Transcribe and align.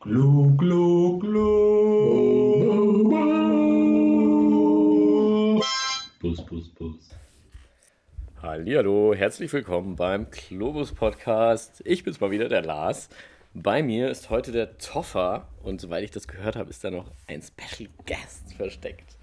Glu, 0.00 0.56
glu, 0.56 1.18
glu. 1.18 1.48
Bus, 6.20 6.40
bus, 6.46 6.68
bus. 6.68 7.10
Hallihallo, 8.40 9.12
herzlich 9.12 9.52
willkommen 9.52 9.96
beim 9.96 10.28
Globus 10.30 10.92
Podcast. 10.92 11.82
Ich 11.84 12.04
bin's 12.04 12.20
mal 12.20 12.30
wieder, 12.30 12.48
der 12.48 12.62
Lars. 12.62 13.08
Bei 13.54 13.82
mir 13.82 14.08
ist 14.08 14.30
heute 14.30 14.52
der 14.52 14.78
Toffer 14.78 15.48
und 15.64 15.80
soweit 15.80 16.04
ich 16.04 16.12
das 16.12 16.28
gehört 16.28 16.54
habe, 16.54 16.70
ist 16.70 16.84
da 16.84 16.92
noch 16.92 17.10
ein 17.26 17.42
Special 17.42 17.90
Guest 18.06 18.54
versteckt. 18.54 19.17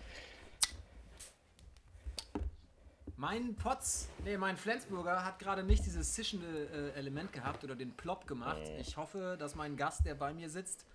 Mein 3.17 3.55
Potz, 3.55 4.09
nee, 4.25 4.37
mein 4.37 4.57
Flensburger 4.57 5.23
hat 5.23 5.39
gerade 5.39 5.63
nicht 5.63 5.85
dieses 5.85 6.13
zischende 6.13 6.91
äh, 6.93 6.99
Element 6.99 7.31
gehabt 7.31 7.63
oder 7.63 7.73
den 7.73 7.91
Plop 7.91 8.27
gemacht. 8.27 8.61
Ich 8.77 8.97
hoffe, 8.97 9.37
dass 9.39 9.55
mein 9.55 9.77
Gast, 9.77 10.05
der 10.05 10.15
bei 10.15 10.33
mir 10.33 10.49
sitzt, 10.49 10.85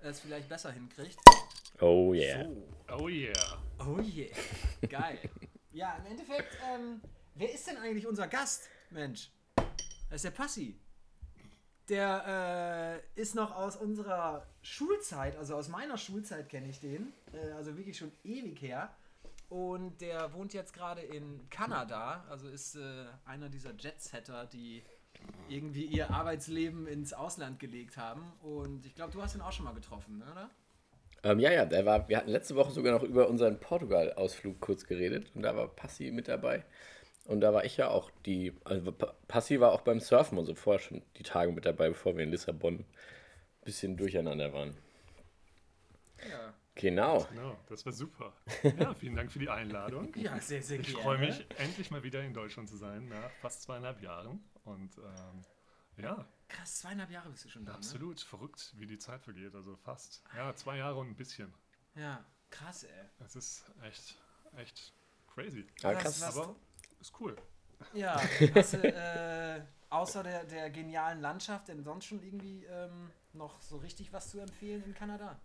es 0.00 0.18
vielleicht 0.18 0.48
besser 0.48 0.72
hinkriegt. 0.72 1.16
Oh 1.80 2.12
yeah. 2.12 2.44
So. 2.44 2.98
Oh 2.98 3.08
yeah. 3.08 3.58
Oh 3.78 4.00
yeah. 4.00 4.36
Geil. 4.88 5.18
ja, 5.72 5.96
im 5.98 6.06
Endeffekt, 6.06 6.58
ähm, 6.68 7.00
wer 7.36 7.52
ist 7.52 7.68
denn 7.68 7.76
eigentlich 7.76 8.08
unser 8.08 8.26
Gast, 8.26 8.68
Mensch? 8.90 9.30
Das 10.10 10.16
ist 10.16 10.24
der 10.24 10.30
Passi. 10.32 10.76
Der 11.88 13.02
äh, 13.16 13.20
ist 13.20 13.36
noch 13.36 13.54
aus 13.54 13.76
unserer 13.76 14.44
Schulzeit, 14.62 15.36
also 15.36 15.54
aus 15.54 15.68
meiner 15.68 15.96
Schulzeit 15.96 16.48
kenne 16.48 16.68
ich 16.68 16.80
den. 16.80 17.12
Äh, 17.32 17.52
also 17.52 17.76
wirklich 17.76 17.96
schon 17.96 18.10
ewig 18.24 18.60
her. 18.60 18.92
Und 19.48 20.00
der 20.00 20.32
wohnt 20.34 20.52
jetzt 20.52 20.72
gerade 20.74 21.00
in 21.00 21.48
Kanada, 21.48 22.24
also 22.28 22.48
ist 22.48 22.76
äh, 22.76 23.06
einer 23.24 23.48
dieser 23.48 23.72
Jetsetter, 23.78 24.46
die 24.46 24.82
irgendwie 25.48 25.84
ihr 25.86 26.10
Arbeitsleben 26.10 26.86
ins 26.86 27.12
Ausland 27.12 27.58
gelegt 27.58 27.96
haben. 27.96 28.32
Und 28.42 28.84
ich 28.86 28.94
glaube, 28.94 29.12
du 29.12 29.22
hast 29.22 29.34
ihn 29.34 29.40
auch 29.40 29.52
schon 29.52 29.64
mal 29.64 29.74
getroffen, 29.74 30.22
oder? 30.22 30.50
Ähm, 31.24 31.40
ja, 31.40 31.50
ja, 31.50 31.64
der 31.64 31.84
war, 31.84 32.08
wir 32.08 32.16
hatten 32.18 32.30
letzte 32.30 32.54
Woche 32.56 32.70
sogar 32.70 32.92
noch 32.92 33.02
über 33.02 33.28
unseren 33.28 33.58
Portugal-Ausflug 33.58 34.60
kurz 34.60 34.84
geredet 34.86 35.32
und 35.34 35.42
da 35.42 35.56
war 35.56 35.68
Passi 35.68 36.10
mit 36.12 36.28
dabei. 36.28 36.64
Und 37.24 37.40
da 37.40 37.52
war 37.52 37.64
ich 37.64 37.76
ja 37.76 37.88
auch 37.88 38.10
die, 38.26 38.54
also 38.64 38.92
Pa- 38.92 39.14
Passi 39.28 39.60
war 39.60 39.72
auch 39.72 39.82
beim 39.82 40.00
Surfen 40.00 40.38
und 40.38 40.46
so 40.46 40.54
vorher 40.54 40.80
schon 40.80 41.02
die 41.16 41.24
Tage 41.24 41.52
mit 41.52 41.66
dabei, 41.66 41.88
bevor 41.88 42.16
wir 42.16 42.24
in 42.24 42.30
Lissabon 42.30 42.80
ein 42.80 42.86
bisschen 43.64 43.96
durcheinander 43.96 44.52
waren. 44.52 44.76
Ja. 46.28 46.54
Genau. 46.78 47.24
Genau, 47.30 47.58
das 47.68 47.84
war 47.84 47.92
super. 47.92 48.32
Ja, 48.78 48.94
vielen 49.00 49.16
Dank 49.16 49.30
für 49.32 49.38
die 49.40 49.48
Einladung. 49.50 50.14
Ja, 50.16 50.40
sehr, 50.40 50.62
sehr 50.62 50.78
Ich 50.80 50.86
gerne. 50.88 51.02
freue 51.02 51.18
mich, 51.18 51.44
endlich 51.58 51.90
mal 51.90 52.02
wieder 52.02 52.22
in 52.22 52.32
Deutschland 52.32 52.68
zu 52.68 52.76
sein, 52.76 53.08
nach 53.08 53.30
fast 53.40 53.62
zweieinhalb 53.62 54.00
Jahren. 54.00 54.40
Und 54.64 54.96
ähm, 54.98 55.44
ja, 55.96 56.24
Krass, 56.48 56.78
zweieinhalb 56.80 57.10
Jahre 57.10 57.28
bist 57.30 57.44
du 57.44 57.48
schon 57.50 57.64
da. 57.66 57.74
absolut 57.74 58.20
verrückt, 58.20 58.72
wie 58.78 58.86
die 58.86 58.98
Zeit 58.98 59.22
vergeht. 59.22 59.54
Also 59.54 59.76
fast, 59.76 60.22
ja, 60.36 60.54
zwei 60.54 60.78
Jahre 60.78 60.96
und 61.00 61.08
ein 61.10 61.16
bisschen. 61.16 61.52
Ne? 61.94 62.02
Ja, 62.02 62.24
krass, 62.50 62.84
ey. 62.84 63.04
Es 63.24 63.34
ist 63.36 63.64
echt, 63.82 64.16
echt 64.56 64.94
crazy. 65.34 65.66
Ja, 65.82 65.94
krass. 65.94 66.20
was- 66.22 66.36
Aber 66.38 66.54
ist 67.00 67.12
cool. 67.20 67.36
Ja, 67.92 68.20
hast 68.54 68.74
du, 68.74 68.78
äh, 68.82 69.62
außer 69.90 70.22
der, 70.22 70.44
der 70.44 70.70
genialen 70.70 71.20
Landschaft 71.20 71.68
denn 71.68 71.82
sonst 71.82 72.06
schon 72.06 72.22
irgendwie 72.22 72.64
ähm, 72.64 73.10
noch 73.32 73.60
so 73.60 73.76
richtig 73.78 74.12
was 74.12 74.30
zu 74.30 74.38
empfehlen 74.40 74.82
in 74.84 74.94
Kanada? 74.94 75.40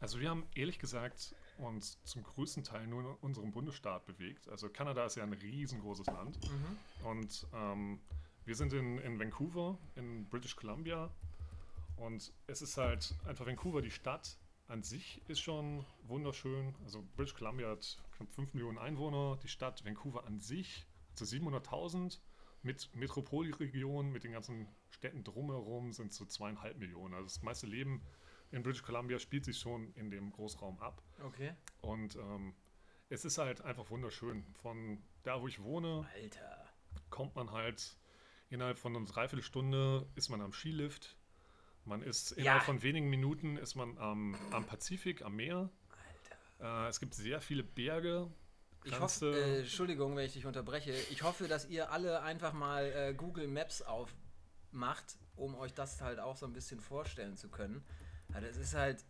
Also 0.00 0.18
wir 0.18 0.30
haben 0.30 0.46
ehrlich 0.54 0.78
gesagt 0.78 1.34
uns 1.58 2.02
zum 2.04 2.22
größten 2.22 2.64
Teil 2.64 2.86
nur 2.86 3.00
in 3.00 3.06
unserem 3.20 3.52
Bundesstaat 3.52 4.06
bewegt. 4.06 4.48
Also 4.48 4.70
Kanada 4.70 5.04
ist 5.04 5.16
ja 5.16 5.22
ein 5.22 5.32
riesengroßes 5.32 6.06
Land. 6.06 6.38
Und 7.04 7.46
ähm, 7.54 8.00
wir 8.46 8.54
sind 8.54 8.72
in, 8.72 8.98
in 8.98 9.18
Vancouver, 9.18 9.78
in 9.96 10.26
British 10.28 10.56
Columbia. 10.56 11.10
Und 11.96 12.32
es 12.46 12.62
ist 12.62 12.78
halt 12.78 13.14
einfach 13.26 13.46
Vancouver, 13.46 13.82
die 13.82 13.90
Stadt 13.90 14.38
an 14.68 14.82
sich 14.82 15.20
ist 15.28 15.40
schon 15.40 15.84
wunderschön. 16.04 16.74
Also 16.84 17.04
British 17.16 17.34
Columbia 17.34 17.68
hat 17.68 17.98
knapp 18.16 18.32
5 18.32 18.54
Millionen 18.54 18.78
Einwohner. 18.78 19.38
Die 19.42 19.48
Stadt 19.48 19.84
Vancouver 19.84 20.26
an 20.26 20.40
sich, 20.40 20.86
also 21.10 21.24
700.000 21.26 22.18
mit 22.62 22.94
Metropolregion, 22.94 24.10
mit 24.12 24.24
den 24.24 24.32
ganzen 24.32 24.66
Städten 24.88 25.24
drumherum 25.24 25.92
sind 25.92 26.12
so 26.12 26.24
zweieinhalb 26.24 26.78
Millionen. 26.78 27.14
Also 27.14 27.26
das 27.26 27.42
meiste 27.42 27.66
Leben 27.66 28.02
in 28.50 28.62
British 28.62 28.82
Columbia 28.82 29.18
spielt 29.18 29.44
sich 29.44 29.58
schon 29.58 29.92
in 29.94 30.10
dem 30.10 30.30
Großraum 30.30 30.78
ab. 30.80 31.02
Okay. 31.22 31.54
Und 31.80 32.16
ähm, 32.16 32.54
es 33.08 33.24
ist 33.24 33.38
halt 33.38 33.60
einfach 33.62 33.90
wunderschön. 33.90 34.44
Von 34.62 35.02
da, 35.22 35.40
wo 35.40 35.48
ich 35.48 35.62
wohne, 35.62 36.08
Alter. 36.14 36.68
kommt 37.10 37.34
man 37.36 37.50
halt 37.52 37.96
innerhalb 38.48 38.78
von 38.78 38.96
einer 38.96 39.04
Dreiviertelstunde 39.04 40.06
ist 40.14 40.28
man 40.28 40.40
am 40.40 40.52
Skilift. 40.52 41.16
Man 41.84 42.02
ist 42.02 42.32
innerhalb 42.32 42.62
von 42.62 42.82
wenigen 42.82 43.08
Minuten 43.08 43.56
ist 43.56 43.74
man 43.74 43.96
am, 43.98 44.36
am 44.50 44.66
Pazifik, 44.66 45.22
am 45.22 45.36
Meer. 45.36 45.70
Äh, 46.60 46.88
es 46.88 47.00
gibt 47.00 47.14
sehr 47.14 47.40
viele 47.40 47.62
Berge. 47.62 48.30
Ich 48.84 48.98
hoffe, 48.98 49.32
äh, 49.34 49.58
Entschuldigung, 49.60 50.16
wenn 50.16 50.26
ich 50.26 50.32
dich 50.32 50.46
unterbreche. 50.46 50.92
Ich 51.10 51.22
hoffe, 51.22 51.48
dass 51.48 51.68
ihr 51.68 51.90
alle 51.90 52.22
einfach 52.22 52.52
mal 52.52 52.84
äh, 52.84 53.14
Google 53.14 53.46
Maps 53.46 53.82
aufmacht, 53.82 55.18
um 55.36 55.54
euch 55.54 55.74
das 55.74 56.00
halt 56.00 56.18
auch 56.18 56.36
so 56.36 56.46
ein 56.46 56.52
bisschen 56.52 56.80
vorstellen 56.80 57.36
zu 57.36 57.48
können. 57.48 57.84
Ja, 58.34 58.40
das 58.40 58.56
ist 58.56 58.74
halt. 58.74 59.04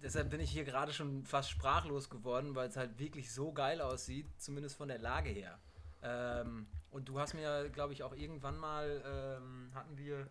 Deshalb 0.00 0.30
bin 0.30 0.38
ich 0.40 0.50
hier 0.50 0.64
gerade 0.64 0.92
schon 0.92 1.24
fast 1.24 1.50
sprachlos 1.50 2.08
geworden, 2.08 2.54
weil 2.54 2.68
es 2.68 2.76
halt 2.76 3.00
wirklich 3.00 3.32
so 3.32 3.52
geil 3.52 3.80
aussieht, 3.80 4.26
zumindest 4.38 4.76
von 4.76 4.86
der 4.86 4.98
Lage 4.98 5.30
her. 5.30 5.58
Ähm, 6.02 6.68
und 6.90 7.08
du 7.08 7.18
hast 7.18 7.34
mir, 7.34 7.68
glaube 7.70 7.92
ich, 7.92 8.04
auch 8.04 8.14
irgendwann 8.14 8.56
mal, 8.58 9.02
ähm, 9.04 9.70
hatten 9.74 9.98
wir 9.98 10.28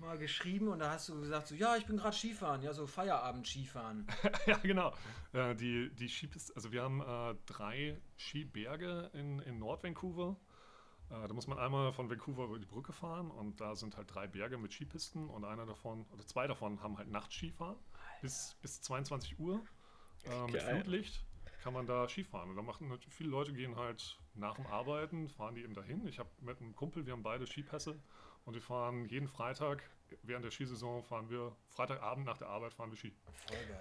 mal 0.00 0.18
geschrieben 0.18 0.68
und 0.68 0.78
da 0.80 0.90
hast 0.90 1.08
du 1.08 1.20
gesagt, 1.20 1.48
so, 1.48 1.54
ja, 1.54 1.76
ich 1.76 1.86
bin 1.86 1.96
gerade 1.96 2.16
Skifahren, 2.16 2.62
ja, 2.62 2.72
so 2.72 2.86
Feierabend-Skifahren. 2.86 4.06
ja, 4.46 4.56
genau. 4.58 4.94
Äh, 5.32 5.54
die, 5.54 5.90
die 5.94 6.08
Skipisten, 6.08 6.54
also 6.56 6.72
wir 6.72 6.82
haben 6.82 7.00
äh, 7.00 7.34
drei 7.46 8.00
Skiberge 8.18 9.10
in, 9.12 9.40
in 9.40 9.58
Nord-Vancouver. 9.58 10.36
Äh, 11.10 11.28
da 11.28 11.34
muss 11.34 11.46
man 11.46 11.58
einmal 11.58 11.92
von 11.92 12.08
Vancouver 12.08 12.44
über 12.44 12.58
die 12.58 12.66
Brücke 12.66 12.92
fahren 12.92 13.30
und 13.30 13.60
da 13.60 13.74
sind 13.74 13.96
halt 13.96 14.14
drei 14.14 14.26
Berge 14.26 14.58
mit 14.58 14.72
Skipisten 14.72 15.28
und 15.28 15.44
einer 15.44 15.66
davon, 15.66 16.06
oder 16.12 16.26
zwei 16.26 16.46
davon 16.46 16.82
haben 16.82 16.98
halt 16.98 17.10
Nachtskifahren 17.10 17.76
bis, 18.22 18.56
bis 18.62 18.80
22 18.82 19.38
Uhr 19.38 19.60
äh, 20.24 20.50
mit. 20.50 20.62
Flutlicht 20.62 21.24
kann 21.62 21.74
man 21.74 21.86
da 21.86 22.08
Skifahren. 22.08 22.50
Und 22.50 22.56
da 22.56 22.62
machen 22.62 22.88
natürlich 22.88 23.14
viele 23.14 23.30
Leute 23.30 23.52
gehen 23.52 23.76
halt 23.76 24.18
nach 24.34 24.56
dem 24.56 24.66
Arbeiten, 24.66 25.28
fahren 25.28 25.54
die 25.54 25.62
eben 25.62 25.74
dahin. 25.74 26.06
Ich 26.06 26.18
habe 26.18 26.30
mit 26.40 26.60
einem 26.60 26.74
Kumpel, 26.74 27.06
wir 27.06 27.12
haben 27.12 27.22
beide 27.22 27.46
Skipässe 27.46 28.00
und 28.44 28.54
wir 28.54 28.62
fahren 28.62 29.06
jeden 29.06 29.28
Freitag 29.28 29.82
während 30.22 30.44
der 30.44 30.50
Skisaison 30.50 31.02
fahren 31.02 31.28
wir 31.30 31.52
Freitagabend 31.68 32.26
nach 32.26 32.38
der 32.38 32.48
Arbeit 32.48 32.74
fahren 32.74 32.90
wir 32.90 32.96
Ski. 32.96 33.12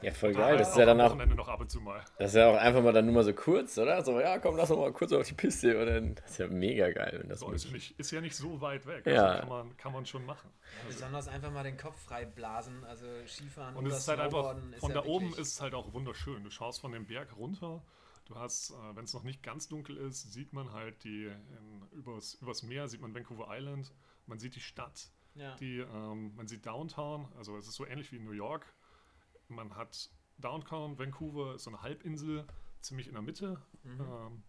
Ja, 0.01 0.11
voll 0.13 0.33
Da 0.33 0.39
geil. 0.39 0.57
Das 0.57 0.69
ist 0.69 0.77
ja 0.77 0.85
dann 0.85 0.99
am 0.99 1.05
auch, 1.05 1.11
Wochenende 1.11 1.35
noch 1.35 1.47
ab 1.47 1.59
und 1.59 1.69
zu 1.69 1.81
mal. 1.81 2.03
das 2.17 2.31
ist 2.31 2.35
ja 2.35 2.49
auch 2.49 2.55
einfach 2.57 2.81
mal 2.81 2.93
dann 2.93 3.05
nur 3.05 3.15
mal 3.15 3.23
so 3.23 3.33
kurz, 3.33 3.77
oder? 3.77 4.03
So, 4.03 4.19
ja, 4.19 4.39
komm, 4.39 4.55
lass 4.57 4.71
uns 4.71 4.79
mal 4.79 4.91
kurz 4.93 5.11
auf 5.11 5.27
die 5.27 5.33
Piste. 5.33 5.79
Und 5.79 5.85
dann, 5.87 6.15
das 6.15 6.31
ist 6.31 6.37
ja 6.39 6.47
mega 6.47 6.89
geil, 6.91 7.17
wenn 7.21 7.29
das 7.29 7.39
So, 7.39 7.51
ist, 7.51 7.65
ja 7.65 7.71
nicht, 7.71 7.99
ist 7.99 8.11
ja 8.11 8.21
nicht 8.21 8.35
so 8.35 8.61
weit 8.61 8.85
weg. 8.85 9.05
Ja. 9.05 9.25
Also 9.25 9.39
kann, 9.39 9.49
man, 9.49 9.77
kann 9.77 9.93
man 9.93 10.05
schon 10.05 10.25
machen. 10.25 10.49
Besonders 10.87 11.27
einfach 11.27 11.51
mal 11.51 11.63
den 11.63 11.77
Kopf 11.77 11.99
frei 12.03 12.25
blasen, 12.25 12.83
also 12.85 13.05
Skifahren 13.27 13.75
Und 13.75 13.85
es 13.87 13.97
ist 13.97 14.07
halt 14.07 14.19
einfach, 14.19 14.55
von 14.77 14.89
ja 14.91 15.01
da 15.01 15.05
oben 15.05 15.25
wirklich- 15.27 15.39
ist 15.41 15.53
es 15.53 15.61
halt 15.61 15.73
auch 15.73 15.93
wunderschön. 15.93 16.43
Du 16.43 16.49
schaust 16.49 16.81
von 16.81 16.91
dem 16.91 17.05
Berg 17.05 17.35
runter. 17.37 17.83
Du 18.25 18.35
hast, 18.35 18.69
äh, 18.71 18.95
wenn 18.95 19.05
es 19.05 19.13
noch 19.15 19.23
nicht 19.23 19.41
ganz 19.41 19.67
dunkel 19.67 19.97
ist, 19.97 20.31
sieht 20.33 20.53
man 20.53 20.71
halt 20.71 21.03
die, 21.03 21.25
in, 21.25 21.87
übers, 21.91 22.35
übers 22.35 22.61
Meer 22.61 22.87
sieht 22.87 23.01
man 23.01 23.13
Vancouver 23.15 23.47
Island. 23.49 23.91
Man 24.27 24.37
sieht 24.37 24.55
die 24.55 24.59
Stadt. 24.61 25.09
Ja. 25.35 25.55
Die, 25.55 25.79
ähm, 25.79 26.35
man 26.35 26.47
sieht 26.47 26.65
Downtown, 26.65 27.27
also 27.37 27.57
es 27.57 27.67
ist 27.67 27.75
so 27.75 27.85
ähnlich 27.85 28.11
wie 28.11 28.17
in 28.17 28.25
New 28.25 28.31
York. 28.31 28.65
Man 29.47 29.75
hat 29.75 30.09
Downtown, 30.37 30.97
Vancouver, 30.97 31.55
ist 31.55 31.63
so 31.63 31.69
eine 31.71 31.81
Halbinsel, 31.81 32.45
ziemlich 32.81 33.07
in 33.07 33.13
der 33.13 33.21
Mitte. 33.21 33.61
Mhm. 33.83 34.01
Ähm, 34.01 34.43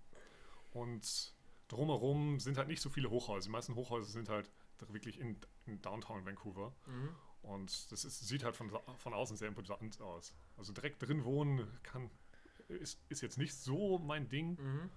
und 0.72 1.34
drumherum 1.68 2.40
sind 2.40 2.58
halt 2.58 2.68
nicht 2.68 2.80
so 2.80 2.90
viele 2.90 3.10
Hochhäuser. 3.10 3.46
Die 3.46 3.52
meisten 3.52 3.74
Hochhäuser 3.74 4.10
sind 4.10 4.28
halt 4.28 4.50
wirklich 4.88 5.20
in, 5.20 5.36
in 5.66 5.80
Downtown 5.82 6.24
Vancouver. 6.24 6.72
Mhm. 6.86 7.10
Und 7.42 7.90
das 7.92 8.04
ist, 8.04 8.26
sieht 8.26 8.44
halt 8.44 8.56
von, 8.56 8.70
von 8.96 9.14
außen 9.14 9.36
sehr 9.36 9.48
imposant 9.48 10.00
aus. 10.00 10.34
Also 10.56 10.72
direkt 10.72 11.02
drin 11.06 11.24
wohnen 11.24 11.66
kann, 11.82 12.10
ist, 12.68 13.00
ist 13.08 13.20
jetzt 13.22 13.38
nicht 13.38 13.54
so 13.54 13.98
mein 13.98 14.28
Ding, 14.28 14.58
Mhm. 14.60 14.90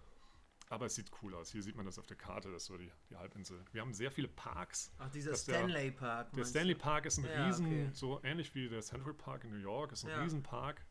Aber 0.69 0.85
es 0.87 0.95
sieht 0.95 1.11
cool 1.21 1.35
aus. 1.35 1.51
Hier 1.51 1.61
sieht 1.61 1.75
man 1.75 1.85
das 1.85 1.99
auf 1.99 2.07
der 2.07 2.17
Karte, 2.17 2.51
das 2.51 2.63
ist 2.63 2.67
so 2.67 2.77
die, 2.77 2.91
die 3.09 3.15
Halbinsel. 3.15 3.59
Wir 3.71 3.81
haben 3.81 3.93
sehr 3.93 4.11
viele 4.11 4.27
Parks. 4.27 4.91
Ach, 4.97 5.09
dieser 5.09 5.31
dass 5.31 5.45
der- 5.45 5.55
Stanley 5.55 5.91
Park. 5.91 6.33
Der 6.33 6.45
Stanley 6.45 6.73
du? 6.73 6.79
Park 6.79 7.05
ist 7.05 7.17
ein 7.19 7.25
Ja, 7.25 7.45
riesen, 7.45 7.65
okay. 7.65 7.89
so 7.93 8.19
ähnlich 8.23 8.53
wie 8.55 8.67
der 8.69 8.81
Central 8.81 9.13
Park 9.13 9.43
in 9.43 9.51
New 9.51 9.57
York, 9.61 9.91
ist 9.91 10.03
ein 10.03 10.09
Ja. 10.09 10.21
Riesenpark, 10.21 10.85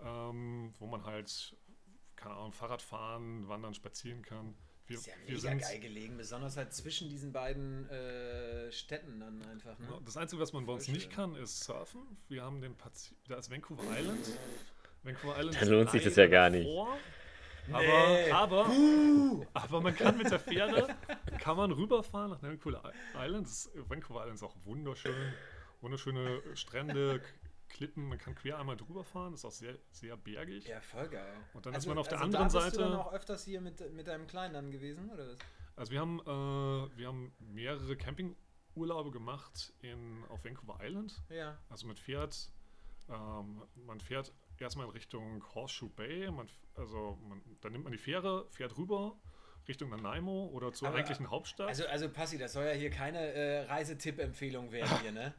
ähm, 0.00 0.72
wo 0.78 0.86
man 0.86 1.04
halt, 1.04 1.56
keine 2.16 2.34
Ahnung, 2.34 2.52
Fahrrad 2.52 2.82
fahren, 2.82 3.46
wandern, 3.48 3.74
spazieren 3.74 4.22
kann. 4.22 4.54
Wir, 4.88 4.98
Ist 4.98 5.06
ja 5.08 5.14
wir 5.24 5.34
mega 5.34 5.40
sind, 5.40 5.58
geil 5.62 5.80
gelegen, 5.80 6.16
besonders 6.16 6.56
halt 6.56 6.72
zwischen 6.72 7.08
diesen 7.08 7.32
beiden 7.32 7.88
äh, 7.90 8.70
Städten 8.70 9.18
dann 9.18 9.42
einfach. 9.46 9.76
Ne? 9.80 9.88
Ja, 9.90 9.98
Das 10.04 10.16
Einzige, 10.16 10.40
was 10.40 10.52
man 10.52 10.64
bei 10.64 10.74
uns 10.74 10.86
nicht 10.86 11.10
kann, 11.10 11.34
ist 11.34 11.64
surfen. 11.64 12.02
Wir 12.28 12.44
haben 12.44 12.60
den 12.60 12.76
Pazif 12.76 13.16
da 13.26 13.36
ist 13.36 13.50
Vancouver 13.50 13.82
Island. 13.98 14.24
Vancouver 15.02 15.38
Island 15.38 15.56
Da 15.56 15.60
ist 15.60 15.68
lohnt 15.68 15.90
sich 15.90 16.04
das 16.04 16.14
ja 16.14 16.28
gar 16.28 16.50
nicht. 16.50 16.68
davor. 16.68 16.96
Aber, 17.72 17.80
Nee. 17.82 18.30
aber, 18.30 18.66
aber 19.54 19.80
man 19.80 19.94
kann 19.94 20.16
mit 20.18 20.30
der 20.30 20.38
Fähre, 20.40 20.88
kann 21.40 21.56
man 21.56 21.72
rüberfahren 21.72 22.30
nach 22.30 22.42
Vancouver 22.42 22.92
Island. 23.14 23.48
Vancouver 23.88 24.20
Island 24.20 24.34
ist 24.36 24.42
auch 24.42 24.56
wunderschön. 24.64 25.14
Wunderschöne 25.80 26.40
Strände, 26.54 27.20
Klippen, 27.68 28.08
man 28.08 28.18
kann 28.18 28.34
quer 28.34 28.58
einmal 28.58 28.76
drüber 28.76 29.04
fahren, 29.04 29.34
ist 29.34 29.44
auch 29.44 29.50
sehr, 29.50 29.76
sehr 29.90 30.16
bergig. 30.16 30.66
Ja, 30.68 30.80
voll 30.80 31.08
geil. 31.08 31.34
Und 31.52 31.66
dann 31.66 31.74
ist 31.74 31.86
man 31.86 31.98
auf 31.98 32.08
der 32.08 32.18
also 32.20 32.24
anderen 32.38 32.48
da 32.48 32.60
bist 32.64 32.76
du 32.76 32.80
dann 32.80 32.90
Seite- 32.92 33.04
auch 33.04 33.12
öfters 33.12 33.44
hier 33.44 33.60
mit, 33.60 33.92
mit 33.92 34.06
deinem 34.06 34.26
Kleinen 34.26 34.54
dann 34.54 34.70
gewesen, 34.70 35.10
oder 35.10 35.28
was? 35.28 35.38
Also 35.74 35.92
wir 35.92 36.00
haben, 36.00 36.20
äh, 36.20 36.96
wir 36.96 37.08
haben 37.08 37.34
mehrere 37.40 37.96
Campingurlaube 37.96 39.10
gemacht 39.10 39.74
in, 39.82 40.22
auf 40.30 40.44
Vancouver 40.44 40.78
Island. 40.80 41.20
Ja. 41.28 41.58
Also 41.68 41.86
man 41.86 41.96
fährt, 41.96 42.50
ähm, 43.10 43.62
man 43.84 44.00
fährt 44.00 44.32
erstmal 44.60 44.86
in 44.86 44.92
Richtung 44.92 45.42
Horseshoe 45.54 45.88
Bay, 45.90 46.30
man, 46.30 46.48
also 46.74 47.18
man, 47.28 47.40
dann 47.60 47.72
nimmt 47.72 47.84
man 47.84 47.92
die 47.92 47.98
Fähre, 47.98 48.46
fährt 48.50 48.76
rüber 48.78 49.16
Richtung 49.68 49.90
Nanaimo 49.90 50.46
oder 50.52 50.72
zur 50.72 50.88
Aber- 50.88 50.98
eigentlichen 50.98 51.30
Hauptstadt. 51.30 51.68
Also, 51.68 51.86
also 51.86 52.08
Passi, 52.08 52.38
das 52.38 52.52
soll 52.52 52.64
ja 52.64 52.72
hier 52.72 52.90
keine 52.90 53.18
äh, 53.18 53.60
Reisetipp-Empfehlung 53.64 54.70
werden 54.72 54.90
hier, 55.02 55.12
ne? 55.12 55.34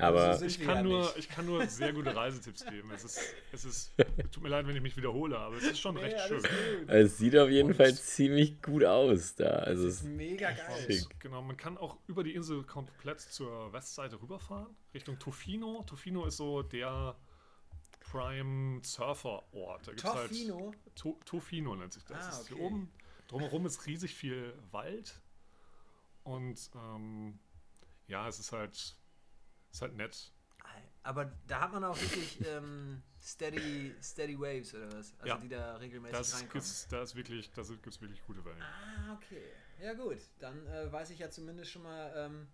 Aber 0.00 0.32
So 0.36 0.44
ich 0.46 0.60
kann, 0.60 0.76
ja 0.76 0.82
nur, 0.84 1.00
nicht. 1.00 1.16
ich 1.16 1.28
kann 1.28 1.44
nur 1.44 1.66
sehr 1.66 1.92
gute 1.92 2.14
Reisetipps 2.14 2.64
geben. 2.70 2.88
Es 2.94 3.02
ist, 3.02 3.20
es 3.50 3.64
ist, 3.64 3.92
tut 4.30 4.44
mir 4.44 4.48
leid, 4.48 4.64
wenn 4.68 4.76
ich 4.76 4.82
mich 4.82 4.96
wiederhole, 4.96 5.36
aber 5.36 5.56
es 5.56 5.64
ist 5.64 5.80
schon 5.80 5.96
Nee, 5.96 6.02
recht 6.02 6.20
schön. 6.28 6.38
gut. 6.40 6.48
es 6.88 7.18
sieht 7.18 7.36
auf 7.36 7.48
jeden 7.50 7.70
Und- 7.70 7.74
Fall 7.74 7.92
ziemlich 7.92 8.62
gut 8.62 8.84
aus 8.84 9.34
da. 9.34 9.46
Also 9.48 9.86
Das 9.86 9.94
ist 9.94 10.00
es, 10.02 10.06
mega 10.08 10.52
geil. 10.52 10.86
Schick. 10.86 11.18
Genau, 11.18 11.42
man 11.42 11.56
kann 11.56 11.76
auch 11.76 11.96
über 12.06 12.22
die 12.22 12.32
Insel 12.36 12.62
komplett 12.62 13.20
zur 13.20 13.72
Westseite 13.72 14.22
rüberfahren, 14.22 14.68
Richtung 14.94 15.18
Tofino. 15.18 15.82
Tofino 15.84 16.26
ist 16.26 16.36
so 16.36 16.62
der 16.62 17.16
Prime 18.10 18.80
Surfer 18.84 19.42
Ort. 19.52 19.86
Da 19.86 19.92
gibt's 19.92 20.02
Tofino? 20.02 20.72
Halt, 20.72 20.96
to 20.96 21.20
Tofino 21.24 21.76
nennt 21.76 21.92
sich 21.92 22.04
das. 22.04 22.16
Ah, 22.24 22.26
Das 22.26 22.40
ist 22.40 22.44
okay. 22.50 22.54
Hier 22.56 22.64
oben 22.64 22.92
drumherum 23.28 23.66
ist 23.66 23.86
riesig 23.86 24.14
viel 24.14 24.54
Wald 24.70 25.20
und 26.24 26.58
ähm, 26.74 27.38
ja, 28.06 28.26
es 28.28 28.38
ist 28.38 28.52
halt, 28.52 28.96
ist 29.70 29.82
halt 29.82 29.94
nett. 29.96 30.32
Aber 31.04 31.24
da 31.46 31.60
hat 31.62 31.72
man 31.72 31.84
auch 31.84 31.98
wirklich 31.98 32.38
ähm, 32.46 33.02
steady, 33.18 33.94
steady 34.02 34.38
Waves 34.38 34.74
oder 34.74 34.86
was? 34.92 35.14
Also 35.18 35.26
Ja. 35.26 35.36
die 35.38 35.48
da 35.48 35.76
regelmäßig 35.76 36.18
Das 36.18 36.34
reinkommen. 36.34 36.52
gibt's, 36.52 36.86
da 36.88 37.02
ist 37.02 37.14
wirklich, 37.14 37.50
da 37.52 37.62
gibt 37.62 37.86
es 37.86 38.00
wirklich 38.02 38.22
gute 38.26 38.44
Wellen. 38.44 38.60
Ah, 38.60 39.14
okay. 39.14 39.52
Ja 39.80 39.94
gut, 39.94 40.18
dann 40.38 40.66
äh, 40.66 40.92
weiß 40.92 41.08
ich 41.10 41.20
ja 41.20 41.30
zumindest 41.30 41.70
schon 41.70 41.82
mal, 41.84 42.12
ähm, 42.14 42.48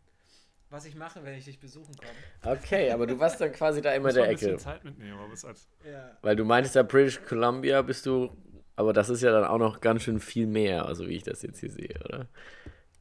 was 0.74 0.84
ich 0.86 0.94
mache, 0.96 1.22
wenn 1.24 1.34
ich 1.34 1.44
dich 1.44 1.58
besuchen 1.60 1.94
komme. 1.96 2.56
okay, 2.56 2.90
aber 2.90 3.06
du 3.06 3.18
warst 3.18 3.40
dann 3.40 3.52
quasi 3.52 3.80
da 3.80 3.92
immer 3.94 4.12
der 4.12 4.24
ein 4.24 4.30
bisschen 4.32 4.48
Ecke. 4.50 4.58
Zeit 4.58 4.84
mitnehmen, 4.84 5.18
aber 5.18 5.32
es 5.32 5.44
halt, 5.44 5.56
Ja. 5.84 6.18
Weil 6.22 6.34
du 6.36 6.44
meintest 6.44 6.74
ja 6.74 6.82
British 6.82 7.20
Columbia 7.24 7.80
bist 7.82 8.04
du, 8.06 8.36
aber 8.76 8.92
das 8.92 9.08
ist 9.08 9.22
ja 9.22 9.30
dann 9.30 9.44
auch 9.44 9.58
noch 9.58 9.80
ganz 9.80 10.02
schön 10.02 10.18
viel 10.20 10.46
mehr, 10.46 10.84
also 10.86 11.06
wie 11.06 11.14
ich 11.16 11.22
das 11.22 11.42
jetzt 11.42 11.60
hier 11.60 11.70
sehe, 11.70 11.98
oder? 12.04 12.28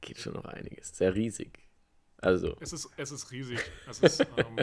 Geht 0.01 0.19
schon 0.19 0.33
noch 0.33 0.45
einiges. 0.45 0.95
Sehr 0.95 1.15
riesig. 1.15 1.59
Also, 2.17 2.55
es 2.61 2.71
ist, 2.71 2.89
es 2.95 3.11
ist 3.11 3.31
riesig. 3.31 3.59
Es 3.89 3.99
ist, 3.99 4.19
ähm, 4.37 4.57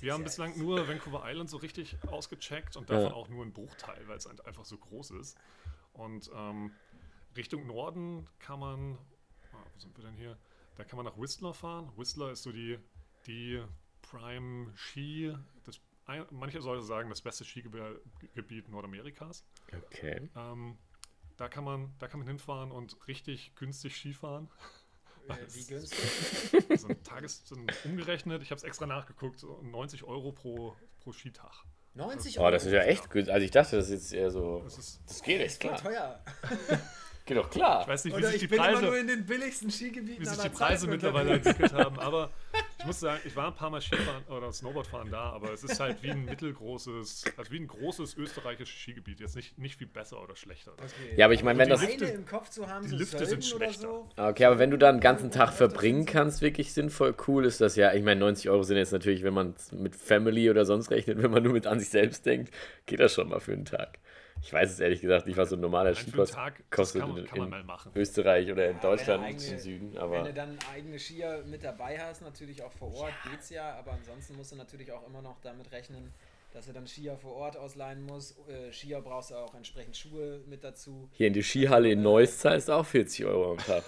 wir 0.00 0.12
haben 0.14 0.24
bislang 0.24 0.56
nur 0.56 0.86
Vancouver 0.88 1.24
Island 1.26 1.50
so 1.50 1.56
richtig 1.58 1.96
ausgecheckt 2.06 2.76
und 2.76 2.88
davon 2.88 3.10
Ja. 3.10 3.12
auch 3.12 3.28
nur 3.28 3.44
ein 3.44 3.52
Bruchteil, 3.52 4.06
weil 4.06 4.16
es 4.18 4.26
halt 4.26 4.46
einfach 4.46 4.64
so 4.64 4.78
groß 4.78 5.10
ist. 5.12 5.36
Und 5.92 6.30
ähm, 6.34 6.72
Richtung 7.36 7.66
Norden 7.66 8.26
kann 8.38 8.60
man, 8.60 8.98
ah, 9.52 9.56
wo 9.74 9.78
sind 9.78 9.96
wir 9.98 10.04
denn 10.04 10.14
hier? 10.14 10.38
Da 10.76 10.84
kann 10.84 10.96
man 10.96 11.06
nach 11.06 11.18
Whistler 11.18 11.54
fahren. 11.54 11.90
Whistler 11.96 12.30
ist 12.32 12.42
so 12.42 12.52
die, 12.52 12.78
die 13.26 13.62
Prime 14.02 14.72
Ski, 14.76 15.34
das, 15.64 15.80
manche 16.30 16.58
Leute 16.58 16.82
sagen, 16.82 17.08
das 17.08 17.20
beste 17.20 17.44
Skigebiet 17.44 18.68
Nordamerikas. 18.68 19.44
okay. 19.72 20.30
Ähm, 20.36 20.78
da, 21.36 21.48
kann 21.48 21.64
man, 21.64 21.94
da 21.98 22.08
kann 22.08 22.20
man 22.20 22.28
hinfahren 22.28 22.70
und 22.70 22.96
richtig 23.08 23.54
günstig 23.56 23.96
Skifahren. 23.96 24.48
Äh, 25.28 25.34
wie 25.54 25.64
günstig? 25.64 26.80
so 26.80 26.88
ein 26.88 27.02
Tages 27.02 27.50
ein 27.50 27.66
umgerechnet, 27.84 28.42
ich 28.42 28.50
habe 28.50 28.58
es 28.58 28.62
extra 28.62 28.86
nachgeguckt, 28.86 29.40
so 29.40 29.60
90 29.62 30.04
Euro 30.04 30.32
pro, 30.32 30.76
pro 31.00 31.12
Skitag. 31.12 31.64
90 31.94 32.38
Oh, 32.38 32.50
das 32.50 32.66
ist 32.66 32.72
ja 32.72 32.82
echt 32.82 33.10
gut. 33.10 33.28
Also 33.30 33.44
ich 33.44 33.50
dachte, 33.50 33.76
das 33.76 33.86
ist 33.86 33.92
jetzt 33.92 34.12
eher 34.12 34.30
so. 34.30 34.60
Das 34.62 34.76
ist, 34.78 35.00
Das 35.06 35.22
geht 35.22 35.40
echt 35.40 35.60
klar. 35.60 35.80
teuer. 35.80 36.22
Geht 37.26 37.36
doch 37.36 37.50
klar. 37.50 37.82
ich 37.82 37.88
weiß 37.88 38.04
nicht, 38.04 38.14
wie 38.14 38.18
Oder 38.20 38.26
sich 38.28 38.36
ich 38.36 38.40
die 38.42 38.46
bin 38.46 38.58
immer 38.58 38.70
nur 38.80 38.80
Preise, 38.82 38.98
in 38.98 39.06
den 39.08 39.26
billigsten 39.26 39.70
Skigebieten 39.70 40.20
wie 40.22 40.26
sich 40.28 40.38
die 40.38 40.48
Preise 40.48 40.86
mittlerweile 40.86 41.32
entwickelt 41.32 41.72
haben, 41.72 41.98
aber 41.98 42.30
ich 42.78 42.84
muss 42.86 43.00
sagen, 43.00 43.20
ich 43.24 43.34
war 43.34 43.48
ein 43.48 43.54
paar 43.54 43.68
Mal 43.68 43.80
Skifahren 43.80 44.22
oder 44.28 44.52
Snowboardfahren 44.52 45.10
da, 45.10 45.30
aber 45.32 45.52
es 45.52 45.64
ist 45.64 45.80
halt 45.80 46.00
wie 46.04 46.10
ein 46.12 46.24
mittelgroßes, 46.24 47.24
also 47.36 47.50
wie 47.50 47.58
ein 47.58 47.66
großes 47.66 48.16
österreichisches 48.16 48.78
Skigebiet. 48.80 49.18
Jetzt 49.20 49.34
nicht, 49.34 49.58
nicht 49.58 49.76
viel 49.76 49.88
besser 49.88 50.22
oder 50.22 50.36
schlechter. 50.36 50.72
Okay. 50.74 51.16
Ja, 51.16 51.26
aber 51.26 51.34
ich 51.34 51.42
meine, 51.42 51.58
wenn 51.58 51.66
die 51.66 51.72
das. 51.72 51.82
Lifte- 51.82 52.04
im 52.06 52.26
Kopf 52.26 52.48
zu 52.50 52.68
haben, 52.68 52.84
die 52.84 52.90
so 52.90 52.96
Lifte 52.96 53.26
sind 53.26 53.44
schlechter. 53.44 53.80
so. 53.88 54.08
Okay, 54.16 54.44
aber 54.44 54.58
wenn 54.60 54.70
du 54.70 54.78
da 54.78 54.88
einen 54.88 55.00
ganzen 55.00 55.30
Tag 55.32 55.52
verbringen 55.52 56.06
kannst, 56.06 56.42
wirklich 56.42 56.72
sinnvoll 56.72 57.14
cool, 57.26 57.44
ist 57.44 57.60
das 57.60 57.74
ja. 57.76 57.92
Ich 57.92 58.04
meine, 58.04 58.20
90 58.20 58.48
Euro 58.50 58.62
sind 58.62 58.76
jetzt 58.76 58.92
natürlich, 58.92 59.24
wenn 59.24 59.34
man 59.34 59.54
es 59.56 59.72
mit 59.72 59.96
Family 59.96 60.48
oder 60.48 60.64
sonst 60.64 60.90
rechnet, 60.92 61.20
wenn 61.22 61.30
man 61.32 61.42
nur 61.42 61.52
mit 61.54 61.66
an 61.66 61.80
sich 61.80 61.88
selbst 61.88 62.24
denkt, 62.24 62.54
geht 62.86 63.00
das 63.00 63.12
schon 63.14 63.28
mal 63.28 63.40
für 63.40 63.52
einen 63.52 63.64
Tag. 63.64 63.98
Ich 64.42 64.52
weiß 64.52 64.70
es 64.70 64.80
ehrlich 64.80 65.00
gesagt 65.00 65.26
nicht, 65.26 65.36
was 65.36 65.48
so 65.50 65.56
ein 65.56 65.60
normaler 65.60 65.94
Skikurs 65.94 66.36
kostet 66.70 67.00
kann 67.00 67.10
man, 67.10 67.18
in, 67.18 67.26
kann 67.26 67.38
man 67.38 67.46
in 67.46 67.50
mal 67.50 67.64
machen. 67.64 67.90
Österreich 67.96 68.50
oder 68.52 68.66
in 68.68 68.74
wenn 68.76 68.80
Deutschland 68.80 69.22
er 69.24 69.28
im 69.30 69.36
eigene- 69.36 69.58
Süden, 69.58 69.92
Wenn 69.94 70.00
aber 70.00 70.22
du 70.22 70.34
dann 70.34 70.58
eigene 70.72 70.98
Skier 70.98 71.42
mit 71.46 71.64
dabei 71.64 71.98
hast, 71.98 72.22
natürlich 72.22 72.62
auch 72.62 72.72
vor 72.72 72.94
Ort, 72.94 73.12
geht's 73.30 73.50
ja, 73.50 73.74
aber 73.74 73.92
ansonsten 73.92 74.36
musst 74.36 74.52
du 74.52 74.56
natürlich 74.56 74.92
auch 74.92 75.04
immer 75.06 75.20
noch 75.22 75.40
damit 75.40 75.72
rechnen, 75.72 76.12
dass 76.52 76.66
du 76.66 76.72
dann 76.72 76.86
Skier 76.86 77.16
vor 77.16 77.32
Ort 77.34 77.56
ausleihen 77.56 78.06
musst. 78.06 78.36
Äh, 78.48 78.72
Skier 78.72 79.00
brauchst 79.00 79.30
du 79.30 79.34
auch 79.34 79.54
entsprechend 79.54 79.96
Schuhe 79.96 80.40
mit 80.46 80.62
dazu. 80.62 81.08
hier 81.12 81.26
in 81.26 81.32
die 81.32 81.42
Skihalle 81.42 81.90
in 81.90 82.02
Neuss 82.02 82.38
zahlst 82.38 82.68
du 82.68 82.72
auch 82.74 82.86
40 82.86 83.24
Euro 83.26 83.52
am 83.52 83.58
Tag. 83.58 83.82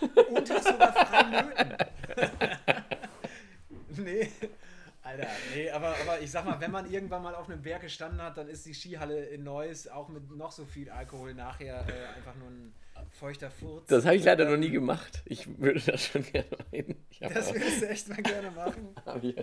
Und 0.28 0.50
hast 0.50 0.64
sogar 0.68 0.92
freie 0.92 1.42
Löten. 1.42 1.76
nee. 4.04 4.28
Alter, 5.06 5.28
nee, 5.54 5.70
aber, 5.70 5.94
aber 6.02 6.20
ich 6.20 6.30
sag 6.30 6.44
mal, 6.44 6.60
wenn 6.60 6.72
man 6.72 6.90
irgendwann 6.90 7.22
mal 7.22 7.34
auf 7.34 7.48
einem 7.48 7.62
Berg 7.62 7.82
gestanden 7.82 8.20
hat, 8.20 8.36
dann 8.36 8.48
ist 8.48 8.66
die 8.66 8.74
Skihalle 8.74 9.26
in 9.26 9.44
Neuss 9.44 9.86
auch 9.86 10.08
mit 10.08 10.28
noch 10.36 10.50
so 10.50 10.64
viel 10.64 10.90
Alkohol 10.90 11.32
nachher 11.32 11.86
äh, 11.86 12.16
einfach 12.16 12.34
nur 12.34 12.48
ein 12.48 12.74
feuchter 13.12 13.50
Furz. 13.50 13.86
Das 13.86 14.04
habe 14.04 14.16
ich 14.16 14.24
leider 14.24 14.50
noch 14.50 14.56
nie 14.56 14.70
gemacht. 14.70 15.22
Ich 15.24 15.60
würde 15.60 15.80
das 15.80 16.06
schon 16.06 16.22
gerne 16.24 16.48
mal 16.50 16.66
hin. 16.72 16.96
Ich 17.10 17.22
hab 17.22 17.32
Das 17.32 17.54
würdest 17.54 17.82
du 17.82 17.88
echt 17.88 18.08
mal 18.08 18.22
gerne 18.22 18.50
machen. 18.50 18.88
Okay. 19.06 19.34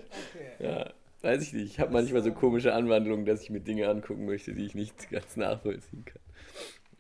Ja, 0.60 0.92
weiß 1.22 1.42
ich 1.44 1.54
nicht. 1.54 1.72
Ich 1.72 1.80
habe 1.80 1.94
manchmal 1.94 2.22
so 2.22 2.34
komische 2.34 2.74
Anwandlungen, 2.74 3.26
dass 3.26 3.42
ich 3.42 3.50
mir 3.50 3.62
Dinge 3.62 3.88
angucken 3.88 4.26
möchte, 4.26 4.54
die 4.54 4.66
ich 4.66 4.76
nicht 4.76 5.10
ganz 5.10 5.38
nachvollziehen 5.38 6.04
kann. 6.06 6.20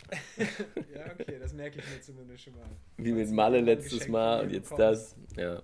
Ja, 0.94 1.12
okay, 1.20 1.38
das 1.40 1.54
merke 1.54 1.80
ich 1.80 1.86
mir 1.90 2.02
zumindest 2.02 2.44
schon 2.44 2.54
mal. 2.56 2.66
Wie 2.98 3.12
mit 3.12 3.30
Malle 3.32 3.60
letztes 3.62 4.08
Mal 4.08 4.44
und 4.44 4.52
jetzt 4.52 4.72
das. 4.78 5.16
Ja, 5.36 5.62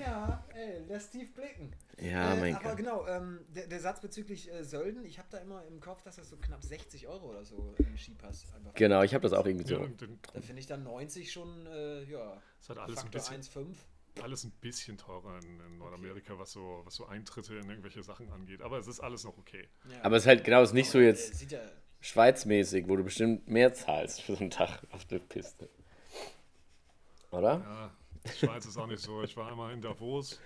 Ja, 0.00 0.44
ey, 0.54 0.80
lässt 0.86 1.12
tief 1.12 1.32
blicken. 1.34 1.72
ja 1.98 2.34
äh, 2.34 2.40
mein 2.40 2.54
aber 2.56 2.70
Gott. 2.70 2.76
genau, 2.76 3.06
ähm, 3.06 3.40
der, 3.48 3.66
der 3.66 3.80
Satz 3.80 4.00
bezüglich 4.00 4.50
äh, 4.52 4.64
Sölden, 4.64 5.04
ich 5.04 5.18
habe 5.18 5.28
da 5.30 5.38
immer 5.38 5.64
im 5.66 5.80
Kopf, 5.80 6.02
dass 6.02 6.16
das 6.16 6.28
so 6.30 6.36
knapp 6.36 6.62
60 6.62 7.06
Euro 7.08 7.30
oder 7.30 7.44
so 7.44 7.74
im 7.78 7.96
Skipass 7.96 8.44
einfach 8.54 8.74
Genau, 8.74 9.02
ich 9.02 9.14
habe 9.14 9.22
das 9.22 9.32
auch 9.32 9.46
irgendwie 9.46 9.70
Ja, 9.72 9.78
so. 9.78 9.86
den, 9.86 10.18
Da 10.32 10.40
finde 10.40 10.60
ich 10.60 10.66
dann 10.66 10.82
90 10.82 11.32
schon, 11.32 11.66
äh, 11.66 12.02
ja, 12.04 12.40
ist 12.60 12.68
halt 12.68 12.78
alles 12.78 12.98
ein 12.98 13.02
Faktor 13.10 13.38
bisschen 13.38 13.66
1,5. 13.66 14.22
alles 14.22 14.44
ein 14.44 14.50
bisschen 14.60 14.98
teurer 14.98 15.38
in, 15.42 15.60
in 15.60 15.78
Nordamerika, 15.78 16.38
was 16.38 16.52
so, 16.52 16.82
was 16.84 16.94
so 16.94 17.06
Eintritte 17.06 17.54
in 17.56 17.68
irgendwelche 17.68 18.02
Sachen 18.02 18.30
angeht. 18.32 18.62
Aber 18.62 18.78
es 18.78 18.86
ist 18.86 19.00
alles 19.00 19.24
noch 19.24 19.36
okay. 19.38 19.68
Ja. 19.90 20.02
Aber 20.04 20.16
es 20.16 20.22
ist 20.24 20.26
halt 20.28 20.44
genau, 20.44 20.62
es 20.62 20.70
ist 20.70 20.74
nicht 20.74 20.90
so 20.90 20.98
Aber, 20.98 21.06
jetzt 21.06 21.32
äh, 21.32 21.36
Sieht 21.36 21.52
ja, 21.52 21.60
Schweizmäßig, 22.00 22.88
wo 22.88 22.96
du 22.96 23.04
bestimmt 23.04 23.48
mehr 23.48 23.72
zahlst 23.74 24.22
für 24.22 24.34
so 24.34 24.40
einen 24.40 24.50
Tag 24.50 24.82
auf 24.92 25.04
der 25.06 25.18
Piste. 25.18 25.68
Oder? 27.30 27.60
Ja, 27.60 27.90
die 28.26 28.46
Schweiz 28.46 28.66
ist 28.66 28.76
auch 28.76 28.86
nicht 28.86 29.02
so. 29.02 29.22
Ich 29.22 29.36
war 29.36 29.48
einmal 29.50 29.72
in 29.72 29.80
Davos. 29.80 30.40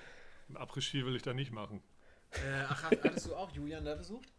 Ein 0.49 0.57
Après-Ski 0.57 1.05
will 1.05 1.17
ich 1.17 1.23
da 1.23 1.33
nicht 1.33 1.53
machen. 1.53 1.83
äh, 2.33 2.65
ach, 2.69 2.85
hattest 2.85 3.27
du 3.27 3.35
auch 3.35 3.51
Julian 3.51 3.85
da 3.85 3.95
besucht? 3.95 4.33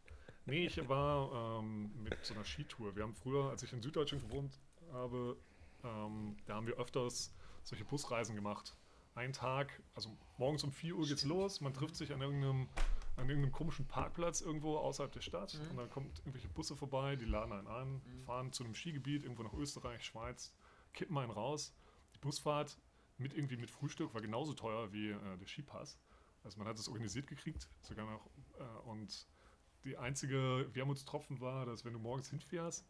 Nee, 0.45 0.65
ich 0.65 0.89
war 0.89 1.59
ähm, 1.59 1.91
mit 2.03 2.17
so 2.23 2.33
einer 2.33 2.43
Skitour. 2.43 2.95
Wir 2.95 3.03
haben 3.03 3.13
früher, 3.13 3.49
als 3.49 3.63
ich 3.63 3.73
in 3.73 3.81
Süddeutschland 3.81 4.27
gewohnt 4.27 4.59
habe, 4.91 5.37
ähm, 5.83 6.37
da 6.45 6.55
haben 6.55 6.67
wir 6.67 6.77
öfters 6.77 7.33
solche 7.63 7.85
Busreisen 7.85 8.35
gemacht. 8.35 8.75
Ein 9.13 9.33
Tag, 9.33 9.81
also 9.93 10.17
morgens 10.37 10.63
um 10.63 10.71
4 10.71 10.95
Uhr 10.95 11.05
geht's 11.05 11.25
los, 11.25 11.61
man 11.61 11.73
trifft 11.73 11.95
sich 11.95 12.13
an 12.13 12.21
irgendeinem, 12.21 12.69
an 13.17 13.29
irgendeinem 13.29 13.51
komischen 13.51 13.85
Parkplatz 13.85 14.41
irgendwo 14.41 14.77
außerhalb 14.77 15.11
der 15.11 15.21
Stadt 15.21 15.59
und 15.69 15.77
dann 15.77 15.89
kommt 15.89 16.19
irgendwelche 16.19 16.47
Busse 16.47 16.75
vorbei, 16.75 17.17
die 17.17 17.25
laden 17.25 17.51
einen 17.51 17.67
an, 17.67 18.01
fahren 18.25 18.53
zu 18.53 18.63
einem 18.63 18.73
Skigebiet 18.73 19.23
irgendwo 19.23 19.43
nach 19.43 19.53
Österreich, 19.53 20.03
Schweiz, 20.05 20.53
kippen 20.93 21.17
einen 21.17 21.31
raus. 21.31 21.73
Die 22.15 22.19
Busfahrt 22.19 22.77
mit 23.21 23.33
irgendwie 23.33 23.57
mit 23.57 23.71
Frühstück 23.71 24.13
war 24.13 24.21
genauso 24.21 24.53
teuer 24.53 24.91
wie 24.91 25.09
äh, 25.09 25.37
der 25.39 25.47
Skipass. 25.47 25.97
Also 26.43 26.57
man 26.57 26.67
hat 26.67 26.79
es 26.79 26.87
organisiert 26.87 27.27
gekriegt, 27.27 27.69
sogar 27.81 28.09
noch 28.09 28.29
äh, 28.59 28.89
und 28.89 29.27
die 29.83 29.97
einzige 29.97 30.67
Wermutstropfen 30.73 31.39
war, 31.39 31.65
dass 31.65 31.85
wenn 31.85 31.93
du 31.93 31.99
morgens 31.99 32.29
hinfährst, 32.29 32.85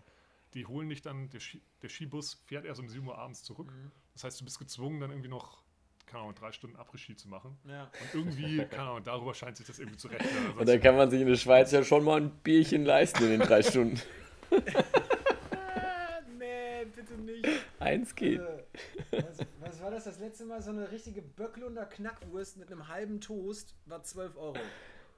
die 0.54 0.66
holen 0.66 0.90
dich 0.90 1.02
dann, 1.02 1.30
der, 1.30 1.40
Ski, 1.40 1.62
der 1.82 1.90
Skibus 1.90 2.34
fährt 2.46 2.66
erst 2.66 2.82
um 2.82 2.90
7 2.90 3.08
Uhr 3.08 3.18
abends 3.18 3.44
zurück. 3.44 3.72
Das 4.14 4.26
heißt, 4.26 4.42
du 4.42 4.46
bist 4.46 4.60
gezwungen, 4.60 5.00
dann 5.00 5.10
irgendwie 5.10 5.30
noch, 5.30 5.64
keine 6.06 6.24
Ahnung, 6.24 6.36
drei 6.36 6.52
Stunden 6.52 6.76
Après-Ski 6.76 7.16
zu 7.16 7.30
machen. 7.30 7.58
Ja. 7.66 7.84
Und 7.84 8.14
irgendwie, 8.14 8.58
keine 8.66 8.90
Ahnung, 8.90 9.04
darüber 9.04 9.34
scheint 9.34 9.56
sich 9.56 9.66
das 9.66 9.80
irgendwie 9.80 9.98
zu 9.98 10.10
rechnen. 10.10 10.48
Also 10.48 10.60
Und 10.60 10.68
dann 10.68 10.82
kann 10.82 10.98
man 10.98 11.10
sich 11.10 11.22
in 11.22 11.28
der 11.28 11.38
Schweiz 11.38 11.72
ja 11.72 11.84
schon 11.84 12.04
mal 12.04 12.20
ein 12.20 12.32
Bierchen 12.44 12.84
leisten 12.84 13.24
in 13.24 13.30
den 13.30 13.42
drei 13.42 13.64
Stunden. 13.64 14.02
Nee, 16.38 16.86
bitte 16.96 17.14
nicht. 17.14 17.48
Eins 17.80 18.16
geht. 18.16 18.40
Äh, 18.40 18.64
was, 19.12 19.38
was 19.72 19.82
war 19.82 19.92
das 19.92 20.04
das 20.04 20.20
letzte 20.20 20.44
Mal? 20.46 20.62
So 20.62 20.72
eine 20.72 20.92
richtige 20.92 21.22
Böcklunder 21.22 21.86
Knackwurst 21.86 22.58
mit 22.58 22.70
einem 22.72 22.90
halben 22.90 23.22
Toast 23.22 23.74
war 23.86 24.04
12 24.04 24.36
Euro. 24.36 24.58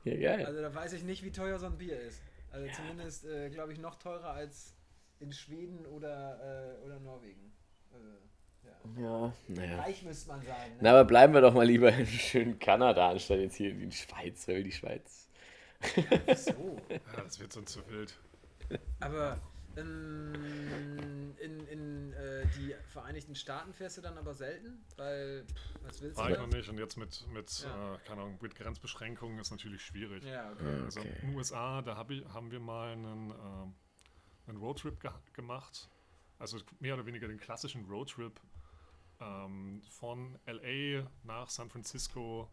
Ja, 0.04 0.16
geil. 0.16 0.46
Also 0.46 0.62
da 0.62 0.74
weiß 0.74 0.94
ich 0.94 1.04
nicht, 1.04 1.24
wie 1.24 1.32
teuer 1.32 1.58
so 1.58 1.66
ein 1.66 1.78
Bier 1.78 2.00
ist. 2.00 2.22
Also 2.52 2.68
zumindest, 2.76 3.26
äh, 3.26 3.50
glaube 3.50 3.74
ich, 3.74 3.80
noch 3.80 3.96
teurer 3.96 4.32
als 4.32 4.76
in 5.20 5.34
Schweden 5.34 5.86
oder, 5.88 6.78
äh, 6.80 6.86
oder 6.86 7.00
Norwegen. 7.00 7.52
Äh, 7.94 8.68
ja. 8.68 9.02
Ja, 9.02 9.34
naja. 9.48 9.82
Reich 9.82 10.04
müsste 10.04 10.28
man 10.28 10.42
sein. 10.44 10.72
Ne? 10.74 10.78
Na, 10.82 10.92
aber 10.92 11.06
bleiben 11.06 11.34
wir 11.34 11.42
doch 11.42 11.54
mal 11.54 11.66
lieber 11.66 11.92
in 11.92 12.06
schönen 12.06 12.60
Kanada, 12.60 13.10
anstatt 13.10 13.40
jetzt 13.40 13.56
hier 13.56 13.72
in 13.72 13.90
die 13.90 13.96
Schweiz. 13.96 14.48
Wer 14.48 14.58
will 14.58 14.64
die 14.64 14.72
Schweiz? 14.72 15.30
So. 16.36 16.78
Ja, 16.90 17.24
das 17.24 17.40
wird 17.40 17.52
sonst 17.54 17.74
zu 17.74 17.90
wild. 17.90 18.14
Aber 19.00 19.40
ähm, 19.78 21.36
in, 21.40 21.68
in 21.68 22.14
äh, 22.14 22.46
die 22.58 22.76
Vereinigten 22.90 23.36
Staaten 23.36 23.74
fährst 23.74 23.98
du 23.98 24.02
dann 24.02 24.18
aber 24.18 24.34
selten, 24.34 24.84
weil, 24.98 25.46
pff, 25.46 25.84
was 25.84 26.02
willst 26.02 26.18
War 26.18 26.30
du 26.30 26.38
noch 26.40 26.48
nicht 26.48 26.70
und 26.70 26.78
jetzt 26.78 26.98
mit, 26.98 27.26
mit 27.32 27.60
Ja. 27.64 27.96
äh, 27.96 27.98
keine 28.06 28.22
Ahnung, 28.22 28.38
mit 28.42 28.56
Grenzbeschränkungen 28.56 29.40
ist 29.40 29.52
natürlich 29.52 29.82
schwierig. 29.82 30.24
Ja, 30.24 30.52
okay. 30.52 30.82
Also 30.84 31.00
okay. 31.02 31.16
in 31.22 31.28
den 31.30 31.38
USA, 31.38 31.82
da 31.82 31.98
hab 31.98 32.12
ich, 32.12 32.26
haben 32.34 32.52
wir 32.52 32.60
mal 32.60 32.94
einen, 32.94 33.32
ähm, 33.32 33.76
einen 34.48 34.58
Roadtrip 34.58 35.00
ge 35.00 35.12
gemacht. 35.34 35.90
Also 36.40 36.58
mehr 36.80 36.96
oder 36.96 37.06
weniger 37.06 37.28
den 37.28 37.40
klassischen 37.40 37.86
Roadtrip 37.86 38.40
ähm, 39.22 39.82
von 39.90 40.38
LA 40.46 41.08
nach 41.24 41.50
San 41.50 41.70
Francisco, 41.70 42.50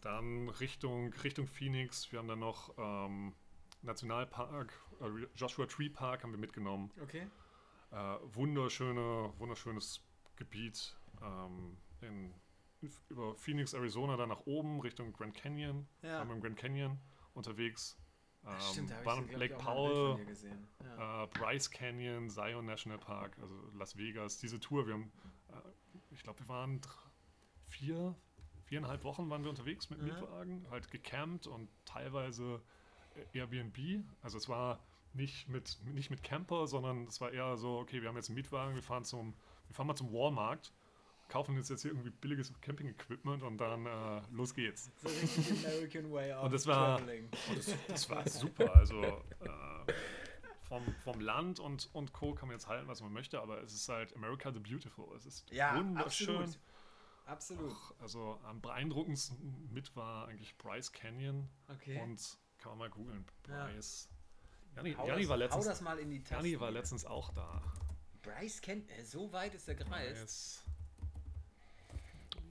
dann 0.00 0.48
Richtung, 0.48 1.12
Richtung 1.24 1.46
Phoenix. 1.46 2.10
Wir 2.12 2.18
haben 2.20 2.28
dann 2.28 2.38
noch 2.38 2.72
ähm, 2.78 3.34
Nationalpark, 3.82 4.72
äh, 5.00 5.26
Joshua 5.34 5.66
Tree 5.66 5.88
Park 5.88 6.22
haben 6.22 6.32
wir 6.32 6.38
mitgenommen. 6.38 6.90
Okay. 7.02 7.26
Äh, 7.90 7.96
wunderschöne, 8.34 9.32
wunderschönes 9.38 10.02
Gebiet 10.36 10.96
ähm, 11.22 11.76
in, 12.00 12.34
über 13.08 13.34
Phoenix, 13.36 13.74
Arizona, 13.74 14.16
dann 14.16 14.28
nach 14.28 14.46
oben 14.46 14.80
Richtung 14.80 15.12
Grand 15.12 15.34
Canyon. 15.34 15.86
Ja. 16.02 16.18
Waren 16.18 16.28
wir 16.28 16.34
im 16.36 16.40
Grand 16.42 16.56
Canyon 16.56 16.98
unterwegs. 17.34 17.96
Ähm, 18.42 18.48
Ach, 18.52 18.72
Stimmt, 18.72 18.90
da 18.90 19.04
waren 19.04 19.28
ich, 19.28 19.36
Lake 19.36 19.54
Powell. 19.56 20.18
Ja. 20.84 21.24
äh, 21.24 21.26
Bryce 21.28 21.70
Canyon, 21.70 22.30
Zion 22.30 22.64
National 22.66 22.98
Park, 22.98 23.36
also 23.40 23.54
Las 23.74 23.96
Vegas. 23.96 24.38
Diese 24.38 24.58
Tour, 24.60 24.86
wir 24.86 24.94
haben, 24.94 25.12
äh, 25.48 25.54
ich 26.10 26.22
glaube, 26.22 26.38
wir 26.40 26.48
waren 26.48 26.80
vier, 27.68 28.14
viereinhalb 28.64 29.04
Wochen 29.04 29.28
waren 29.28 29.42
wir 29.42 29.50
unterwegs 29.50 29.90
mit 29.90 29.98
Mhm. 30.00 30.06
Mietwagen, 30.06 30.66
halt 30.70 30.90
gecampt 30.90 31.46
und 31.46 31.68
teilweise 31.84 32.62
Airbnb. 33.32 34.04
Also 34.22 34.38
es 34.38 34.48
war 34.48 34.80
nicht 35.12 35.48
mit, 35.48 35.78
nicht 35.86 36.10
mit 36.10 36.22
Camper, 36.22 36.66
sondern 36.66 37.04
es 37.06 37.20
war 37.20 37.32
eher 37.32 37.56
so, 37.56 37.78
okay, 37.78 38.00
wir 38.02 38.08
haben 38.08 38.16
jetzt 38.16 38.28
einen 38.28 38.36
Mietwagen, 38.36 38.74
wir 38.74 38.82
fahren 38.82 39.04
zum, 39.04 39.34
wir 39.66 39.74
fahren 39.74 39.86
mal 39.88 39.94
zum 39.96 40.12
Walmart, 40.12 40.72
kaufen 41.28 41.56
uns 41.56 41.68
jetzt 41.68 41.82
hier 41.82 41.90
irgendwie 41.90 42.10
billiges 42.10 42.52
Camping-Equipment 42.60 43.42
und 43.42 43.58
dann 43.58 43.86
äh, 43.86 44.22
los 44.30 44.54
geht's. 44.54 44.90
So 45.02 45.08
richtig 45.08 45.66
American 45.66 46.10
Way 46.12 46.32
of 46.34 46.44
Und 46.44 46.52
das 46.54 46.66
war- 46.66 46.98
Traveling. 46.98 47.28
Und 47.48 47.58
das, 47.58 47.74
das 47.88 48.10
war 48.10 48.28
super. 48.28 48.74
Also 48.76 49.02
äh, 49.02 49.92
vom, 50.62 50.82
vom 51.02 51.20
Land 51.20 51.58
und, 51.58 51.88
und 51.92 52.12
Co. 52.12 52.34
kann 52.34 52.48
man 52.48 52.56
jetzt 52.56 52.68
halten, 52.68 52.86
was 52.86 53.00
man 53.02 53.12
möchte, 53.12 53.40
aber 53.40 53.60
es 53.62 53.72
ist 53.74 53.88
halt 53.88 54.14
America 54.14 54.52
the 54.52 54.60
Beautiful. 54.60 55.14
Es 55.16 55.26
ist 55.26 55.50
Ja, 55.50 55.76
wunderschön. 55.76 56.36
absolut. 56.36 56.58
Absolut. 57.26 57.72
Auch, 57.72 57.94
also 58.00 58.40
am 58.44 58.60
beeindruckendsten 58.60 59.68
mit 59.72 59.94
war 59.94 60.26
eigentlich 60.28 60.56
Bryce 60.58 60.90
Canyon 60.92 61.48
Okay. 61.68 62.00
und 62.02 62.38
kann 62.60 62.70
man 62.72 62.78
mal 62.78 62.90
googeln. 62.90 63.24
Ja. 63.48 63.66
Bryce. 63.66 64.08
Jani, 64.76 64.92
hau, 64.94 65.06
Jani 65.06 65.20
das, 65.22 65.28
war 65.28 65.36
hau 65.36 65.40
letztens, 65.40 65.64
das 65.66 65.80
mal 65.80 65.98
in 65.98 66.10
die 66.10 66.22
Taste. 66.22 66.34
Jani 66.36 66.60
war 66.60 66.70
letztens 66.70 67.04
auch 67.04 67.32
da. 67.32 67.62
Bryce 68.22 68.60
kennt, 68.60 68.90
äh, 68.90 69.04
so 69.04 69.32
weit 69.32 69.54
ist 69.54 69.66
der 69.66 69.74
gereist. 69.74 70.16
Bryce. 70.16 70.62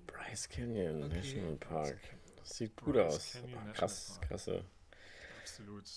Bryce 0.08 0.50
Canyon 0.50 1.04
Okay. 1.04 1.16
National 1.16 1.56
Park. 1.56 2.00
Das 2.38 2.50
sieht 2.58 2.76
gut 2.76 2.94
Bryce 2.96 3.16
aus. 3.16 3.32
Canyon 3.34 3.52
National 3.52 3.74
krass, 3.74 4.18
Park. 4.20 4.28
krasse 4.30 4.66
Absolut. 5.42 5.90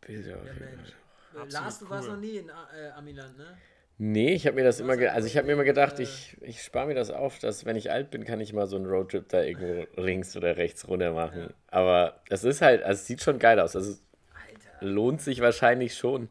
Bilder. 0.00 0.44
Ja, 0.44 0.52
Mensch. 0.54 0.90
Äh, 0.90 0.92
Absolut 1.38 1.52
Lars, 1.52 1.78
du 1.78 1.90
warst 1.90 2.08
cool. 2.08 2.14
noch 2.14 2.20
nie 2.20 2.36
in 2.36 2.48
äh, 2.48 2.90
Amiland, 2.90 3.36
ne? 3.38 3.58
Nee, 3.98 4.34
ich 4.34 4.46
habe 4.46 4.56
mir 4.56 4.64
das 4.64 4.78
immer, 4.78 4.92
also 5.12 5.26
ich 5.26 5.38
habe 5.38 5.46
mir 5.46 5.54
immer 5.54 5.64
gedacht, 5.64 6.00
ich, 6.00 6.36
ich 6.42 6.62
spare 6.62 6.86
mir 6.86 6.94
das 6.94 7.10
auf, 7.10 7.38
dass 7.38 7.64
wenn 7.64 7.76
ich 7.76 7.90
alt 7.90 8.10
bin, 8.10 8.24
kann 8.24 8.40
ich 8.40 8.52
mal 8.52 8.66
so 8.66 8.76
einen 8.76 8.84
Roadtrip 8.84 9.26
da 9.30 9.42
irgendwo 9.42 9.86
links 10.00 10.36
oder 10.36 10.58
rechts 10.58 10.86
runter 10.86 11.12
machen. 11.12 11.54
Aber 11.68 12.20
es 12.28 12.44
ist 12.44 12.60
halt, 12.60 12.82
also 12.82 13.00
es 13.00 13.06
sieht 13.06 13.22
schon 13.22 13.38
geil 13.38 13.58
aus. 13.58 13.74
Also 13.74 13.92
es 13.92 14.02
Alter. 14.34 14.86
lohnt 14.86 15.22
sich 15.22 15.40
wahrscheinlich 15.40 15.96
schon. 15.96 16.28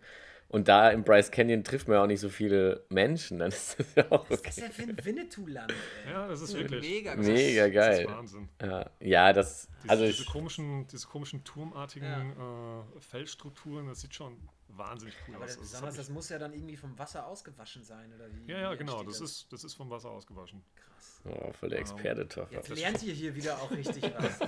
Und 0.48 0.68
da 0.68 0.90
im 0.92 1.04
Bryce 1.04 1.32
Canyon 1.32 1.64
trifft 1.64 1.88
man 1.88 1.98
ja 1.98 2.04
auch 2.04 2.08
nicht 2.08 2.20
so 2.22 2.30
viele 2.30 2.86
Menschen, 2.90 3.40
dann 3.40 3.50
ist 3.50 3.80
das 3.80 3.96
ja 3.96 4.12
auch 4.12 4.30
ist 4.30 4.46
das 4.46 4.58
okay. 4.58 4.62
denn 4.62 4.72
für 4.72 4.84
ein 4.84 5.06
Winnetou-Land, 5.06 5.74
ey? 6.06 6.12
Ja, 6.14 6.28
das 6.28 6.42
ist 6.42 6.54
wirklich. 6.54 6.82
Mega 6.82 7.16
krass. 7.16 7.26
Mega 7.26 7.66
Das 7.66 7.74
geil. 7.74 8.06
ist 8.06 8.12
Wahnsinn. 8.12 8.50
Ja, 8.62 8.90
ja 9.00 9.34
das, 9.34 9.68
Diese, 9.84 9.90
also 9.92 10.06
diese, 10.06 10.22
ich, 10.24 10.30
komischen, 10.30 10.88
diese 10.88 11.08
komischen 11.08 11.44
turmartigen 11.44 12.32
äh, 12.32 13.02
Felsstrukturen, 13.02 13.88
das 13.88 14.02
sieht 14.02 14.14
schon 14.16 14.38
wahnsinnig 14.70 15.16
cool 15.28 15.36
Aber 15.36 15.46
aus. 15.46 15.58
das, 15.58 15.58
Also 15.58 15.62
das 15.64 15.72
besonders, 15.72 15.96
das 15.98 16.08
ich, 16.10 16.14
muss 16.14 16.30
ja 16.30 16.40
dann 16.40 16.54
irgendwie 16.54 16.78
vom 16.78 16.98
Wasser 17.00 17.26
ausgewaschen 17.26 17.84
sein, 17.84 18.14
oder 18.14 18.28
wie? 18.32 18.52
ja, 18.52 18.60
ja, 18.60 18.74
wie 18.74 18.78
genau, 18.78 19.04
das 19.04 19.20
ist, 19.22 19.52
das 19.52 19.64
ist 19.64 19.74
vom 19.74 19.90
Wasser 19.90 20.10
ausgewaschen. 20.12 20.64
krass. 20.76 21.22
oh, 21.26 21.52
voll 21.54 21.70
der 21.70 21.80
Experte, 21.80 22.28
Toffer. 22.28 22.54
Jetzt 22.54 22.70
das 22.72 22.80
lernt 22.80 23.04
ihr 23.04 23.14
hier 23.14 23.36
wieder 23.36 23.58
auch 23.62 23.72
richtig 23.72 24.04
was. 24.18 24.40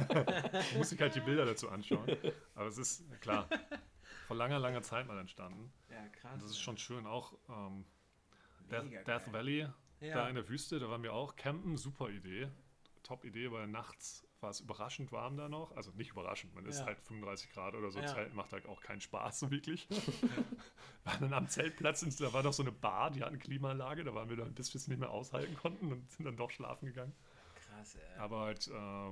Muss 0.78 0.90
sich 0.90 1.02
halt 1.02 1.16
die 1.16 1.22
Bilder 1.22 1.46
dazu 1.46 1.70
anschauen. 1.70 2.06
Aber 2.56 2.68
es 2.68 2.78
ist, 2.78 3.04
klar, 3.20 3.50
vor 4.28 4.36
langer, 4.36 4.60
langer 4.60 4.82
Zeit 4.84 5.08
mal 5.08 5.18
entstanden. 5.18 5.72
Ja, 5.90 6.06
krass. 6.10 6.34
Und 6.34 6.44
das 6.44 6.52
ist 6.52 6.60
schon 6.60 6.78
schön. 6.78 7.06
Auch 7.08 7.34
ähm, 7.50 7.86
Death, 8.70 9.08
Death. 9.08 9.32
Valley, 9.34 9.68
Ja. 10.02 10.14
da 10.14 10.30
in 10.30 10.36
der 10.36 10.48
Wüste, 10.50 10.80
da 10.80 10.90
waren 10.90 11.02
wir 11.02 11.14
auch 11.14 11.36
campen, 11.38 11.78
super 11.78 12.10
Idee. 12.10 12.50
Top 13.04 13.24
Idee, 13.24 13.52
weil 13.52 13.68
nachts 13.68 14.28
war 14.42 14.50
es 14.52 14.60
überraschend 14.60 15.12
warm 15.14 15.38
da 15.38 15.48
noch. 15.50 15.76
Also 15.78 15.92
nicht 15.92 16.12
überraschend, 16.12 16.54
man 16.54 16.66
ist 16.66 16.80
Ja. 16.80 16.86
halt 16.88 17.00
35 17.00 17.52
Grad 17.52 17.74
oder 17.74 17.90
so. 17.90 18.00
Ja. 18.00 18.08
Zelt 18.08 18.34
macht 18.36 18.52
halt 18.52 18.66
auch 18.68 18.82
keinen 18.82 19.00
Spaß 19.02 19.40
so 19.40 19.50
wirklich. 19.52 19.88
waren 21.06 21.22
dann 21.22 21.34
am 21.34 21.48
Zeltplatz, 21.48 22.04
und 22.04 22.20
da 22.20 22.34
war 22.34 22.44
noch 22.44 22.54
so 22.54 22.64
eine 22.64 22.72
Bar, 22.74 23.12
die 23.12 23.22
hat 23.22 23.30
eine 23.30 23.38
Klimaanlage, 23.38 24.04
da 24.04 24.14
waren 24.14 24.30
wir 24.30 24.36
dann 24.36 24.54
bis 24.54 24.74
wir 24.74 24.80
es 24.80 24.88
nicht 24.90 25.00
mehr 25.00 25.10
aushalten 25.10 25.56
konnten 25.56 25.92
und 25.92 26.12
sind 26.12 26.26
dann 26.26 26.36
doch 26.36 26.52
schlafen 26.52 26.86
gegangen. 26.88 27.16
Krass, 27.94 27.96
ey. 28.16 28.20
Aber 28.20 28.40
halt 28.42 28.68
äh, 28.68 28.72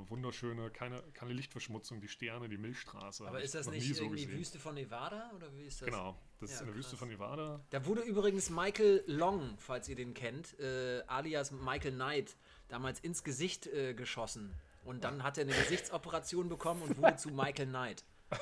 wunderschöne, 0.10 0.70
keine, 0.72 1.02
keine 1.14 1.34
Lichtverschmutzung, 1.34 2.02
die 2.02 2.08
Sterne, 2.08 2.50
die 2.50 2.58
Milchstraße. 2.58 3.28
Aber 3.28 3.42
ist 3.42 3.56
das 3.56 3.70
nicht 3.70 3.96
so 3.96 4.04
irgendwie 4.04 4.26
gesehen. 4.26 4.40
Wüste 4.40 4.60
von 4.60 4.76
Nevada 4.76 5.32
oder 5.36 5.54
wie 5.56 5.64
ist 5.66 5.82
das? 5.82 5.88
Genau, 5.88 6.16
das 6.40 6.52
ist 6.52 6.56
Ja, 6.58 6.62
in 6.62 6.68
der 6.68 6.76
Wüste 6.76 6.92
krass. 6.92 7.00
von 7.00 7.08
Nevada. 7.10 7.60
Da 7.70 7.86
wurde 7.86 8.02
übrigens 8.02 8.50
Michael 8.50 9.04
Long, 9.08 9.56
falls 9.58 9.88
ihr 9.90 9.96
den 9.96 10.14
kennt, 10.14 10.60
äh, 10.60 11.02
alias 11.08 11.52
Michael 11.52 11.94
Knight, 11.94 12.36
damals 12.68 13.00
ins 13.00 13.24
Gesicht 13.24 13.68
äh, 13.68 13.94
geschossen. 13.94 14.54
Und 14.84 15.04
dann 15.04 15.24
hat 15.24 15.38
er 15.40 15.46
eine 15.46 15.54
Gesichtsoperation 15.54 16.48
bekommen 16.48 16.82
und 16.84 16.98
wurde 16.98 17.16
zu 17.16 17.30
Michael 17.30 17.68
Knight. 17.68 18.04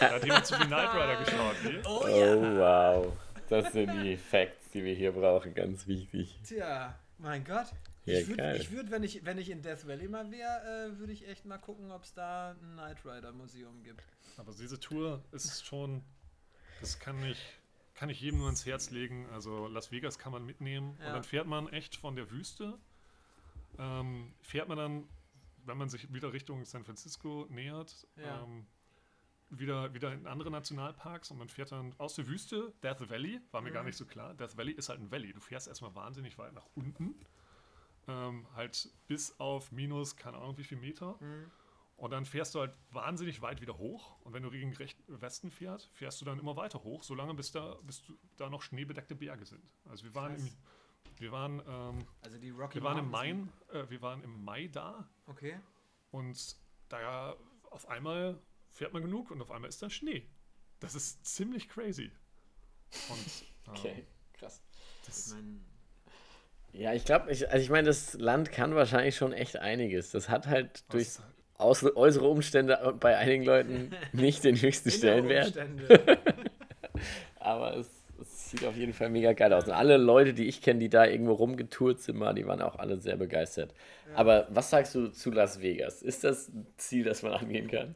Da 0.00 0.10
hat 0.10 0.24
jemand 0.24 0.44
zu 0.46 0.54
viel 0.56 0.66
Knight 0.66 0.92
Rider 0.94 1.16
geschaut, 1.24 1.56
wie? 1.62 1.78
Oh 1.86 2.02
Oh, 2.04 2.58
wow. 2.58 3.12
Das 3.48 3.72
sind 3.72 3.92
die 4.02 4.16
Facts, 4.16 4.70
die 4.74 4.84
wir 4.84 4.94
hier 4.94 5.12
brauchen, 5.12 5.54
ganz 5.54 5.86
wichtig. 5.86 6.38
Tja, 6.46 6.98
mein 7.18 7.44
Gott. 7.44 7.66
Ja, 8.06 8.20
ich 8.20 8.28
würde, 8.28 8.70
würd, 8.70 8.90
wenn, 8.90 9.02
ich, 9.02 9.24
wenn 9.24 9.38
ich 9.38 9.50
in 9.50 9.62
Death 9.62 9.86
Valley 9.86 10.08
mal 10.08 10.30
wäre, 10.30 10.90
äh, 10.94 10.98
würde 10.98 11.12
ich 11.12 11.26
echt 11.28 11.44
mal 11.44 11.58
gucken, 11.58 11.90
ob 11.90 12.02
es 12.04 12.14
da 12.14 12.52
ein 12.52 12.72
Knight 12.74 13.04
Rider 13.04 13.32
Museum 13.32 13.82
gibt. 13.82 14.02
Aber 14.36 14.52
diese 14.52 14.78
Tour 14.78 15.22
ist 15.32 15.66
schon, 15.66 16.02
das 16.80 16.98
kann 16.98 17.22
ich, 17.24 17.38
kann 17.94 18.08
ich 18.08 18.20
jedem 18.20 18.38
nur 18.38 18.48
ins 18.48 18.64
Herz 18.64 18.90
legen. 18.90 19.26
Also 19.32 19.66
Las 19.66 19.90
Vegas 19.90 20.18
kann 20.18 20.32
man 20.32 20.44
mitnehmen 20.46 20.96
Ja. 21.00 21.08
und 21.08 21.12
dann 21.14 21.24
fährt 21.24 21.46
man 21.46 21.68
echt 21.68 21.96
von 21.96 22.14
der 22.16 22.30
Wüste, 22.30 22.78
ähm, 23.78 24.32
fährt 24.42 24.68
man 24.68 24.78
dann, 24.78 25.08
wenn 25.64 25.76
man 25.78 25.88
sich 25.88 26.12
wieder 26.12 26.32
Richtung 26.32 26.64
San 26.64 26.84
Francisco 26.84 27.46
nähert, 27.50 28.06
Ja. 28.16 28.42
ähm, 28.44 28.66
wieder, 29.50 29.94
wieder 29.94 30.12
in 30.12 30.26
andere 30.26 30.50
Nationalparks 30.50 31.30
und 31.30 31.38
man 31.38 31.48
fährt 31.48 31.70
dann 31.72 31.94
aus 31.98 32.14
der 32.14 32.26
Wüste, 32.26 32.72
Death 32.82 33.08
Valley, 33.10 33.40
war 33.52 33.62
mir 33.62 33.70
gar 33.70 33.82
Mhm. 33.82 33.88
nicht 33.88 33.96
so 33.96 34.04
klar. 34.04 34.34
Death 34.34 34.56
Valley 34.56 34.72
ist 34.72 34.88
halt 34.88 35.00
ein 35.00 35.10
Valley. 35.10 35.32
Du 35.32 35.40
fährst 35.40 35.68
erstmal 35.68 35.94
wahnsinnig 35.94 36.36
weit 36.38 36.52
nach 36.52 36.66
unten, 36.74 37.14
ähm, 38.08 38.46
halt 38.54 38.90
bis 39.06 39.38
auf 39.40 39.72
minus, 39.72 40.16
keine 40.16 40.38
Ahnung 40.38 40.56
wie 40.58 40.64
viel 40.64 40.78
Meter. 40.78 41.16
Mhm. 41.20 41.50
Und 41.96 42.10
dann 42.10 42.26
fährst 42.26 42.54
du 42.54 42.60
halt 42.60 42.76
wahnsinnig 42.90 43.40
weit 43.40 43.62
wieder 43.62 43.78
hoch. 43.78 44.20
Und 44.20 44.34
wenn 44.34 44.42
du 44.42 44.50
gegen 44.50 44.74
Recht 44.74 45.02
Westen 45.06 45.50
fährst, 45.50 45.88
fährst 45.94 46.20
du 46.20 46.26
dann 46.26 46.38
immer 46.38 46.54
weiter 46.56 46.82
hoch, 46.84 47.02
solange 47.02 47.32
bis 47.34 47.52
da, 47.52 47.78
bis 47.82 48.02
du, 48.02 48.18
da 48.36 48.50
noch 48.50 48.60
schneebedeckte 48.62 49.14
Berge 49.14 49.46
sind. 49.46 49.74
Also 49.88 50.04
wir 50.04 50.14
waren 50.14 50.36
im, 50.36 50.50
wir 51.18 51.32
waren, 51.32 51.62
ähm, 51.66 52.06
Also 52.20 52.38
die 52.38 52.50
Rocky 52.50 52.74
wir 52.76 52.82
waren 52.82 52.98
im. 52.98 53.10
Mai, 53.10 53.30
äh, 53.72 53.88
wir 53.88 54.02
waren 54.02 54.22
im 54.22 54.44
Mai 54.44 54.68
da 54.68 55.08
Okay. 55.26 55.58
und 56.10 56.56
da 56.90 57.34
auf 57.70 57.88
einmal 57.88 58.38
fährt 58.72 58.92
man 58.92 59.02
genug 59.02 59.30
und 59.30 59.40
auf 59.40 59.50
einmal 59.50 59.68
ist 59.70 59.80
dann 59.82 59.90
Schnee. 59.90 60.28
Das 60.80 60.94
ist 60.94 61.24
ziemlich 61.24 61.68
crazy. 61.68 62.12
Und 63.08 63.18
ähm, 63.68 63.72
Okay, 63.72 64.06
krass. 64.34 64.62
Ich 65.00 65.06
das, 65.06 65.28
mein, 65.28 65.64
Ja, 66.78 66.92
ich 66.92 67.04
glaube, 67.04 67.30
ich, 67.30 67.48
also 67.50 67.62
ich 67.62 67.70
meine, 67.70 67.86
das 67.86 68.14
Land 68.14 68.52
kann 68.52 68.74
wahrscheinlich 68.74 69.16
schon 69.16 69.32
echt 69.32 69.58
einiges. 69.58 70.10
Das 70.10 70.28
hat 70.28 70.46
halt 70.46 70.84
durch 70.92 71.08
aus, 71.54 71.82
äußere 71.82 72.28
Umstände 72.28 72.94
bei 73.00 73.16
einigen 73.16 73.44
Leuten 73.44 73.90
nicht 74.12 74.44
den 74.44 74.60
höchsten 74.60 74.90
Stellenwert. 74.90 75.54
Aber 77.40 77.76
es, 77.76 77.88
Das 78.18 78.50
sieht 78.50 78.64
auf 78.64 78.76
jeden 78.76 78.92
Fall 78.92 79.08
mega 79.08 79.32
geil 79.32 79.52
aus. 79.54 79.64
Und 79.64 79.72
alle 79.72 79.96
Leute, 79.96 80.34
die 80.34 80.46
ich 80.46 80.60
kenne, 80.60 80.80
die 80.80 80.90
da 80.90 81.06
irgendwo 81.06 81.32
rumgetourt 81.32 82.00
sind, 82.00 82.18
mal, 82.18 82.34
die 82.34 82.46
waren 82.46 82.60
auch 82.60 82.76
alle 82.76 82.98
sehr 82.98 83.16
begeistert. 83.16 83.72
Aber 84.14 84.46
was 84.50 84.68
sagst 84.68 84.94
du 84.94 85.08
zu 85.08 85.30
Las 85.30 85.62
Vegas? 85.62 86.02
Ist 86.02 86.24
das 86.24 86.48
ein 86.48 86.66
Ziel, 86.76 87.04
das 87.04 87.22
man 87.22 87.32
angehen 87.32 87.68
kann? 87.68 87.94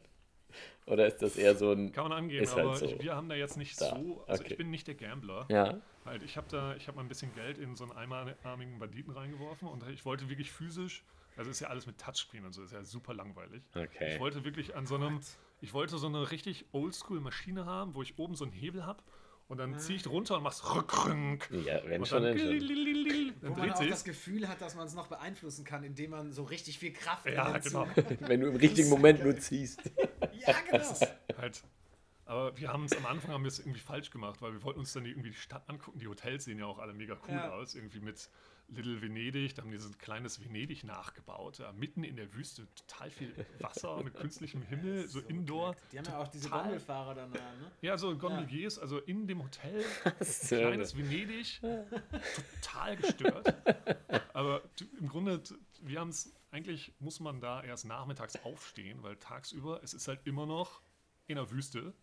Oder 0.87 1.05
ist 1.05 1.21
das 1.21 1.37
eher 1.37 1.55
so 1.55 1.71
ein. 1.71 1.91
Kann 1.91 2.09
man 2.09 2.17
angehen, 2.17 2.45
halt 2.45 2.57
aber 2.57 2.75
so. 2.75 2.99
wir 2.99 3.15
haben 3.15 3.29
da 3.29 3.35
jetzt 3.35 3.57
nicht 3.57 3.79
Da, 3.79 3.89
so. 3.89 4.23
Also 4.27 4.41
okay. 4.41 4.53
ich 4.53 4.57
bin 4.57 4.71
nicht 4.71 4.87
der 4.87 4.95
Gambler. 4.95 5.45
Ja, 5.49 5.79
Halt, 6.05 6.23
ich 6.23 6.35
habe 6.37 6.47
da, 6.49 6.75
ich 6.75 6.87
habe 6.87 6.95
mal 6.95 7.03
ein 7.03 7.07
bisschen 7.07 7.33
Geld 7.35 7.57
in 7.57 7.75
so 7.75 7.83
einen 7.83 7.93
einarmigen 7.93 8.79
Banditen 8.79 9.13
reingeworfen 9.13 9.67
und 9.67 9.87
ich 9.89 10.03
wollte 10.03 10.29
wirklich 10.29 10.51
physisch, 10.51 11.03
also 11.37 11.51
ist 11.51 11.59
ja 11.59 11.67
alles 11.67 11.85
mit 11.85 11.99
Touchscreen 11.99 12.45
und 12.45 12.53
so, 12.53 12.63
ist 12.63 12.73
ja 12.73 12.83
super 12.83 13.13
langweilig. 13.13 13.63
okay. 13.75 14.15
Ich 14.15 14.19
wollte 14.19 14.43
wirklich 14.43 14.75
an 14.75 14.87
so 14.87 14.95
einem, 14.95 15.19
ich 15.61 15.73
wollte 15.73 15.97
so 15.97 16.07
eine 16.07 16.31
richtig 16.31 16.65
Oldschool-Maschine 16.71 17.65
haben, 17.65 17.93
wo 17.93 18.01
ich 18.01 18.17
oben 18.17 18.35
so 18.35 18.45
einen 18.45 18.53
Hebel 18.53 18.85
habe 18.85 19.03
und 19.51 19.57
dann 19.57 19.77
ziehe 19.79 19.97
ich 19.97 20.07
runter 20.07 20.37
und 20.37 20.43
mach's 20.43 20.63
rückrünk. 20.73 21.49
Ja, 21.65 21.81
wenn 21.85 22.05
schon, 22.05 22.23
dann, 22.23 22.37
dann 22.37 22.47
schon. 22.61 23.33
Wo 23.41 23.49
man 23.49 23.59
dreht 23.59 23.73
auch 23.73 23.77
sich. 23.77 23.89
das 23.89 24.03
Gefühl 24.05 24.47
hat, 24.47 24.61
dass 24.61 24.75
man 24.75 24.87
es 24.87 24.93
noch 24.93 25.07
beeinflussen 25.07 25.65
kann, 25.65 25.83
indem 25.83 26.11
man 26.11 26.31
so 26.31 26.43
richtig 26.43 26.79
viel 26.79 26.93
Kraft 26.93 27.25
Ja, 27.25 27.57
genau. 27.57 27.85
Wenn 28.21 28.39
du 28.39 28.47
im 28.47 28.55
richtigen 28.55 28.89
Moment 28.89 29.23
nur 29.23 29.37
ziehst. 29.37 29.81
Ja, 30.47 30.55
genau. 30.71 30.95
Halt. 31.37 31.61
Aber 32.31 32.57
wir 32.57 32.69
haben 32.71 32.85
es 32.85 32.95
am 32.95 33.05
Anfang 33.05 33.31
haben 33.31 33.43
wir 33.43 33.49
es 33.49 33.59
irgendwie 33.59 33.81
falsch 33.81 34.09
gemacht, 34.09 34.41
weil 34.41 34.53
wir 34.53 34.63
wollten 34.63 34.79
uns 34.79 34.93
dann 34.93 35.03
die- 35.03 35.09
irgendwie 35.09 35.31
die 35.31 35.35
Stadt 35.35 35.67
angucken. 35.69 35.99
Die 35.99 36.07
Hotels 36.07 36.45
sehen 36.45 36.59
ja 36.59 36.65
auch 36.65 36.79
alle 36.79 36.93
mega 36.93 37.17
cool 37.27 37.33
Ja. 37.35 37.49
aus. 37.51 37.75
Irgendwie 37.75 37.99
mit 37.99 38.29
Little 38.69 39.01
Venedig, 39.01 39.53
da 39.53 39.63
haben 39.63 39.71
die 39.71 39.77
so 39.77 39.89
ein 39.89 39.97
kleines 39.97 40.41
Venedig 40.41 40.85
nachgebaut. 40.85 41.57
Ja, 41.59 41.73
mitten 41.73 42.05
in 42.05 42.15
der 42.15 42.33
Wüste, 42.33 42.69
total 42.73 43.11
viel 43.11 43.33
Wasser 43.59 44.01
mit 44.01 44.13
künstlichem 44.15 44.61
Himmel, 44.61 45.07
so, 45.09 45.19
indoor. 45.19 45.75
Die 45.91 45.97
haben 45.97 46.05
ja 46.05 46.19
auch 46.19 46.29
diese 46.29 46.45
Total- 46.47 46.61
Gondelfahrer 46.63 47.15
dann 47.15 47.33
da, 47.33 47.39
ne? 47.39 47.69
Ja, 47.81 47.97
so 47.97 48.17
Gondeliers, 48.17 48.79
also 48.79 48.99
in 48.99 49.27
dem 49.27 49.43
Hotel, 49.43 49.83
So. 50.21 50.55
kleines 50.55 50.95
Venedig, 50.95 51.59
total 52.61 52.95
gestört. 52.95 53.53
Aber 54.33 54.61
im 55.01 55.09
Grunde, 55.09 55.43
wir 55.81 55.99
haben 55.99 56.09
es, 56.11 56.33
eigentlich 56.51 56.93
muss 56.99 57.19
man 57.19 57.41
da 57.41 57.61
erst 57.61 57.83
nachmittags 57.85 58.37
aufstehen, 58.45 59.03
weil 59.03 59.17
tagsüber, 59.17 59.81
es 59.83 59.93
ist 59.93 60.07
halt 60.07 60.21
immer 60.25 60.45
noch 60.45 60.81
in 61.27 61.35
der 61.35 61.51
Wüste 61.51 61.93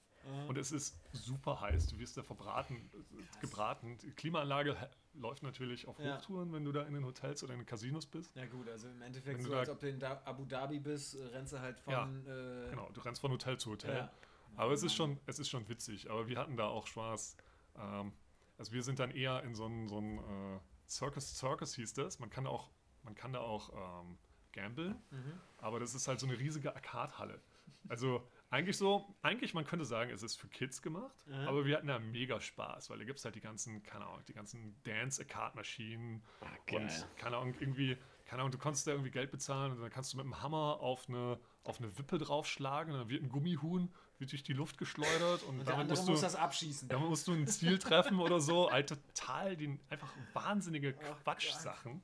und 0.49 0.59
es 0.59 0.73
ist 0.73 0.97
super 1.13 1.61
heiß. 1.61 1.87
Du 1.89 1.99
wirst 1.99 2.17
da 2.17 2.23
verbraten, 2.23 2.77
äh, 2.77 3.41
gebraten. 3.41 3.99
Die 4.03 4.11
Klimaanlage 4.11 4.77
läuft 5.15 5.43
natürlich 5.43 5.87
auf 5.89 5.99
Ja. 5.99 6.17
Hochtouren, 6.17 6.53
wenn 6.53 6.65
du 6.65 6.73
da 6.73 6.83
in 6.83 6.95
den 6.95 7.05
Hotels 7.05 7.43
oder 7.43 7.55
in 7.55 7.61
den 7.61 7.67
Casinos 7.67 8.07
bist. 8.07 8.35
Ja 8.37 8.47
gut, 8.47 8.69
also 8.69 8.89
im 8.89 9.03
Endeffekt 9.03 9.39
Wenn 9.39 9.45
du 9.45 9.51
so, 9.51 9.57
als 9.57 9.69
ob 9.69 9.81
du 9.81 9.89
in 9.89 9.99
da 9.99 10.21
Abu 10.25 10.45
Dhabi 10.45 10.79
bist, 10.79 11.15
äh, 11.15 11.25
rennst 11.27 11.53
du 11.53 11.61
halt 11.61 11.81
von... 11.81 11.93
Ja, 11.93 12.05
äh, 12.07 12.71
Genau, 12.71 12.89
du 12.93 13.01
rennst 13.01 13.21
von 13.21 13.31
Hotel 13.33 13.59
zu 13.59 13.71
Hotel. 13.71 13.97
Ja. 13.97 14.13
Aber 14.57 14.73
es 14.73 14.83
ist 14.83 14.95
schon, 14.95 15.19
es 15.27 15.39
ist 15.39 15.49
schon 15.49 15.69
witzig. 15.69 16.11
Aber 16.11 16.27
wir 16.29 16.39
hatten 16.39 16.57
da 16.57 16.67
auch 16.67 16.87
Spaß. 16.87 17.37
Ähm, 17.77 18.13
also 18.59 18.73
wir 18.73 18.83
sind 18.83 18.99
dann 18.99 19.11
eher 19.11 19.43
in 19.45 19.55
so 19.55 19.67
ein, 19.67 19.89
so 19.89 20.01
äh, 20.01 20.59
Circus 20.89 21.37
Circus 21.37 21.75
hieß 21.75 21.93
das. 21.95 22.19
Man 22.19 22.31
kann 22.31 22.45
da 22.45 22.51
auch, 22.51 22.71
man 23.05 23.15
kann 23.15 23.33
da 23.33 23.41
auch 23.41 23.71
ähm, 24.03 24.19
gamblen, 24.53 24.97
Mhm. 25.11 25.33
aber 25.59 25.79
das 25.79 25.95
ist 25.95 26.09
halt 26.09 26.19
so 26.19 26.27
eine 26.27 26.39
riesige 26.39 26.75
Arcade-Halle. 26.75 27.41
Also 27.89 28.27
eigentlich 28.50 28.76
so, 28.78 29.14
eigentlich 29.23 29.52
man 29.55 29.64
könnte 29.67 29.85
sagen, 29.85 30.11
es 30.11 30.23
ist 30.23 30.37
für 30.37 30.49
Kids 30.49 30.81
gemacht, 30.83 31.14
Mhm. 31.26 31.35
aber 31.49 31.64
wir 31.67 31.76
hatten 31.76 31.87
da 31.87 31.99
mega 31.99 32.40
Spaß, 32.40 32.88
weil 32.90 32.99
da 32.99 33.05
gibt 33.05 33.19
es 33.19 33.25
halt 33.25 33.35
die 33.35 33.40
ganzen, 33.40 33.83
keine 33.83 34.07
Ahnung, 34.07 34.23
die 34.26 34.33
ganzen 34.33 34.75
Dance-Arcade-Maschinen 34.85 36.23
geil. 36.67 36.81
und 36.83 37.07
keine 37.17 37.37
Ahnung, 37.37 37.55
irgendwie, 37.61 37.97
keine 38.25 38.43
Ahnung, 38.43 38.52
du 38.52 38.59
konntest 38.59 38.87
da 38.87 38.93
irgendwie 38.93 39.11
Geld 39.11 39.31
bezahlen 39.31 39.73
und 39.73 39.81
dann 39.81 39.90
kannst 39.90 40.12
du 40.12 40.17
mit 40.17 40.25
dem 40.25 40.43
Hammer 40.43 40.78
auf 40.81 41.09
eine, 41.09 41.38
auf 41.64 41.78
eine 41.81 41.97
Wippe 41.99 42.19
draufschlagen 42.19 42.93
und 42.95 43.00
dann 43.00 43.09
wird 43.11 43.23
ein 43.23 43.28
Gummihuhn 43.28 43.93
wird 44.19 44.33
durch 44.33 44.43
die 44.43 44.52
Luft 44.52 44.78
geschleudert 44.78 45.45
und, 45.45 45.61
Und 45.61 45.69
damit 45.69 45.88
musst 45.88 46.09
muss 46.09 46.19
du, 46.21 46.26
das 46.26 46.35
abschießen. 46.35 46.88
damit 46.88 47.09
musst 47.09 47.28
du 47.28 47.33
ein 47.35 47.47
Ziel 47.47 47.78
treffen 47.78 48.19
oder 48.19 48.40
so. 48.40 48.69
Halt 48.73 48.88
total 48.88 49.57
die 49.57 49.78
einfach 49.90 50.12
wahnsinnige 50.33 50.93
Quatschsachen. 50.95 52.02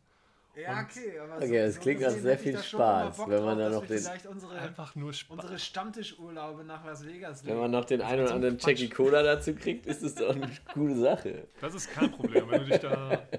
Ja, 0.57 0.83
okay, 0.83 1.19
aber 1.19 1.37
Okay, 1.39 1.67
das 1.67 1.81
klingt 1.81 2.01
nach 2.01 2.11
sehr 2.11 2.39
viel 2.39 2.57
Spaß, 2.57 3.19
wenn 3.27 3.45
man 3.45 3.59
da 3.59 3.69
dass 3.69 3.75
noch 3.81 3.87
den- 3.87 3.99
vielleicht 3.99 4.27
unsere, 4.27 4.59
Einfach 4.59 4.95
nur 4.95 5.13
Spaß. 5.13 5.37
unsere 5.39 5.59
Stammtischurlaube 5.59 6.65
nach 6.65 6.85
Las 6.85 7.05
Vegas 7.05 7.45
Wenn 7.45 7.59
man 7.59 7.71
noch 7.71 7.85
den 7.85 8.01
einen 8.03 8.21
oder 8.21 8.29
so 8.29 8.35
anderen. 8.35 8.59
Jackie 8.59 8.89
Cola 8.89 9.23
dazu 9.23 9.55
kriegt, 9.55 9.87
ist 9.87 10.03
es 10.03 10.15
doch 10.15 10.35
eine 10.35 10.51
gute 10.75 10.97
Sache. 10.97 11.49
Das 11.61 11.75
ist 11.75 11.91
kein 11.93 12.11
Problem. 12.13 12.49
Wenn 12.51 12.61
du 12.61 12.67
dich 12.67 12.81
da. 12.81 13.27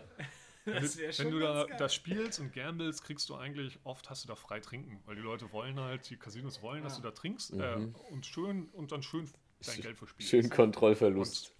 Wenn 0.67 0.81
Das 0.81 0.97
wenn 0.97 1.13
schon 1.13 1.29
du 1.31 1.39
da, 1.41 1.65
da 1.77 1.87
spielst 1.87 2.39
und 2.39 2.51
gamblest, 2.51 3.03
kriegst 3.03 3.29
du 3.29 3.35
eigentlich, 3.35 3.77
oft 3.83 4.09
hast 4.09 4.23
du 4.23 4.27
da 4.27 4.35
frei 4.35 4.59
trinken, 4.59 4.99
weil 5.05 5.15
die 5.15 5.21
Leute 5.21 5.51
wollen 5.53 5.79
halt, 5.79 6.09
die 6.09 6.17
Casinos 6.17 6.63
wollen, 6.63 6.81
dass 6.83 6.93
Ja. 6.97 7.03
du 7.03 7.09
da 7.09 7.11
trinkst 7.13 7.53
äh, 7.53 7.75
und 8.09 8.25
schön 8.25 8.69
und 8.73 8.91
dann 8.91 9.03
schön 9.03 9.29
dein 9.63 9.81
Geld 9.81 9.97
verspielst. 9.97 10.29
Schön 10.29 10.49
Kontrollverlust 10.49 11.53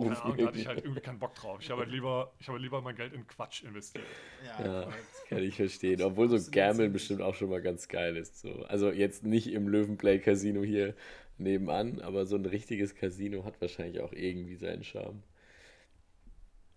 Keine 0.00 0.14
hervorrufen. 0.14 0.16
Ahnung, 0.16 0.38
da 0.38 0.46
hatte 0.46 0.58
ich 0.58 0.66
halt 0.66 0.80
irgendwie 0.84 1.00
keinen 1.02 1.18
Bock 1.18 1.34
drauf. 1.34 1.60
Ich 1.60 1.70
habe 1.70 1.82
halt 1.82 1.90
lieber, 1.90 2.34
ich 2.38 2.48
habe 2.48 2.58
lieber 2.58 2.80
mein 2.82 2.96
Geld 2.96 3.12
in 3.12 3.26
Quatsch 3.26 3.62
investiert. 3.62 4.06
Ja, 4.40 4.58
Ja, 4.58 4.88
kann 5.28 5.42
ich 5.42 5.56
verstehen. 5.56 6.02
Obwohl 6.02 6.28
so 6.28 6.36
sinnig. 6.38 6.92
bestimmt 6.92 7.22
auch 7.22 7.34
schon 7.34 7.50
mal 7.50 7.62
ganz 7.62 7.88
geil 7.88 8.16
ist. 8.16 8.40
So. 8.40 8.64
Also 8.64 8.90
jetzt 8.90 9.24
nicht 9.24 9.48
im 9.52 9.68
Löwenplay 9.68 10.18
Casino 10.18 10.62
hier 10.62 10.94
nebenan, 11.38 12.00
aber 12.00 12.26
so 12.26 12.36
ein 12.36 12.46
richtiges 12.46 12.94
Casino 12.94 13.44
hat 13.44 13.60
wahrscheinlich 13.60 14.00
auch 14.00 14.12
irgendwie 14.12 14.56
seinen 14.56 14.84
Charme. 14.84 15.22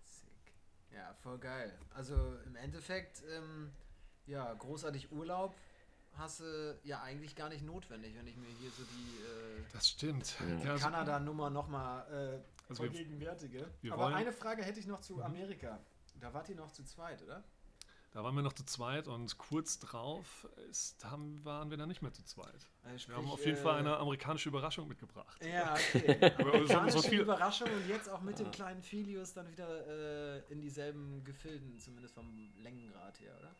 Sick. 0.02 0.52
Ja, 0.92 1.14
voll 1.22 1.38
geil. 1.38 1.78
Also 1.94 2.14
im 2.46 2.56
Endeffekt, 2.56 3.22
ähm, 3.36 3.72
ja, 4.26 4.52
großartig 4.54 5.12
Urlaub 5.12 5.54
hast 6.16 6.40
du 6.40 6.78
ja 6.84 7.02
eigentlich 7.02 7.34
gar 7.36 7.48
nicht 7.48 7.64
notwendig, 7.64 8.14
wenn 8.16 8.26
ich 8.26 8.36
mir 8.36 8.48
hier 8.60 8.70
so 8.70 8.82
die 8.84 9.64
Das 9.72 9.88
stimmt. 9.88 10.34
Ja. 10.64 10.72
Also- 10.72 10.84
Kanada-Nummer 10.84 11.50
nochmal 11.50 12.02
äh, 12.42 12.68
Also 12.68 12.82
wir- 12.82 12.90
vergegenwärtige. 12.92 13.70
wir 13.82 13.92
Aber 13.92 14.04
wollen- 14.04 14.14
eine 14.14 14.32
Frage 14.32 14.62
hätte 14.62 14.80
ich 14.80 14.86
noch 14.86 15.00
zu 15.00 15.22
Amerika. 15.22 15.80
Da 16.20 16.32
wart 16.32 16.48
ihr 16.48 16.56
noch 16.56 16.70
zu 16.70 16.84
zweit, 16.84 17.22
oder? 17.22 17.42
Da 18.12 18.22
waren 18.22 18.36
wir 18.36 18.42
noch 18.42 18.52
zu 18.52 18.64
zweit 18.64 19.08
und 19.08 19.36
kurz 19.38 19.80
drauf 19.80 20.48
ist, 20.70 21.04
haben, 21.04 21.44
waren 21.44 21.68
wir 21.70 21.76
dann 21.76 21.88
nicht 21.88 22.00
mehr 22.00 22.12
zu 22.12 22.22
zweit. 22.24 22.46
Also 22.84 22.92
Wir 22.92 22.98
sprich, 23.00 23.16
haben 23.16 23.28
auf 23.28 23.44
jeden 23.44 23.58
äh, 23.58 23.60
Fall 23.60 23.78
eine 23.80 23.96
amerikanische 23.96 24.48
Überraschung 24.50 24.86
mitgebracht. 24.86 25.44
Ja, 25.44 25.74
okay. 25.74 26.32
Amerikanische 26.38 26.98
so 26.98 27.08
viel- 27.08 27.22
Überraschung 27.22 27.68
und 27.68 27.88
jetzt 27.88 28.08
auch 28.08 28.20
mit 28.20 28.38
dem 28.38 28.52
kleinen 28.52 28.82
Filius 28.82 29.32
dann 29.34 29.50
wieder 29.50 29.86
äh, 29.88 30.52
in 30.52 30.60
dieselben 30.60 31.24
Gefilden, 31.24 31.80
zumindest 31.80 32.14
vom 32.14 32.32
Längengrad 32.58 33.18
her, 33.18 33.36
oder? 33.40 33.52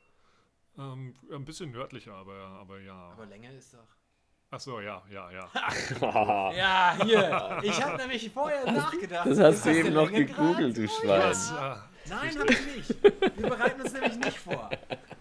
Ähm, 0.76 1.14
ein 1.30 1.44
bisschen 1.44 1.70
nördlicher, 1.70 2.14
aber, 2.14 2.34
aber 2.34 2.80
ja. 2.80 3.10
Aber 3.12 3.26
Länge 3.26 3.52
ist 3.52 3.74
doch. 3.74 3.86
Ach 4.50 4.60
so, 4.60 4.80
ja, 4.80 5.02
ja, 5.10 5.30
ja. 5.30 5.50
Ja, 6.56 6.96
hier. 7.02 7.60
Ich 7.62 7.82
habe 7.82 7.96
nämlich 7.96 8.30
vorher 8.30 8.70
nachgedacht. 8.70 9.26
Das 9.26 9.38
hast 9.40 9.66
du 9.66 9.70
eben 9.70 9.92
noch 9.92 10.10
gegoogelt, 10.10 10.76
du 10.76 10.86
Schwein. 10.88 11.32
Ja. 11.32 11.88
Nein, 12.08 12.38
hab 12.38 12.50
ich 12.50 12.76
nicht. 12.76 13.02
Wir 13.02 13.48
bereiten 13.48 13.80
uns 13.80 13.92
nämlich 13.92 14.16
nicht 14.16 14.38
vor. 14.38 14.70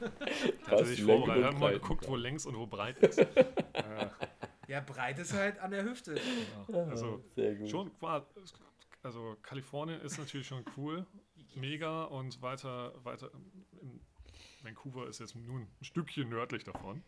hatte 0.67 0.85
sich 0.85 1.03
vorbereitet, 1.03 1.45
haben 1.45 1.59
mal 1.59 1.73
geguckt, 1.73 2.07
wo 2.07 2.15
längs 2.15 2.45
und 2.45 2.57
wo 2.57 2.67
breit 2.67 2.97
ist. 2.99 3.25
Ja, 4.65 4.79
breit 4.79 5.19
ist 5.19 5.33
halt 5.33 5.59
an 5.59 5.71
der 5.71 5.83
Hüfte. 5.83 6.15
also 6.89 7.21
Sehr 7.35 7.53
gut. 7.55 7.69
schon, 7.69 7.91
also 9.03 9.35
Kalifornien 9.41 9.99
ist 10.01 10.17
natürlich 10.17 10.47
schon 10.47 10.63
cool, 10.77 11.05
mega 11.55 12.05
und 12.05 12.41
weiter, 12.41 12.93
weiter 13.03 13.29
in 13.81 13.99
Vancouver 14.63 15.07
ist 15.07 15.19
jetzt 15.19 15.35
nur 15.35 15.59
ein 15.59 15.67
Stückchen 15.81 16.29
nördlich 16.29 16.63
davon. 16.63 17.03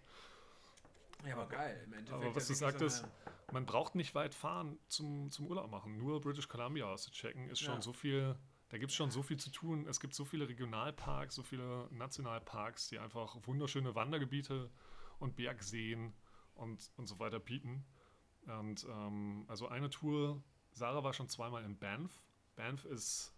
Ja, 1.25 1.35
aber 1.35 1.47
geil. 1.47 1.81
Im 1.85 1.93
Endeffekt 1.93 2.13
Aber 2.13 2.35
was 2.35 2.47
du 2.47 2.53
wirklich 2.53 2.57
so 2.57 2.65
sagtest, 2.65 3.07
man 3.51 3.65
braucht 3.65 3.95
nicht 3.95 4.13
weit 4.15 4.35
fahren 4.35 4.77
zum, 4.87 5.31
zum 5.31 5.47
Urlaub 5.47 5.71
machen. 5.71 5.97
Nur 5.97 6.21
British 6.21 6.47
Columbia 6.47 6.85
auszuchecken 6.85 7.49
ist 7.49 7.59
schon 7.59 7.75
Ja. 7.75 7.81
so 7.81 7.93
viel, 7.93 8.35
da 8.69 8.77
gibt 8.77 8.91
es 8.91 8.95
schon 8.95 9.11
so 9.11 9.23
viel 9.23 9.37
zu 9.37 9.49
tun. 9.49 9.87
Es 9.87 9.99
gibt 9.99 10.13
so 10.13 10.25
viele 10.25 10.47
Regionalparks, 10.47 11.35
so 11.35 11.43
viele 11.43 11.87
Nationalparks, 11.91 12.89
die 12.89 12.99
einfach 12.99 13.37
wunderschöne 13.47 13.95
Wandergebiete 13.95 14.69
und 15.19 15.35
Bergseen 15.35 16.13
und, 16.55 16.91
und 16.97 17.07
so 17.07 17.19
weiter 17.19 17.39
bieten. 17.39 17.85
Und 18.47 18.85
ähm, 18.89 19.45
also 19.47 19.67
eine 19.67 19.89
Tour, 19.89 20.43
Sarah 20.71 21.03
war 21.03 21.13
schon 21.13 21.29
zweimal 21.29 21.63
in 21.63 21.77
Banff. 21.77 22.21
Banff 22.55 22.85
ist 22.85 23.33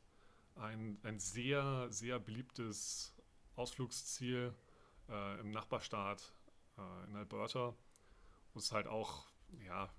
ein, 0.56 1.00
ein 1.04 1.20
sehr, 1.20 1.88
sehr 1.92 2.20
beliebtes 2.20 3.17
Ausflugsziel 3.58 4.54
äh, 5.10 5.40
im 5.40 5.52
Nachbarstaat 5.52 6.34
äh, 6.78 7.10
in 7.10 7.16
Alberta, 7.16 7.76
wo 8.54 8.60
es 8.60 8.72
halt 8.72 8.88
auch 8.88 9.26
ja, 9.66 9.90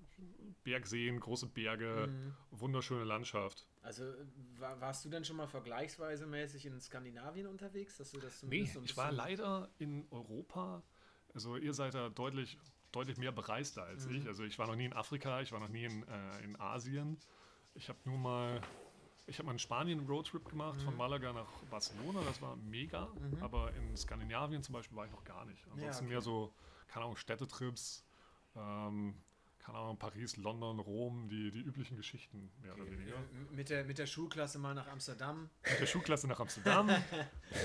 Bergseen, 0.64 1.20
große 1.20 1.46
Berge, 1.46 2.08
Mhm. 2.08 2.34
wunderschöne 2.50 3.04
Landschaft. 3.04 3.66
Also 3.82 4.04
war, 4.58 4.80
warst 4.80 5.04
du 5.04 5.08
denn 5.08 5.24
schon 5.24 5.36
mal 5.36 5.46
vergleichsweise 5.46 6.26
mäßig 6.26 6.66
in 6.66 6.80
Skandinavien 6.80 7.46
unterwegs, 7.46 7.96
dass 7.96 8.12
du 8.12 8.18
das 8.18 8.42
Nee, 8.42 8.70
ich 8.84 8.96
war 8.96 9.12
leider 9.12 9.70
in 9.78 10.06
Europa, 10.10 10.82
also 11.34 11.56
ihr 11.56 11.74
seid 11.74 11.94
da 11.94 12.08
deutlich, 12.08 12.58
deutlich 12.92 13.16
mehr 13.18 13.32
bereister 13.32 13.84
als 13.84 14.06
Mhm. 14.06 14.16
ich. 14.16 14.26
Also 14.26 14.44
ich 14.44 14.58
war 14.58 14.66
noch 14.66 14.76
nie 14.76 14.86
in 14.86 14.92
Afrika, 14.92 15.40
ich 15.40 15.52
war 15.52 15.60
noch 15.60 15.68
nie 15.68 15.84
in, 15.84 16.06
äh, 16.08 16.44
in 16.44 16.58
Asien. 16.60 17.18
Ich 17.74 17.88
habe 17.88 17.98
nur 18.04 18.18
mal, 18.18 18.60
ich 19.28 19.38
habe 19.38 19.46
mal 19.46 19.52
in 19.52 19.58
Spanien 19.58 19.98
einen 20.00 20.08
Roadtrip 20.08 20.48
gemacht, 20.48 20.78
Mhm. 20.80 20.84
von 20.84 20.96
Malaga 20.96 21.32
nach 21.32 21.48
Barcelona, 21.70 22.20
das 22.26 22.40
war 22.42 22.56
mega. 22.56 23.08
Aber 23.40 23.72
in 23.74 23.96
Skandinavien 23.96 24.62
zum 24.62 24.72
Beispiel 24.72 24.96
war 24.96 25.06
ich 25.06 25.12
noch 25.12 25.24
gar 25.24 25.44
nicht. 25.44 25.62
Ansonsten 25.72 26.04
okay. 26.04 26.12
mehr 26.14 26.20
so, 26.22 26.52
keine 26.88 27.04
Ahnung, 27.04 27.16
Städtetrips, 27.16 28.04
ähm, 28.56 29.14
keine 29.68 29.80
Ahnung, 29.80 29.98
Paris, 29.98 30.38
London, 30.38 30.78
Rom, 30.78 31.28
die, 31.28 31.50
die 31.50 31.58
üblichen 31.60 31.98
Geschichten, 31.98 32.50
mehr 32.62 32.74
oder 32.74 32.86
weniger. 32.90 33.12
Mit 33.52 33.68
der, 33.68 33.84
mit 33.84 33.98
der 33.98 34.06
Schulklasse 34.06 34.58
mal 34.58 34.74
nach 34.74 34.88
Amsterdam. 34.88 35.50
Mit 35.62 35.80
der 35.80 35.86
Schulklasse 35.86 36.26
nach 36.26 36.40
Amsterdam. 36.40 36.88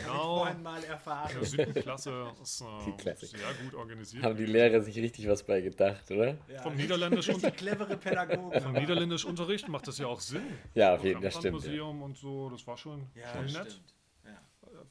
Genau. 0.02 0.40
vorhin 0.40 0.64
mal 0.64 0.82
erfahren. 0.84 1.30
In 1.32 1.40
der 1.40 1.46
siebten 1.46 1.74
Klasse 1.82 2.34
ist 2.42 2.62
Die 2.62 2.90
äh, 2.92 2.98
Klasse. 2.98 3.26
sehr 3.28 3.54
gut 3.64 3.74
organisiert. 3.74 4.24
Haben 4.24 4.38
die. 4.38 4.46
Lehrer 4.46 4.82
sich 4.82 4.98
richtig 4.98 5.28
was 5.28 5.44
bei 5.44 5.62
gedacht, 5.62 6.10
oder? 6.12 6.38
Ja. 6.48 6.62
Vom 6.62 6.76
Niederländischen 6.76 7.36
Richtig 7.36 7.58
clevere 7.58 7.98
Pädagogen. 7.98 8.62
Vom 8.62 8.74
Niederländischunterricht 8.74 9.68
macht 9.70 9.88
das 9.88 9.98
ja 9.98 10.08
auch 10.08 10.20
Sinn. 10.22 10.44
Ja, 10.74 10.96
auf 10.96 11.04
jeden 11.04 11.16
Fall, 11.16 11.24
das 11.24 11.34
stimmt. 11.36 11.46
Ja. 11.64 11.70
Museum 11.70 12.02
und 12.02 12.18
so, 12.18 12.50
das 12.50 12.66
war 12.68 12.78
schon, 12.78 13.08
Ja, 13.16 13.32
schon 13.34 13.44
das 13.44 13.54
nett. 13.54 13.72
stimmt. 13.72 13.96
Ja. 14.26 14.42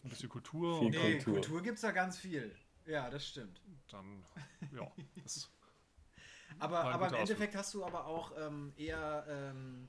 Ein 0.05 0.09
bisschen 0.11 0.29
Kultur 0.29 0.79
Viel 0.79 0.87
und 0.87 0.93
Nee, 0.93 1.13
Kultur. 1.13 1.35
Kultur, 1.35 1.63
gibt's 1.63 1.81
da 1.83 1.91
ganz 1.91 2.19
viel. 2.19 2.55
Ja, 2.87 3.09
das 3.11 3.27
stimmt. 3.29 3.61
dann, 3.91 4.25
ja, 4.75 4.91
das, 5.23 5.51
Aber, 6.59 6.85
aber 6.85 7.09
im 7.09 7.15
Endeffekt 7.15 7.55
hast 7.57 7.75
du 7.75 7.85
aber 7.85 8.07
auch 8.07 8.33
ähm, 8.39 8.73
eher 8.77 9.25
ähm, 9.29 9.89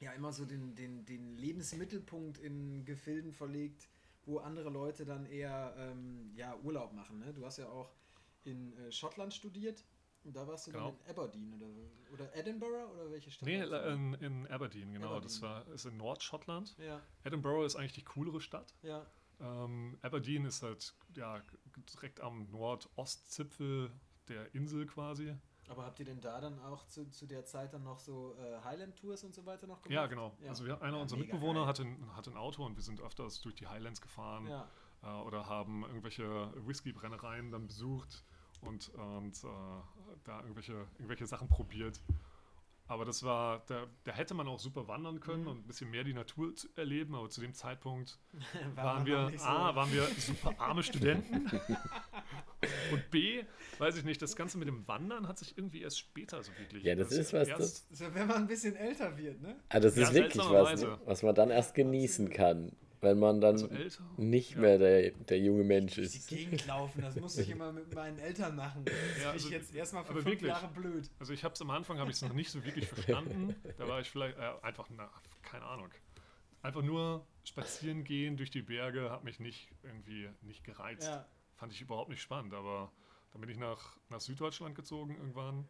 ja 0.00 0.12
immer 0.12 0.32
so 0.32 0.44
den, 0.44 0.74
den, 0.74 1.04
den 1.06 1.36
Lebensmittelpunkt 1.36 2.38
in 2.38 2.84
Gefilden 2.84 3.32
verlegt, 3.32 3.88
wo 4.26 4.38
andere 4.38 4.70
Leute 4.70 5.04
dann 5.04 5.26
eher 5.26 5.74
ähm, 5.78 6.32
ja, 6.34 6.56
Urlaub 6.62 6.92
machen. 6.92 7.18
Ne? 7.18 7.32
Du 7.32 7.44
hast 7.44 7.58
ja 7.58 7.68
auch 7.68 7.92
in 8.44 8.76
äh, 8.76 8.90
Schottland 8.92 9.32
studiert 9.34 9.84
und 10.24 10.34
da 10.36 10.46
warst 10.46 10.66
du 10.66 10.72
Genau. 10.72 10.90
dann 10.90 10.98
in 11.04 11.10
Aberdeen 11.10 11.54
oder, 11.54 11.66
oder 12.12 12.34
Edinburgh 12.36 12.90
oder 12.92 13.10
welche 13.10 13.30
Stadt? 13.30 13.46
nee, 13.46 13.60
du? 13.60 13.76
in, 13.88 14.14
in 14.14 14.46
Aberdeen, 14.48 14.92
genau. 14.92 15.06
Aberdeen. 15.08 15.28
Das 15.28 15.42
war, 15.42 15.66
ist 15.68 15.84
in 15.84 15.96
Nordschottland. 15.96 16.76
ja, 16.78 17.00
Edinburgh 17.24 17.64
ist 17.66 17.76
eigentlich 17.76 17.92
die 17.92 18.04
coolere 18.04 18.40
Stadt. 18.40 18.74
ja. 18.82 19.06
Ähm, 19.40 19.98
Aberdeen 20.00 20.44
ist 20.44 20.62
halt 20.62 20.94
ja, 21.16 21.42
direkt 21.92 22.20
am 22.20 22.48
Nordostzipfel 22.52 23.90
der 24.28 24.54
Insel 24.54 24.86
quasi. 24.86 25.34
Aber 25.68 25.84
habt 25.84 25.98
ihr 25.98 26.04
denn 26.04 26.20
da 26.20 26.40
dann 26.40 26.58
auch 26.60 26.86
zu, 26.86 27.08
zu 27.10 27.26
der 27.26 27.44
Zeit 27.46 27.72
dann 27.72 27.82
noch 27.84 27.98
so 27.98 28.36
äh, 28.38 28.62
Highland-Tours 28.64 29.24
und 29.24 29.34
so 29.34 29.46
weiter 29.46 29.66
noch 29.66 29.80
gemacht? 29.80 29.90
Ja, 29.94 30.06
genau. 30.06 30.36
Ja. 30.42 30.50
Also 30.50 30.66
wir, 30.66 30.80
einer 30.82 30.96
Ja, 30.96 31.02
unserer 31.02 31.18
Mitbewohner 31.20 31.66
hatte 31.66 31.82
ein, 31.82 32.14
hatte 32.14 32.30
ein 32.30 32.36
Auto 32.36 32.64
und 32.64 32.76
wir 32.76 32.82
sind 32.82 33.00
öfters 33.00 33.40
durch 33.40 33.54
die 33.54 33.66
Highlands 33.66 34.00
gefahren 34.02 34.46
Ja. 34.46 34.68
äh, 35.02 35.06
oder 35.26 35.46
haben 35.46 35.82
irgendwelche 35.84 36.52
Whisky-Brennereien 36.66 37.50
dann 37.50 37.66
besucht 37.66 38.24
und, 38.60 38.90
und 38.90 39.42
äh, 39.42 39.48
da 40.24 40.40
irgendwelche, 40.40 40.86
irgendwelche 40.98 41.26
Sachen 41.26 41.48
probiert. 41.48 42.00
Aber 42.86 43.06
das 43.06 43.22
war, 43.22 43.60
da, 43.66 43.86
da 44.04 44.12
hätte 44.12 44.34
man 44.34 44.46
auch 44.46 44.58
super 44.58 44.86
wandern 44.88 45.18
können 45.20 45.44
Mhm. 45.44 45.48
und 45.48 45.58
ein 45.60 45.66
bisschen 45.66 45.90
mehr 45.90 46.04
die 46.04 46.12
Natur 46.12 46.54
zu 46.54 46.68
erleben, 46.76 47.14
aber 47.14 47.30
zu 47.30 47.40
dem 47.40 47.54
Zeitpunkt 47.54 48.18
War 48.74 48.84
waren 48.84 48.96
man 48.98 49.06
wir, 49.06 49.30
nicht 49.30 49.40
so- 49.40 49.46
A, 49.48 49.74
waren 49.74 49.90
wir 49.90 50.02
super 50.18 50.52
arme 50.60 50.82
Studenten 50.82 51.50
und 52.92 53.10
B, 53.10 53.42
weiß 53.78 53.96
ich 53.96 54.04
nicht, 54.04 54.20
das 54.22 54.36
Ganze 54.36 54.58
mit 54.58 54.68
dem 54.68 54.86
Wandern 54.88 55.26
hat 55.28 55.38
sich 55.38 55.56
irgendwie 55.56 55.82
erst 55.82 55.98
später 55.98 56.42
so 56.42 56.52
wirklich. 56.58 56.82
Ja, 56.84 56.94
das 56.94 57.08
also 57.08 57.20
ist 57.20 57.32
was, 57.32 57.48
erst- 57.48 57.96
So, 57.96 58.14
wenn 58.14 58.26
man 58.26 58.36
ein 58.38 58.46
bisschen 58.46 58.76
älter 58.76 59.16
wird, 59.16 59.40
ne? 59.42 59.56
Ah, 59.68 59.80
das 59.80 59.96
Ja, 59.96 60.04
ist 60.04 60.14
wirklich 60.14 60.44
was, 60.44 60.82
ne? 60.82 60.98
was 61.04 61.22
man 61.22 61.34
dann 61.34 61.50
erst 61.50 61.74
genießen 61.74 62.30
kann, 62.30 62.72
wenn 63.00 63.18
man 63.18 63.40
dann 63.40 63.54
Also 63.56 63.68
nicht 64.16 64.52
Ja. 64.52 64.60
mehr 64.60 64.78
der, 64.78 65.10
der 65.10 65.38
junge 65.38 65.62
Mensch 65.64 65.94
Die 65.94 66.00
ist. 66.02 66.26
Gegend 66.28 66.66
laufen, 66.66 67.02
das 67.02 67.16
musste 67.16 67.42
ich 67.42 67.50
immer 67.50 67.70
mit 67.72 67.94
meinen 67.94 68.18
Eltern 68.18 68.56
machen. 68.56 68.84
Das 69.14 69.22
Ja, 69.22 69.30
also- 69.32 69.46
ich 69.48 69.52
jetzt 69.52 69.74
erstmal 69.74 70.04
für 70.04 70.12
fünf 70.14 70.24
wirklich. 70.26 70.48
Jahre 70.48 70.68
blöd. 70.68 71.10
Also 71.18 71.32
ich 71.32 71.44
habe 71.44 71.54
es 71.54 71.60
am 71.60 71.70
Anfang, 71.70 71.98
habe 71.98 72.10
ich 72.10 72.16
es 72.16 72.22
noch 72.22 72.32
nicht 72.32 72.50
so 72.50 72.64
wirklich 72.64 72.86
verstanden. 72.88 73.54
Da 73.78 73.86
war 73.88 74.00
ich 74.00 74.08
vielleicht 74.10 74.38
äh, 74.38 74.52
einfach, 74.62 74.88
na, 74.96 75.10
keine 75.42 75.64
Ahnung. 75.66 75.90
Einfach 76.62 76.80
nur 76.82 77.26
spazieren 77.44 78.04
gehen 78.04 78.38
durch 78.38 78.50
die 78.50 78.62
Berge 78.62 79.10
hat 79.10 79.22
mich 79.22 79.38
nicht 79.38 79.68
irgendwie 79.82 80.30
nicht 80.40 80.64
gereizt. 80.64 81.06
Ja. 81.08 81.26
Fand 81.56 81.72
ich 81.72 81.80
überhaupt 81.80 82.10
nicht 82.10 82.22
spannend. 82.22 82.54
Aber 82.54 82.90
dann 83.32 83.40
bin 83.40 83.50
ich 83.50 83.58
nach, 83.58 83.96
nach 84.08 84.20
Süddeutschland 84.20 84.74
gezogen 84.74 85.16
irgendwann 85.16 85.66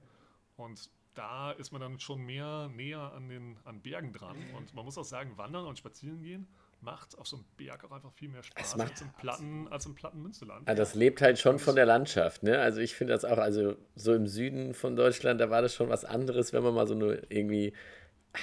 und 0.57 0.91
da 1.15 1.53
ist 1.53 1.71
man 1.71 1.81
dann 1.81 2.01
schon 2.01 2.23
mehr 2.23 2.69
näher 2.75 3.13
an 3.13 3.29
den 3.29 3.57
an 3.65 3.81
Bergen 3.81 4.13
dran. 4.13 4.37
Und 4.57 4.75
man 4.75 4.85
muss 4.85 4.99
auch 4.99 5.05
sagen, 5.05 5.37
wandern 5.39 5.67
und 5.67 5.79
spazieren 5.79 6.23
gehen 6.23 6.49
macht 6.81 7.19
auf 7.19 7.27
so 7.27 7.37
einem 7.37 7.47
Berg 7.57 7.85
auch 7.85 7.93
einfach 7.93 8.13
viel 8.13 8.29
mehr 8.29 8.43
Spaß 8.43 8.77
macht- 8.77 8.91
als 8.91 9.01
im 9.01 9.13
platten, 9.13 9.69
als 9.69 9.87
im 9.87 9.95
platten 9.95 10.23
Münsterland. 10.23 10.69
Ah, 10.69 10.75
das 10.75 10.95
lebt 10.95 11.23
halt 11.23 11.39
schon 11.39 11.59
von 11.59 11.77
der 11.77 11.87
Landschaft, 11.87 12.43
ne? 12.43 12.59
Also 12.59 12.81
ich 12.81 12.95
finde 12.95 13.13
das 13.15 13.25
auch, 13.25 13.39
also 13.39 13.77
so 13.97 14.15
im 14.15 14.27
Süden 14.27 14.75
von 14.75 14.97
Deutschland, 14.97 15.41
da 15.41 15.51
war 15.51 15.63
das 15.63 15.75
schon 15.75 15.89
was 15.89 16.05
anderes, 16.05 16.53
wenn 16.53 16.63
man 16.63 16.75
mal 16.75 16.87
so 16.87 16.95
eine 16.95 17.23
irgendwie, 17.29 17.73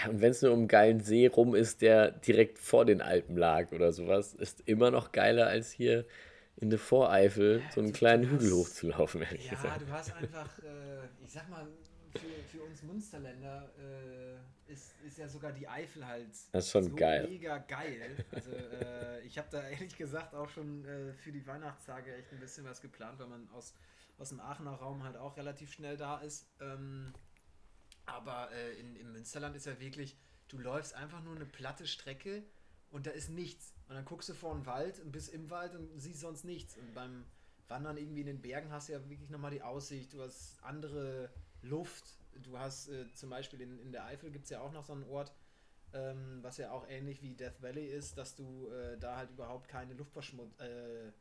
und 0.10 0.22
wenn 0.22 0.32
es 0.32 0.42
nur 0.42 0.52
um 0.52 0.60
einen 0.60 0.68
geilen 0.68 1.00
See 1.02 1.28
rum 1.28 1.56
ist, 1.56 1.82
der 1.82 2.12
direkt 2.12 2.58
vor 2.58 2.86
den 2.86 3.02
Alpen 3.02 3.38
lag 3.38 3.72
oder 3.72 3.92
sowas, 3.92 4.34
ist 4.34 4.62
immer 4.68 4.90
noch 4.92 5.12
geiler 5.12 5.48
als 5.48 5.72
hier 5.72 6.06
in 6.62 6.70
der 6.70 6.80
Voreifel 6.80 7.62
so 7.74 7.82
einen 7.82 7.92
kleinen 7.92 8.24
du 8.24 8.30
Hügel 8.30 8.52
hast- 8.52 8.56
hochzulaufen, 8.70 9.22
ehrlich 9.24 9.46
Ja, 9.46 9.52
gesagt. 9.56 9.82
du 9.82 9.92
hast 9.92 10.14
einfach, 10.14 10.60
äh, 10.60 11.06
ich 11.24 11.32
sag 11.32 11.50
mal, 11.50 11.68
für, 12.14 12.58
für 12.58 12.64
uns 12.64 12.84
Münsterländer 12.84 13.72
äh, 13.80 14.72
ist, 14.72 14.94
ist 15.06 15.18
ja 15.18 15.28
sogar 15.28 15.52
die 15.54 15.68
Eifel 15.68 16.06
halt 16.06 16.30
Das 16.52 16.66
ist 16.66 16.72
schon 16.72 16.84
so 16.84 16.96
geil. 16.96 17.28
mega 17.28 17.58
geil. 17.58 18.24
Also 18.32 18.52
äh, 18.52 19.22
ich 19.22 19.38
habe 19.38 19.48
da 19.50 19.68
ehrlich 19.68 19.96
gesagt 19.98 20.36
auch 20.36 20.50
schon 20.50 20.86
äh, 20.86 21.14
für 21.14 21.32
die 21.32 21.46
Weihnachtstage 21.48 22.14
echt 22.16 22.32
ein 22.32 22.40
bisschen 22.40 22.66
was 22.66 22.82
geplant, 22.82 23.18
weil 23.20 23.28
man 23.28 23.50
aus, 23.50 23.74
aus 24.18 24.30
dem 24.30 24.40
Aachener 24.40 24.74
Raum 24.74 25.04
halt 25.04 25.16
auch 25.18 25.36
relativ 25.38 25.72
schnell 25.74 25.98
da 25.98 26.18
ist. 26.20 26.46
Ähm, 26.60 27.14
aber 28.06 28.50
äh, 28.52 28.74
in, 28.80 28.96
im 28.98 29.14
Münsterland 29.14 29.56
ist 29.56 29.66
ja 29.66 29.80
wirklich, 29.80 30.18
du 30.50 30.58
läufst 30.60 30.94
einfach 30.94 31.24
nur 31.24 31.36
eine 31.36 31.46
platte 31.46 31.88
Strecke 31.88 32.44
und 32.92 33.08
da 33.08 33.12
ist 33.12 33.30
nichts. 33.30 33.74
Und 33.88 33.96
dann 33.96 34.06
guckst 34.06 34.30
du 34.30 34.34
vor 34.34 34.54
den 34.54 34.66
Wald 34.66 35.00
und 35.00 35.12
bist 35.12 35.30
im 35.30 35.50
Wald 35.50 35.76
und 35.76 36.00
siehst 36.00 36.20
sonst 36.22 36.44
nichts. 36.46 36.78
Und 36.78 36.94
beim 36.94 37.26
Wandern 37.68 37.98
irgendwie 37.98 38.22
in 38.22 38.28
den 38.28 38.42
Bergen 38.42 38.72
hast 38.72 38.90
du 38.90 38.94
ja 38.94 39.10
wirklich 39.10 39.30
nochmal 39.30 39.52
die 39.52 39.62
Aussicht, 39.62 40.14
du 40.14 40.22
hast 40.22 40.62
andere 40.64 41.30
Luft. 41.62 42.06
Du 42.44 42.58
hast 42.58 42.88
äh, 42.90 43.06
zum 43.14 43.30
Beispiel 43.30 43.62
in, 43.62 43.80
in 43.80 43.92
der 43.92 44.06
Eifel 44.06 44.32
gibt 44.32 44.46
es 44.46 44.50
ja 44.52 44.62
auch 44.62 44.72
noch 44.72 44.84
so 44.86 44.94
einen 44.94 45.04
Ort, 45.04 45.34
ähm, 45.94 46.40
was 46.42 46.58
ja 46.58 46.72
auch 46.72 46.88
ähnlich 46.88 47.22
wie 47.22 47.34
Death 47.36 47.62
Valley 47.62 47.86
ist, 47.88 48.18
dass 48.18 48.36
du 48.36 48.70
äh, 48.70 48.98
da 48.98 49.18
halt 49.18 49.32
überhaupt 49.32 49.68
keine 49.68 49.94
Luftverschmut 49.94 50.48
äh, 50.60 51.12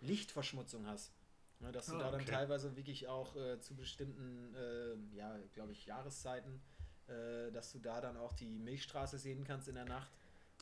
Lichtverschmutzung 0.00 0.86
hast. 0.86 1.12
Ne, 1.60 1.72
dass 1.72 1.86
du 1.86 1.94
Ah, 1.94 1.98
da 1.98 2.10
dann 2.10 2.20
okay. 2.20 2.30
teilweise 2.30 2.76
wirklich 2.76 3.08
auch 3.08 3.34
äh, 3.36 3.58
zu 3.60 3.74
bestimmten, 3.74 4.54
äh, 4.54 5.16
ja, 5.16 5.38
glaube 5.54 5.72
ich, 5.72 5.86
Jahreszeiten, 5.86 6.60
äh, 7.08 7.50
dass 7.50 7.72
du 7.72 7.78
da 7.78 8.00
dann 8.02 8.16
auch 8.18 8.34
die 8.34 8.58
Milchstraße 8.58 9.18
sehen 9.18 9.44
kannst 9.44 9.68
in 9.68 9.74
der 9.74 9.86
Nacht. 9.86 10.10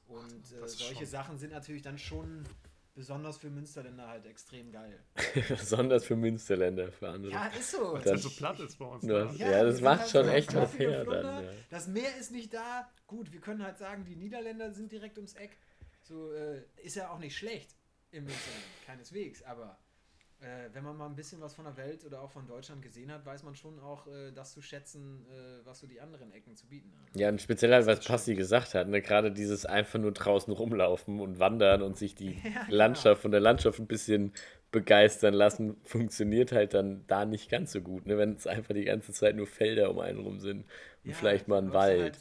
Und 0.09 0.43
das 0.61 0.75
äh, 0.75 0.79
solche 0.79 0.95
schon- 0.97 1.07
Sachen 1.07 1.39
sind 1.39 1.53
natürlich 1.53 1.83
dann 1.83 1.99
schon 1.99 2.45
besonders 2.95 3.39
für 3.39 3.51
Münsterländer 3.51 4.07
halt 4.07 4.25
extrem 4.27 4.71
geil. 4.71 5.03
Besonders 5.49 6.05
für 6.05 6.15
Münsterländer, 6.15 6.93
für 6.93 7.09
andere. 7.09 7.33
Ja, 7.33 7.47
ist 7.49 7.73
so. 7.73 7.93
Weil 7.95 7.99
es 7.99 8.05
Das- 8.05 8.13
halt 8.13 8.23
so 8.23 8.31
platt 8.31 8.61
ist 8.61 8.79
bei 8.79 8.85
uns. 8.85 9.05
Ja. 9.05 9.25
Ne? 9.25 9.35
Ja, 9.37 9.49
wir 9.51 9.65
das 9.65 9.81
macht 9.81 10.01
halt 10.01 10.11
schon 10.11 10.25
so 10.27 10.31
echt 10.31 10.55
was 10.55 10.79
her 10.79 11.05
dann, 11.05 11.45
ja. 11.45 11.51
Das 11.71 11.89
Meer 11.89 12.17
ist 12.19 12.31
nicht 12.31 12.55
da. 12.55 12.89
Gut, 13.07 13.33
wir 13.33 13.41
können 13.41 13.63
halt 13.65 13.79
sagen, 13.79 14.05
die 14.05 14.15
Niederländer 14.15 14.73
sind 14.73 14.93
direkt 14.93 15.17
ums 15.19 15.35
Eck. 15.35 15.57
So 16.03 16.33
äh, 16.33 16.63
ist 16.77 16.95
ja 16.97 17.11
auch 17.11 17.19
nicht 17.19 17.37
schlecht 17.37 17.75
im 18.13 18.25
Münsterland, 18.25 18.63
keineswegs. 18.87 19.43
Aber 19.43 19.77
äh, 20.41 20.69
wenn 20.73 20.85
man 20.85 20.97
mal 20.97 21.07
ein 21.07 21.15
bisschen 21.17 21.41
was 21.41 21.55
von 21.55 21.65
der 21.65 21.77
Welt 21.77 22.05
oder 22.05 22.21
auch 22.21 22.31
von 22.31 22.47
Deutschland 22.47 22.83
gesehen 22.83 23.11
hat, 23.11 23.25
weiß 23.25 23.43
man 23.45 23.55
schon 23.55 23.79
auch, 23.81 24.07
äh, 24.07 24.31
das 24.33 24.53
zu 24.53 24.61
schätzen, 24.63 25.25
äh, 25.31 25.65
was 25.67 25.81
so 25.81 25.87
die 25.87 26.01
anderen 26.01 26.33
Ecken 26.33 26.55
zu 26.57 26.67
bieten 26.67 26.93
haben. 26.99 27.19
Ja, 27.19 27.29
und 27.29 27.41
speziell 27.41 27.73
halt, 27.73 27.87
was 27.87 28.05
Passi 28.05 28.35
gesagt 28.35 28.75
hat, 28.75 28.89
ne? 28.89 29.01
gerade 29.01 29.31
dieses 29.33 29.65
einfach 29.67 29.99
nur 29.99 30.13
draußen 30.13 30.53
rumlaufen 30.53 31.21
und 31.21 31.39
wandern 31.39 31.83
und 31.83 31.97
sich 31.97 32.15
die 32.15 32.37
Ja, 32.55 32.67
Landschaft 32.69 33.23
von 33.23 33.31
der 33.31 33.41
Landschaft 33.41 33.79
ein 33.79 33.87
bisschen 33.87 34.33
begeistern 34.73 35.35
lassen, 35.35 35.77
funktioniert 35.85 36.51
halt 36.53 36.75
dann 36.75 37.05
da 37.07 37.25
nicht 37.25 37.49
ganz 37.49 37.71
so 37.73 37.81
gut, 37.81 38.07
ne? 38.07 38.19
wenn 38.19 38.35
es 38.35 38.47
einfach 38.47 38.75
die 38.75 38.85
ganze 38.85 39.13
Zeit 39.13 39.37
nur 39.37 39.47
Felder 39.47 39.91
um 39.91 40.01
einen 40.01 40.19
rum 40.19 40.41
sind 40.41 40.65
und 41.05 41.11
Ja, 41.11 41.17
vielleicht 41.17 41.47
mal 41.49 41.59
ein 41.59 41.69
du 41.69 41.73
Wald. 41.75 42.03
halt- 42.03 42.19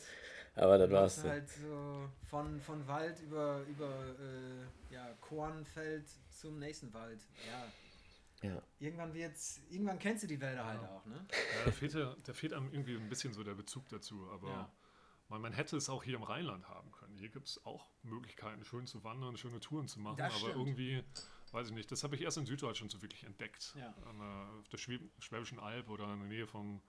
Aber 0.56 0.78
Du 0.78 0.84
das 0.88 0.91
war's. 0.93 1.15
dann. 1.23 1.32
halt 1.32 1.49
so 1.49 2.10
von, 2.30 2.62
von 2.62 2.88
Wald 2.88 3.19
über, 3.21 3.62
über 3.67 3.89
äh, 3.89 4.93
ja, 4.93 5.10
Kornfeld 5.19 6.06
zum 6.30 6.60
nächsten 6.60 6.93
Wald. 6.93 7.19
Ja. 7.47 7.63
Ja. 8.43 8.62
Irgendwann 8.79 9.13
wird's, 9.13 9.62
irgendwann 9.69 9.97
kennst 9.99 10.23
du 10.23 10.27
die 10.27 10.39
Wälder 10.39 10.65
halt 10.65 10.82
auch, 10.82 11.06
ne? 11.06 11.25
Ja, 11.32 11.65
da, 11.65 11.71
fehlt, 11.71 11.93
ja- 11.93 12.15
da 12.23 12.34
fehlt 12.34 12.53
einem 12.53 12.71
irgendwie 12.71 12.95
ein 12.95 13.10
bisschen 13.10 13.34
so 13.34 13.43
der 13.43 13.53
Bezug 13.56 13.88
dazu. 13.89 14.29
Aber 14.32 14.49
Ja. 14.49 14.71
man, 15.29 15.41
man 15.41 15.53
hätte 15.53 15.77
es 15.77 15.89
auch 15.89 16.03
hier 16.03 16.15
im 16.15 16.23
Rheinland 16.23 16.67
haben 16.67 16.91
können. 16.91 17.17
Hier 17.17 17.29
gibt 17.29 17.47
es 17.47 17.65
auch 17.65 17.89
Möglichkeiten, 18.03 18.63
schön 18.65 18.86
zu 18.86 19.03
wandern, 19.03 19.38
schöne 19.38 19.60
Touren 19.60 19.88
zu 19.88 19.99
machen. 19.99 20.17
Das 20.17 20.34
aber 20.34 20.39
stimmt. 20.51 20.56
irgendwie, 20.58 21.03
weiß 21.53 21.69
ich 21.69 21.73
nicht, 21.73 21.91
das 21.91 22.03
habe 22.03 22.15
ich 22.15 22.21
erst 22.21 22.38
in 22.38 22.45
Süddeutschland 22.45 22.91
so 22.91 23.01
wirklich 23.01 23.23
entdeckt. 23.23 23.73
Ja. 23.77 23.93
An 24.10 24.19
der, 24.19 24.49
auf 24.60 24.67
der 24.69 24.77
Schwäb 24.77 25.01
Schwäbischen 25.19 25.60
Alb 25.60 25.89
oder 25.89 26.12
in 26.13 26.19
der 26.19 26.27
Nähe 26.27 26.45
von, 26.47 26.82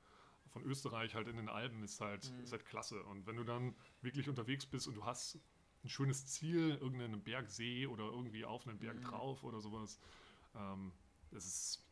von 0.48 0.62
Österreich, 0.64 1.14
halt 1.14 1.28
in 1.28 1.36
den 1.36 1.48
Alpen, 1.48 1.82
ist 1.84 2.00
halt, 2.00 2.32
Mhm. 2.32 2.42
ist 2.42 2.52
halt 2.52 2.64
klasse. 2.66 3.02
Und 3.04 3.26
wenn 3.26 3.36
du 3.36 3.44
dann 3.44 3.74
wirklich 4.02 4.28
unterwegs 4.28 4.66
bist 4.66 4.88
und 4.88 4.94
du 4.94 5.04
hast 5.04 5.38
ein 5.84 5.88
schönes 5.88 6.26
Ziel, 6.26 6.70
irgendeinen 6.80 7.22
Bergsee 7.22 7.86
oder 7.86 8.04
irgendwie 8.04 8.44
auf 8.44 8.66
einem 8.66 8.78
Berg 8.78 8.96
Mhm. 8.96 9.04
drauf 9.04 9.44
oder 9.44 9.60
sowas, 9.60 10.00
ähm, 10.56 10.92
es 11.34 11.46
ist, 11.46 11.84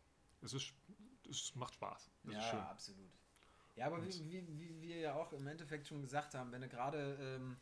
es 0.42 0.52
ist, 0.52 0.72
es 1.28 1.54
macht 1.54 1.74
Spaß. 1.74 2.10
Es 2.24 2.32
ja, 2.32 2.38
ist 2.38 2.50
schön. 2.50 2.60
absolut. 2.60 3.10
Ja, 3.76 3.86
aber 3.86 4.04
wie, 4.04 4.30
wie, 4.30 4.58
wie 4.58 4.82
wir 4.82 4.96
ja 4.98 5.14
auch 5.14 5.32
im 5.32 5.46
Endeffekt 5.46 5.86
schon 5.86 6.02
gesagt 6.02 6.34
haben, 6.34 6.52
wenn 6.52 6.60
du 6.60 6.68
gerade, 6.68 7.16
ähm, 7.20 7.56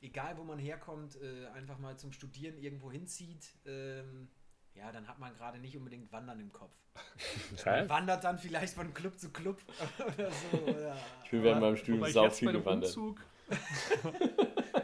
egal 0.00 0.36
wo 0.36 0.42
man 0.42 0.58
herkommt, 0.58 1.16
äh, 1.20 1.46
einfach 1.48 1.78
mal 1.78 1.96
zum 1.96 2.12
Studieren 2.12 2.58
irgendwo 2.58 2.90
hinzieht, 2.90 3.54
ähm, 3.64 4.28
ja, 4.74 4.90
dann 4.90 5.06
hat 5.06 5.18
man 5.18 5.34
gerade 5.34 5.58
nicht 5.58 5.76
unbedingt 5.76 6.10
Wandern 6.12 6.40
im 6.40 6.52
Kopf. 6.52 6.74
Man 7.66 7.88
wandert 7.88 8.24
dann 8.24 8.38
vielleicht 8.38 8.74
von 8.74 8.92
Club 8.94 9.18
zu 9.18 9.30
Club 9.30 9.60
oder 9.98 10.30
so. 10.30 10.58
Oder, 10.58 10.96
Ich 11.24 11.30
bin 11.30 11.42
während 11.42 11.60
meinem 11.60 11.76
Studium 11.76 12.10
sau 12.10 12.30
viel 12.30 12.52
gewandert. 12.52 12.96
Umzug. 12.96 13.22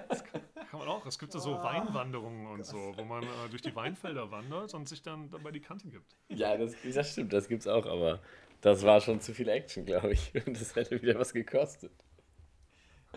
das 0.09 0.25
kann, 0.25 0.43
kann 0.55 0.78
man 0.78 0.78
auch. 0.89 1.07
Es 1.07 1.19
gibt 1.19 1.35
ja 1.35 1.41
so 1.41 1.63
Weinwanderungen 1.63 2.47
und 2.47 2.65
so, 2.65 2.93
wo 2.97 3.05
man 3.05 3.23
äh, 3.23 3.27
durch 3.51 3.63
die 3.63 3.75
Weinfelder 3.75 4.31
wandert 4.31 4.75
und 4.75 4.89
sich 4.89 5.03
dann 5.03 5.31
dabei 5.31 5.51
die 5.51 5.61
Kante 5.61 5.89
gibt. 5.89 6.17
Ja, 6.29 6.57
das, 6.57 6.75
das 6.95 7.13
stimmt, 7.13 7.33
das 7.33 7.49
gibt's 7.49 7.67
auch, 7.67 7.87
aber 7.87 8.21
das 8.61 8.83
war 8.83 9.01
schon 9.01 9.21
zu 9.21 9.35
viel 9.35 9.49
Action, 9.49 9.85
glaube 9.85 10.13
ich. 10.13 10.33
Und 10.47 10.49
das 10.61 10.75
hätte 10.75 11.01
wieder 11.01 11.19
was 11.19 11.33
gekostet. 11.33 11.93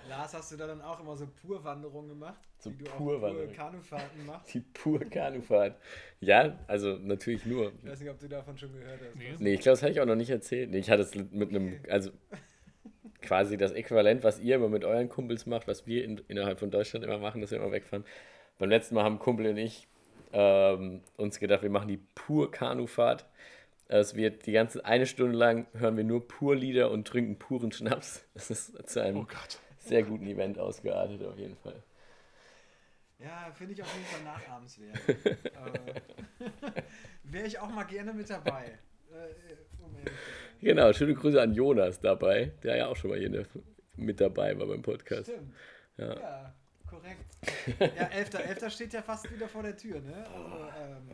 Lars, 0.07 0.33
hast 0.33 0.51
du 0.51 0.57
da 0.57 0.67
dann 0.67 0.81
auch 0.81 0.99
immer 0.99 1.17
so 1.17 1.27
Purwanderungen 1.27 2.09
gemacht? 2.09 2.41
So 2.59 2.71
wie 2.79 2.83
du 2.83 2.91
auch 2.91 2.97
pur 2.97 3.47
Kanufahrten 3.53 4.25
machst? 4.25 4.53
Die 4.53 4.61
pure 4.61 5.05
Kanufahrt. 5.05 5.75
Ja, 6.21 6.57
also 6.67 6.97
natürlich 6.97 7.45
nur. 7.45 7.73
Ich 7.77 7.85
weiß 7.85 7.99
nicht, 7.99 8.09
ob 8.09 8.19
du 8.19 8.29
davon 8.29 8.57
schon 8.57 8.71
gehört 8.71 9.01
hast. 9.01 9.15
Nee. 9.15 9.35
Nee, 9.37 9.53
ich 9.55 9.61
glaube, 9.61 9.73
das 9.73 9.81
habe 9.81 9.91
ich 9.91 9.99
auch 9.99 10.05
noch 10.05 10.15
nicht 10.15 10.29
erzählt. 10.29 10.69
Nee, 10.69 10.79
ich 10.79 10.89
hatte 10.89 11.01
es 11.03 11.13
mit 11.15 11.49
einem, 11.49 11.79
also 11.89 12.11
quasi 13.21 13.57
das 13.57 13.71
Äquivalent, 13.71 14.23
was 14.23 14.39
ihr 14.39 14.55
immer 14.55 14.69
mit 14.69 14.83
euren 14.83 15.09
Kumpels 15.09 15.45
macht, 15.45 15.67
was 15.67 15.87
wir 15.87 16.03
in, 16.03 16.21
innerhalb 16.27 16.59
von 16.59 16.71
Deutschland 16.71 17.05
immer 17.05 17.17
machen, 17.17 17.41
dass 17.41 17.51
wir 17.51 17.59
immer 17.59 17.71
wegfahren. 17.71 18.05
Beim 18.57 18.69
letzten 18.69 18.95
Mal 18.95 19.03
haben 19.03 19.19
Kumpel 19.19 19.47
und 19.47 19.57
ich 19.57 19.87
ähm, 20.33 21.01
uns 21.17 21.39
gedacht, 21.39 21.63
wir 21.63 21.69
machen 21.69 21.87
die 21.87 21.99
pur 22.15 22.51
Kanufahrt. 22.51 23.25
Es 23.87 24.15
wird 24.15 24.45
die 24.45 24.53
ganze 24.53 24.85
eine 24.85 25.05
Stunde 25.05 25.37
lang 25.37 25.67
hören 25.73 25.97
wir 25.97 26.03
nur 26.03 26.27
pur 26.27 26.55
Lieder 26.55 26.91
und 26.91 27.07
trinken 27.07 27.37
puren 27.37 27.71
Schnaps. 27.71 28.25
Das 28.33 28.49
ist 28.49 28.89
zu 28.89 29.01
einem 29.01 29.17
Oh 29.17 29.27
sehr 29.79 30.03
guten 30.03 30.27
Event 30.27 30.59
ausgeartet 30.59 31.23
auf 31.23 31.37
jeden 31.37 31.57
Fall. 31.57 31.81
Ja, 33.19 33.51
finde 33.53 33.73
ich 33.73 33.81
auf 33.81 33.93
jeden 33.93 34.05
Fall 34.05 34.23
nachahmenswert. 34.23 34.97
äh, 35.09 36.01
Wäre 37.23 37.47
ich 37.47 37.59
auch 37.59 37.69
mal 37.69 37.83
gerne 37.83 38.13
mit 38.13 38.29
dabei. 38.29 38.77
Äh, 39.11 39.83
um 39.83 39.95
ehrlich 39.95 40.11
zu 40.11 40.31
sein. 40.31 40.50
Genau, 40.61 40.93
schöne 40.93 41.13
Grüße 41.13 41.41
an 41.41 41.53
Jonas 41.53 41.99
dabei, 41.99 42.51
der 42.63 42.77
ja 42.77 42.87
auch 42.87 42.95
schon 42.95 43.09
mal 43.11 43.19
hier 43.19 43.29
ne- 43.29 43.45
mit 43.95 44.21
dabei 44.21 44.57
war 44.57 44.67
beim 44.67 44.81
Podcast. 44.81 45.29
Stimmt. 45.31 45.53
Ja. 45.97 46.19
Ja, 46.19 46.55
korrekt. 46.87 47.25
Ja, 47.79 48.07
11.11. 48.07 48.69
steht 48.69 48.93
ja 48.93 49.01
fast 49.01 49.31
wieder 49.33 49.47
vor 49.47 49.63
der 49.63 49.75
Tür, 49.75 49.99
ne? 50.01 50.25
Also, 50.27 50.47
ähm, 50.79 51.11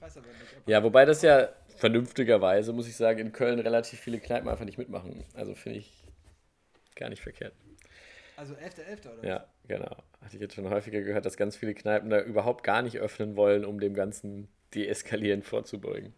weiß 0.00 0.16
aber 0.18 0.26
nicht, 0.26 0.38
Ja, 0.66 0.82
wobei 0.82 1.04
das 1.04 1.22
ja 1.22 1.48
vernünftigerweise, 1.76 2.72
muss 2.72 2.88
ich 2.88 2.96
sagen, 2.96 3.18
in 3.18 3.32
Köln 3.32 3.58
relativ 3.58 4.00
viele 4.00 4.18
Kneipen 4.18 4.48
einfach 4.48 4.64
nicht 4.64 4.78
mitmachen. 4.78 5.24
Also 5.34 5.54
finde 5.54 5.78
ich 5.80 6.04
gar 6.96 7.08
nicht 7.08 7.22
verkehrt. 7.22 7.54
Also 8.36 8.54
11.11. 8.54 9.06
oder 9.08 9.18
was? 9.18 9.24
Ja, 9.24 9.46
genau. 9.68 9.96
Hatte 10.20 10.34
ich 10.36 10.40
jetzt 10.40 10.54
schon 10.54 10.68
häufiger 10.68 11.02
gehört, 11.02 11.24
dass 11.26 11.36
ganz 11.36 11.56
viele 11.56 11.74
Kneipen 11.74 12.10
da 12.10 12.20
überhaupt 12.20 12.64
gar 12.64 12.82
nicht 12.82 12.98
öffnen 12.98 13.36
wollen, 13.36 13.64
um 13.64 13.78
dem 13.78 13.94
ganzen 13.94 14.48
Deeskalieren 14.74 15.42
vorzubeugen. 15.42 16.14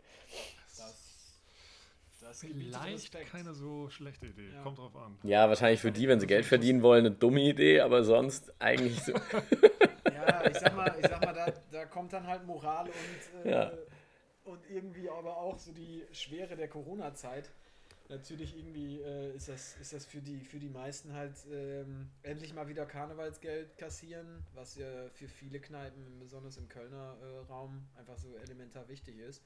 Das, 2.29 2.41
Vielleicht 2.41 3.15
Respekt. 3.15 3.31
keine 3.31 3.55
so 3.55 3.89
schlechte 3.89 4.27
Idee. 4.27 4.51
Ja. 4.53 4.63
Kommt 4.63 4.79
drauf 4.79 4.97
an. 4.97 5.17
Ja, 5.23 5.49
wahrscheinlich 5.49 5.81
für 5.81 5.93
die, 5.93 6.09
wenn 6.09 6.19
sie 6.21 6.27
Geld 6.27 6.45
verdienen 6.45 6.83
wollen, 6.83 7.07
eine 7.07 7.15
dumme 7.15 7.41
Idee, 7.41 7.81
aber 7.81 8.03
sonst 8.05 8.53
eigentlich 8.61 9.03
so. 9.03 9.13
Ja, 10.13 10.47
ich 10.47 10.57
sag 10.59 10.75
mal, 10.75 10.95
ich 11.01 11.07
sag 11.07 11.21
mal 11.25 11.33
da, 11.35 11.53
da 11.71 11.85
kommt 11.85 12.13
dann 12.13 12.27
halt 12.27 12.45
Moral 12.47 12.87
und, 12.87 13.45
äh, 13.45 13.51
Ja. 13.51 13.73
und 14.45 14.59
irgendwie 14.71 15.09
aber 15.11 15.37
auch 15.37 15.59
so 15.59 15.73
die 15.73 16.05
Schwere 16.13 16.57
der 16.57 16.69
Corona-Zeit. 16.69 17.51
Natürlich 18.09 18.57
irgendwie 18.57 19.01
äh, 19.01 19.35
ist, 19.35 19.49
das, 19.49 19.77
ist 19.81 19.93
das 19.93 20.07
für 20.07 20.21
die, 20.21 20.39
für 20.41 20.59
die 20.59 20.69
meisten 20.69 21.13
halt 21.13 21.35
ähm, 21.53 22.09
endlich 22.23 22.55
mal 22.55 22.67
wieder 22.69 22.87
Karnevalsgeld 22.87 23.77
kassieren, 23.77 24.45
was 24.55 24.77
ja 24.77 24.87
für 25.13 25.29
viele 25.29 25.59
Kneipen, 25.61 26.19
besonders 26.21 26.57
im 26.57 26.69
Kölner 26.69 27.17
äh, 27.21 27.53
Raum, 27.53 27.87
einfach 27.99 28.17
so 28.17 28.37
elementar 28.37 28.89
wichtig 28.89 29.19
ist. 29.19 29.43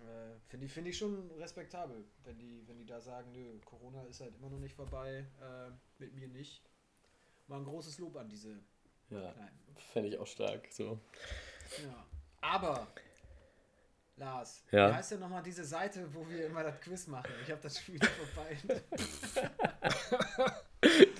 Äh, 0.00 0.38
Finde 0.48 0.66
ich, 0.66 0.72
find 0.72 0.88
ich 0.88 0.98
schon 0.98 1.30
respektabel, 1.38 2.04
wenn 2.24 2.38
die, 2.38 2.62
wenn 2.66 2.78
die 2.78 2.86
da 2.86 3.00
sagen, 3.00 3.32
nö, 3.32 3.58
Corona 3.64 4.02
ist 4.04 4.20
halt 4.20 4.34
immer 4.36 4.50
noch 4.50 4.58
nicht 4.58 4.74
vorbei, 4.74 5.26
äh, 5.40 5.70
mit 5.98 6.14
mir 6.14 6.28
nicht. 6.28 6.62
Mal 7.46 7.58
ein 7.58 7.64
großes 7.64 7.98
Lob 7.98 8.16
an 8.16 8.28
diese 8.28 8.58
Ja, 9.10 9.34
fände 9.92 10.08
ich 10.08 10.18
auch 10.18 10.26
stark. 10.26 10.66
So. 10.70 10.98
Ja. 11.82 12.06
Aber, 12.40 12.86
Lars, 14.16 14.64
Ja. 14.70 14.90
wie 14.90 14.94
heißt 14.94 15.12
denn 15.12 15.20
nochmal 15.20 15.42
diese 15.42 15.64
Seite, 15.64 16.12
wo 16.14 16.28
wir 16.28 16.46
immer 16.46 16.62
das 16.62 16.80
Quiz 16.80 17.06
machen? 17.06 17.30
Ich 17.42 17.50
habe 17.50 17.60
das 17.62 17.86
wieder 17.88 18.08
vorbei. 18.34 18.56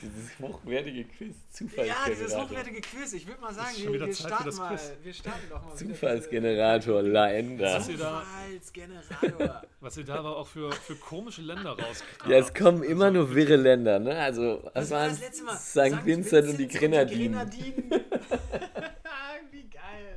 Dieses 0.04 0.38
hochwertige 0.38 1.04
Quiz, 1.04 1.34
ja, 1.36 1.52
Zufallsgenerator. 1.52 2.14
dieses 2.14 2.36
hochwertige 2.36 2.80
Quiz. 2.80 3.12
Ich 3.14 3.26
würde 3.26 3.40
mal 3.40 3.54
sagen, 3.54 3.74
wir, 3.76 3.92
wir, 4.06 4.14
starten 4.14 4.56
mal, 4.56 4.78
wir 5.02 5.14
starten 5.14 5.48
doch 5.50 5.64
mal. 5.64 5.74
Zufallsgenerator, 5.76 7.02
da- 7.02 7.80
Zufallsgenerator. 7.80 9.62
Was 9.80 9.96
ihr 9.96 10.04
da 10.04 10.16
aber 10.16 10.36
auch 10.36 10.46
für, 10.46 10.70
für 10.72 10.96
komische 10.96 11.42
Länder 11.42 11.70
rausgekramt 11.78 12.30
Ja, 12.30 12.38
es 12.38 12.52
kommen 12.54 12.82
immer 12.82 13.10
nur 13.10 13.34
wirre 13.34 13.56
Länder, 13.56 13.98
ne? 13.98 14.18
Also, 14.18 14.68
Was 14.74 14.90
waren 14.90 15.18
letzte 15.18 15.44
Mal? 15.44 15.56
St. 15.56 16.04
Vincent 16.04 16.48
und 16.48 16.56
die 16.58 16.68
Grenadinen. 16.68 17.32
Grenadinen. 17.32 17.90
Wie 19.50 19.68
geil. 19.70 20.16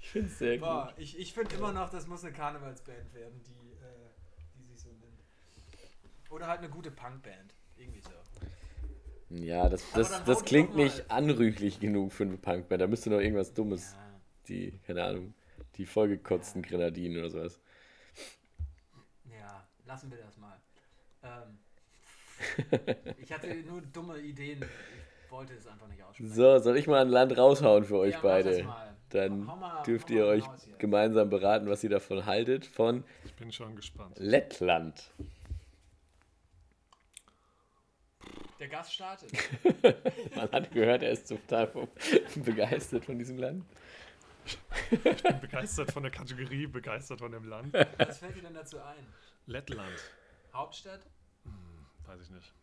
Ich 0.00 0.10
finde 0.10 0.28
es 0.28 0.38
sehr 0.38 0.58
Boah, 0.58 0.86
gut. 0.94 1.02
ich, 1.02 1.18
ich 1.18 1.32
finde 1.34 1.54
immer 1.56 1.72
noch, 1.72 1.90
das 1.90 2.06
muss 2.06 2.22
eine 2.24 2.32
Karnevalsband 2.32 3.14
werden, 3.14 3.40
die, 3.46 3.72
äh, 3.72 4.10
die 4.56 4.64
sich 4.72 4.80
so 4.80 4.88
nennt. 4.90 5.22
Oder 6.30 6.46
halt 6.46 6.58
eine 6.60 6.68
gute 6.68 6.90
Punkband. 6.90 7.54
Irgendwie 7.76 8.00
so. 8.00 8.10
Ja, 9.42 9.68
das, 9.68 9.84
das, 9.92 10.24
das 10.24 10.44
klingt 10.44 10.76
nicht 10.76 11.10
anrüchlich 11.10 11.80
genug 11.80 12.12
für 12.12 12.24
eine 12.24 12.36
Punkband. 12.36 12.80
Da 12.80 12.86
müsste 12.86 13.10
noch 13.10 13.18
irgendwas 13.20 13.52
Dummes, 13.54 13.92
Ja. 13.94 13.98
die, 14.48 14.78
keine 14.86 15.02
Ahnung, 15.04 15.34
die 15.76 15.86
vollgekotzten 15.86 16.62
Grenadinen 16.62 17.18
oder 17.18 17.30
sowas. 17.30 17.60
Ja, 19.32 19.66
lassen 19.86 20.10
wir 20.10 20.18
das 20.18 20.36
mal. 20.36 20.56
Ähm, 21.22 21.58
ich 23.18 23.32
hatte 23.32 23.54
nur 23.66 23.80
dumme 23.82 24.18
Ideen. 24.18 24.62
Ich 25.24 25.30
wollte 25.32 25.54
es 25.54 25.66
einfach 25.66 25.88
nicht 25.88 26.02
aussprechen. 26.02 26.32
So, 26.32 26.58
soll 26.58 26.76
ich 26.76 26.86
mal 26.86 27.00
ein 27.00 27.08
Land 27.08 27.36
raushauen 27.36 27.84
für 27.84 27.98
euch 27.98 28.14
Ja, 28.14 28.20
beide? 28.22 28.68
Dann 29.10 29.44
mal- 29.44 29.82
dürft 29.84 30.10
ihr 30.10 30.26
euch 30.26 30.44
gemeinsam 30.78 31.30
beraten, 31.30 31.68
was 31.68 31.82
ihr 31.84 31.90
davon 31.90 32.26
haltet, 32.26 32.66
von 32.66 33.04
Ich 33.24 33.34
bin 33.34 33.50
schon 33.52 33.74
gespannt. 33.76 34.16
Lettland. 34.18 35.10
Der 38.64 38.70
Gast 38.70 38.94
startet. 38.94 39.30
Man 40.34 40.50
hat 40.50 40.72
gehört, 40.72 41.02
er 41.02 41.10
ist 41.10 41.28
total 41.28 41.70
begeistert 42.34 43.04
von 43.04 43.18
diesem 43.18 43.36
Land. 43.36 43.62
Ich 44.90 44.98
bin 45.22 45.38
begeistert 45.42 45.92
von 45.92 46.02
der 46.02 46.10
Kategorie, 46.10 46.66
begeistert 46.66 47.18
von 47.18 47.30
dem 47.30 47.44
Land. 47.44 47.74
Was 47.98 48.20
fällt 48.20 48.36
dir 48.36 48.40
denn 48.40 48.54
dazu 48.54 48.78
ein? 48.78 49.06
Lettland. 49.44 49.92
Hauptstadt? 50.54 51.00
Weiß 52.06 52.22
ich 52.22 52.30
nicht. 52.30 52.54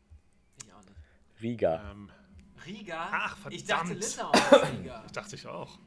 Ich 0.65 0.73
auch 0.73 0.79
nicht. 0.79 0.95
Riga. 1.39 1.91
Ähm, 1.91 2.09
Riga? 2.65 3.07
Ach, 3.11 3.37
Ich 3.51 3.65
dachte 3.65 3.95
verdammt. 3.95 4.03
Litauen 4.03 4.33
ist 4.73 4.79
Riga. 4.79 5.05
dachte 5.13 5.35
ich 5.35 5.45
auch. 5.45 5.77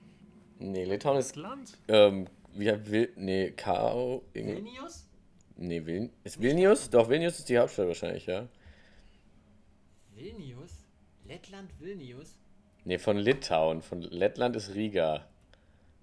Nee, 0.60 0.84
Litauen 0.84 1.18
ist, 1.18 1.34
Land? 1.34 1.76
ähm, 1.88 2.28
wie 2.52 2.66
will, 2.88 3.12
nee, 3.16 3.52
irgendwie- 4.32 4.64
Vilnius? 4.64 5.08
nee, 5.56 5.84
Vil, 5.84 6.12
ist 6.22 6.40
Vilnius? 6.40 6.88
Doch, 6.88 7.08
Vilnius 7.08 7.40
ist 7.40 7.48
die 7.48 7.58
Hauptstadt 7.58 7.88
wahrscheinlich, 7.88 8.26
ja. 8.26 8.46
Vilnius? 10.14 10.84
Lettland, 11.24 11.70
Vilnius? 11.80 12.36
Nee, 12.84 12.98
von 12.98 13.16
Litauen. 13.16 13.82
Von 13.82 14.02
Lettland 14.02 14.56
ist 14.56 14.74
Riga. 14.74 15.26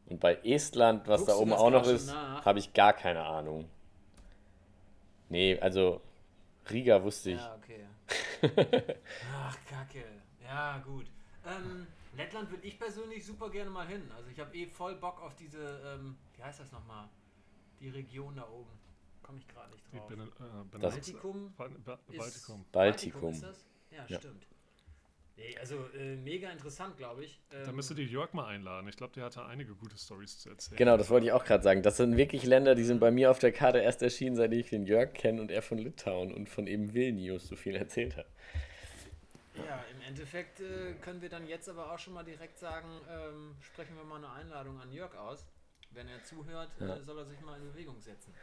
Und 0.07 0.19
bei 0.19 0.35
Estland, 0.43 1.07
was 1.07 1.21
Guckst 1.21 1.35
da 1.35 1.39
oben 1.39 1.53
auch 1.53 1.69
noch 1.69 1.87
ist, 1.87 2.13
habe 2.13 2.59
ich 2.59 2.73
gar 2.73 2.93
keine 2.93 3.23
Ahnung. 3.23 3.69
Nee, 5.29 5.57
also 5.59 6.01
Riga 6.69 7.01
wusste 7.03 7.31
ich. 7.31 7.39
Ja, 7.39 7.55
okay. 7.55 7.85
Ach, 9.33 9.57
Kacke. 9.69 10.03
Ja, 10.43 10.79
gut. 10.79 11.05
Ähm, 11.45 11.87
Lettland 12.17 12.51
will 12.51 12.59
ich 12.63 12.77
persönlich 12.77 13.25
super 13.25 13.49
gerne 13.49 13.69
mal 13.69 13.87
hin. 13.87 14.01
Also 14.15 14.29
ich 14.29 14.39
habe 14.39 14.53
eh 14.55 14.65
voll 14.67 14.95
Bock 14.95 15.21
auf 15.21 15.35
diese, 15.35 15.79
ähm, 15.85 16.17
wie 16.35 16.43
heißt 16.43 16.59
das 16.59 16.71
nochmal? 16.71 17.07
Die 17.79 17.89
Region 17.89 18.35
da 18.35 18.47
oben. 18.49 18.69
Komme 19.23 19.39
ich 19.39 19.47
gerade 19.47 19.71
nicht 19.71 19.85
drauf. 19.93 20.07
Ben, 20.09 20.19
äh, 20.19 20.79
Baltikum? 20.79 21.53
Ba 21.55 21.69
ba 21.85 21.93
ist- 22.09 22.17
Baltikum. 22.17 22.65
Baltikum. 22.71 23.31
ist 23.31 23.43
das? 23.43 23.65
Ja, 23.91 24.05
Ja. 24.07 24.17
stimmt. 24.19 24.45
Nee, 25.37 25.57
also 25.59 25.75
äh, 25.97 26.17
mega 26.17 26.51
interessant, 26.51 26.97
glaube 26.97 27.23
ich. 27.23 27.39
Ähm, 27.51 27.65
Da 27.65 27.71
müsstet 27.71 27.97
ihr 27.99 28.05
Jörg 28.05 28.33
mal 28.33 28.45
einladen. 28.47 28.87
Ich 28.89 28.97
glaube, 28.97 29.13
der 29.13 29.23
hatte 29.23 29.43
einige 29.45 29.73
gute 29.73 29.97
Stories 29.97 30.37
zu 30.39 30.49
erzählen. 30.49 30.77
Genau, 30.77 30.97
das 30.97 31.09
wollte 31.09 31.25
ich 31.25 31.31
auch 31.31 31.45
gerade 31.45 31.63
sagen. 31.63 31.81
Das 31.81 31.97
sind 31.97 32.15
wirklich 32.17 32.43
Länder, 32.43 32.75
die 32.75 32.83
sind 32.83 32.99
bei 32.99 33.11
mir 33.11 33.31
auf 33.31 33.39
der 33.39 33.51
Karte 33.51 33.79
erst 33.79 34.01
erschienen, 34.03 34.35
seit 34.35 34.51
ich 34.53 34.69
den 34.69 34.85
Jörg 34.85 35.13
kenne 35.13 35.41
und 35.41 35.49
er 35.49 35.61
von 35.61 35.77
Litauen 35.77 36.33
und 36.33 36.47
von 36.49 36.67
eben 36.67 36.93
Vilnius 36.93 37.47
so 37.47 37.55
viel 37.55 37.75
erzählt 37.75 38.17
hat. 38.17 38.27
Ja, 39.55 39.83
im 39.95 40.01
Endeffekt 40.01 40.59
äh, 40.59 40.93
können 41.01 41.21
wir 41.21 41.29
dann 41.29 41.47
jetzt 41.47 41.67
aber 41.69 41.91
auch 41.91 41.99
schon 41.99 42.13
mal 42.13 42.23
direkt 42.23 42.59
sagen, 42.59 42.89
ähm, 43.09 43.55
sprechen 43.61 43.95
wir 43.95 44.03
mal 44.03 44.17
eine 44.17 44.31
Einladung 44.31 44.79
an 44.79 44.91
Jörg 44.91 45.15
aus. 45.15 45.45
Wenn 45.91 46.07
er 46.07 46.23
zuhört, 46.23 46.69
Ja. 46.79 46.97
äh, 46.97 47.01
soll 47.01 47.17
er 47.17 47.25
sich 47.25 47.39
mal 47.41 47.57
in 47.59 47.71
Bewegung 47.71 47.99
setzen. 47.99 48.33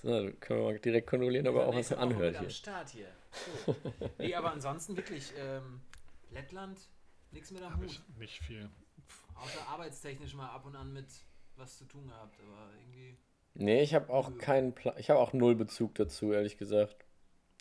So, 0.00 0.10
dann 0.10 0.38
können 0.38 0.60
wir 0.60 0.66
mal 0.66 0.78
direkt 0.78 1.08
kontrollieren, 1.08 1.48
ob 1.48 1.56
er 1.56 1.66
auch 1.66 1.74
was 1.74 1.92
anhört 1.92 2.38
hier. 2.38 2.50
Start 2.50 2.90
hier. 2.90 3.08
So. 3.66 3.74
nee, 4.18 4.34
aber 4.34 4.52
ansonsten 4.52 4.96
wirklich, 4.96 5.32
ähm, 5.36 5.80
Lettland, 6.30 6.78
nichts 7.32 7.50
mit 7.50 7.62
am 7.62 7.80
Hut. 7.80 8.00
nicht 8.16 8.38
viel. 8.38 8.70
Außer 9.34 9.66
arbeitstechnisch 9.68 10.34
mal 10.34 10.50
ab 10.50 10.66
und 10.66 10.76
an 10.76 10.92
mit 10.92 11.06
was 11.56 11.78
zu 11.78 11.84
tun 11.84 12.06
gehabt, 12.06 12.38
aber 12.40 12.70
irgendwie. 12.78 13.18
Nee, 13.54 13.82
ich 13.82 13.92
habe 13.94 14.12
auch 14.12 14.36
keinen 14.38 14.72
Plan. 14.72 14.94
Ich 14.98 15.10
habe 15.10 15.18
auch 15.18 15.32
null 15.32 15.56
Bezug 15.56 15.96
dazu, 15.96 16.32
ehrlich 16.32 16.58
gesagt. 16.58 17.04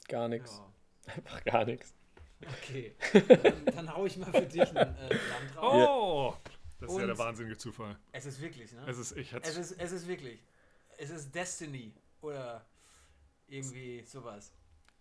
Gar 0.08 0.28
nichts. 0.28 0.62
Ja. 1.08 1.14
Einfach 1.16 1.44
gar 1.44 1.66
nichts. 1.66 1.96
Okay. 2.42 2.96
dann, 3.28 3.66
dann 3.66 3.96
hau 3.96 4.06
ich 4.06 4.16
mal 4.18 4.32
für 4.32 4.46
dich 4.46 4.62
ein 4.62 4.76
äh, 4.76 5.10
Land 5.10 5.58
raus. 5.58 5.88
Oh! 5.90 6.34
Das 6.80 6.92
ist 6.92 6.98
ja 6.98 7.02
Und- 7.02 7.08
der 7.08 7.18
wahnsinnige 7.18 7.58
Zufall. 7.58 7.98
Es 8.12 8.28
ist 8.28 8.40
wirklich, 8.40 8.72
ne? 8.74 8.86
Es 8.88 9.00
ist, 9.00 9.18
ich 9.18 9.32
hätte 9.32 9.50
Es 9.50 9.58
ist, 9.58 9.72
es 9.72 9.92
ist 9.92 10.08
wirklich. 10.08 10.44
Es 11.00 11.10
ist 11.10 11.34
Destiny 11.34 11.94
oder 12.28 12.66
irgendwie 13.48 14.04
sowas. 14.06 14.54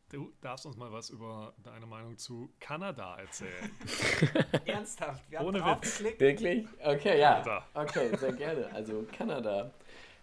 Du 0.09 0.33
darfst 0.41 0.65
uns 0.67 0.77
mal 0.77 0.93
was 0.93 1.11
über 1.11 1.53
deine 1.65 1.85
Meinung 1.85 2.17
zu 2.17 2.49
Kanada 2.61 3.19
erzählen. 3.19 3.71
Ernsthaft, 4.65 5.29
wir 5.29 5.41
haben 5.41 5.47
Ohne 5.47 5.59
drauf 5.59 5.83
Witz. 5.83 5.99
geklickt. 5.99 6.21
Wirklich? 6.21 6.67
Okay, 6.85 7.19
ja. 7.19 7.41
Kanada. 7.43 7.67
Okay, 7.75 8.17
sehr 8.17 8.33
gerne. 8.33 8.73
Also 8.73 9.05
Kanada. 9.17 9.73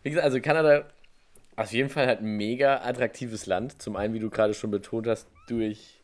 Wie 0.02 0.10
gesagt, 0.10 0.24
also 0.26 0.40
Kanada 0.40 0.88
auf 1.58 1.72
jeden 1.74 1.90
Fall 1.90 2.08
halt 2.08 2.22
ein 2.22 2.38
mega 2.38 2.82
attraktives 2.82 3.46
Land. 3.46 3.82
Zum 3.82 3.96
einen, 3.98 4.14
wie 4.14 4.20
du 4.20 4.30
gerade 4.30 4.54
schon 4.54 4.72
betont 4.72 5.06
hast, 5.08 5.28
durch 5.48 6.02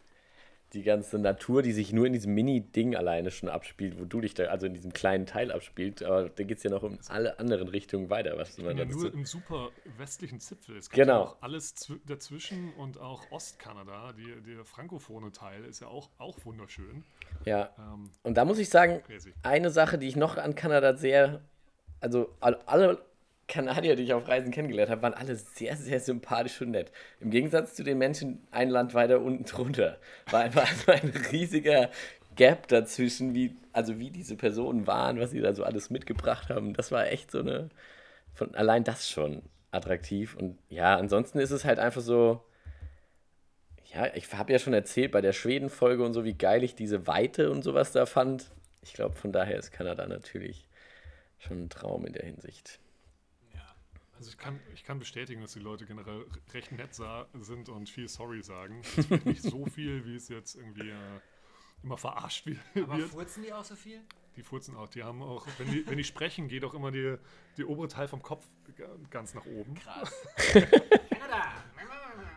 die 0.73 0.83
ganze 0.83 1.17
Natur, 1.17 1.61
die 1.63 1.71
sich 1.71 1.93
nur 1.93 2.05
in 2.05 2.13
diesem 2.13 2.33
Mini-Ding 2.35 2.95
alleine 2.95 3.31
schon 3.31 3.49
abspielt, 3.49 3.99
wo 3.99 4.05
du 4.05 4.21
dich 4.21 4.35
da, 4.35 4.45
also 4.45 4.67
in 4.67 4.73
diesem 4.75 4.93
kleinen 4.93 5.25
Teil 5.25 5.51
abspielt. 5.51 6.03
Aber 6.03 6.29
da 6.29 6.43
geht 6.43 6.57
es 6.57 6.63
ja 6.63 6.69
noch 6.69 6.83
um 6.83 6.99
alle 7.07 7.39
anderen 7.39 7.67
Richtungen 7.69 8.09
weiter, 8.09 8.37
was 8.37 8.57
man 8.59 8.77
Ja, 8.77 8.85
nur 8.85 9.11
im 9.11 9.25
super 9.25 9.71
westlichen 9.97 10.39
Zipfel. 10.39 10.77
Es 10.77 10.89
gibt 10.89 10.95
Genau. 11.01 11.13
ja 11.23 11.29
auch 11.29 11.41
alles 11.41 11.75
zw- 11.75 11.99
dazwischen 12.05 12.71
und 12.73 12.99
auch 12.99 13.31
Ostkanada, 13.31 14.13
die, 14.13 14.41
der 14.41 14.63
frankophone 14.63 15.31
Teil, 15.33 15.65
ist 15.65 15.79
ja 15.81 15.87
auch, 15.87 16.09
auch 16.19 16.37
wunderschön. 16.45 17.03
Ja. 17.45 17.69
Ähm, 17.79 18.11
Und 18.23 18.35
da 18.37 18.45
muss 18.45 18.59
ich 18.59 18.69
sagen, 18.69 19.01
crazy. 19.03 19.33
eine 19.43 19.71
Sache, 19.71 19.97
die 19.97 20.07
ich 20.07 20.15
noch 20.15 20.37
an 20.37 20.53
Kanada 20.53 20.95
sehr, 20.95 21.41
also 21.99 22.29
all- 22.39 22.59
alle 22.67 23.01
Kanadier, 23.49 23.97
die 23.97 24.03
ich 24.03 24.13
auf 24.13 24.27
Reisen 24.27 24.51
kennengelernt 24.51 24.89
habe, 24.89 25.01
waren 25.01 25.13
alle 25.13 25.35
sehr, 25.35 25.75
sehr 25.75 25.99
sympathisch 25.99 26.61
und 26.61 26.71
nett. 26.71 26.91
Im 27.19 27.31
Gegensatz 27.31 27.73
zu 27.73 27.83
den 27.83 27.97
Menschen 27.97 28.47
ein 28.51 28.69
Land 28.69 28.93
weiter 28.93 29.19
unten 29.19 29.43
drunter 29.43 29.97
war 30.31 30.41
einfach 30.41 30.71
so 30.71 30.91
ein 30.91 31.11
riesiger 31.31 31.89
Gap 32.35 32.67
dazwischen, 32.69 33.33
wie, 33.33 33.57
also 33.73 33.99
wie 33.99 34.11
diese 34.11 34.37
Personen 34.37 34.87
waren, 34.87 35.19
was 35.19 35.31
sie 35.31 35.41
da 35.41 35.53
so 35.53 35.65
alles 35.65 35.89
mitgebracht 35.89 36.49
haben. 36.49 36.73
Das 36.73 36.91
war 36.91 37.07
echt 37.07 37.31
so 37.31 37.39
eine, 37.39 37.69
von 38.33 38.55
allein 38.55 38.85
das 38.85 39.09
schon 39.09 39.41
attraktiv. 39.71 40.35
Und 40.37 40.57
ja, 40.69 40.95
ansonsten 40.95 41.39
ist 41.39 41.51
es 41.51 41.65
halt 41.65 41.79
einfach 41.79 42.01
so, 42.01 42.41
ja, 43.93 44.13
ich 44.13 44.31
habe 44.33 44.53
ja 44.53 44.59
schon 44.59 44.73
erzählt 44.73 45.11
bei 45.11 45.21
der 45.21 45.33
Schweden-Folge 45.33 46.03
und 46.03 46.13
so, 46.13 46.23
wie 46.23 46.35
geil 46.35 46.63
ich 46.63 46.75
diese 46.75 47.07
Weite 47.07 47.51
und 47.51 47.63
sowas 47.63 47.91
da 47.91 48.05
fand. 48.05 48.51
Ich 48.83 48.93
glaube, 48.93 49.15
von 49.15 49.31
daher 49.31 49.57
ist 49.57 49.71
Kanada 49.71 50.07
natürlich 50.07 50.69
schon 51.39 51.63
ein 51.63 51.69
Traum 51.69 52.05
in 52.05 52.13
der 52.13 52.25
Hinsicht. 52.25 52.79
Also 54.19 54.29
ich 54.31 54.37
kann, 54.37 54.59
ich 54.73 54.83
kann 54.83 54.99
bestätigen, 54.99 55.41
dass 55.41 55.53
die 55.53 55.59
Leute 55.59 55.85
generell 55.85 56.25
recht 56.53 56.71
nett 56.73 56.93
sind 56.93 57.69
und 57.69 57.89
viel 57.89 58.07
sorry 58.09 58.43
sagen. 58.43 58.81
Es 58.97 59.09
ist 59.09 59.25
nicht 59.25 59.41
so 59.41 59.65
viel, 59.65 60.05
wie 60.05 60.15
es 60.17 60.27
jetzt 60.27 60.55
irgendwie 60.55 60.89
äh, 60.89 61.19
immer 61.83 61.97
verarscht 61.97 62.45
wi- 62.45 62.59
Aber 62.75 62.97
wird. 62.97 63.09
furzen 63.09 63.43
die 63.43 63.53
auch 63.53 63.63
so 63.63 63.75
viel? 63.75 64.01
Die 64.35 64.43
furzen 64.43 64.75
auch, 64.75 64.89
die 64.89 65.03
haben 65.03 65.21
auch, 65.21 65.47
wenn 65.57 65.71
die, 65.71 65.87
wenn 65.87 65.97
die 65.97 66.03
sprechen, 66.03 66.47
geht 66.49 66.63
auch 66.65 66.73
immer 66.73 66.91
die, 66.91 67.15
die 67.57 67.63
obere 67.65 67.87
Teil 67.87 68.07
vom 68.09 68.21
Kopf 68.21 68.45
ganz 69.09 69.33
nach 69.33 69.45
oben. 69.45 69.73
Krass. 69.75 70.13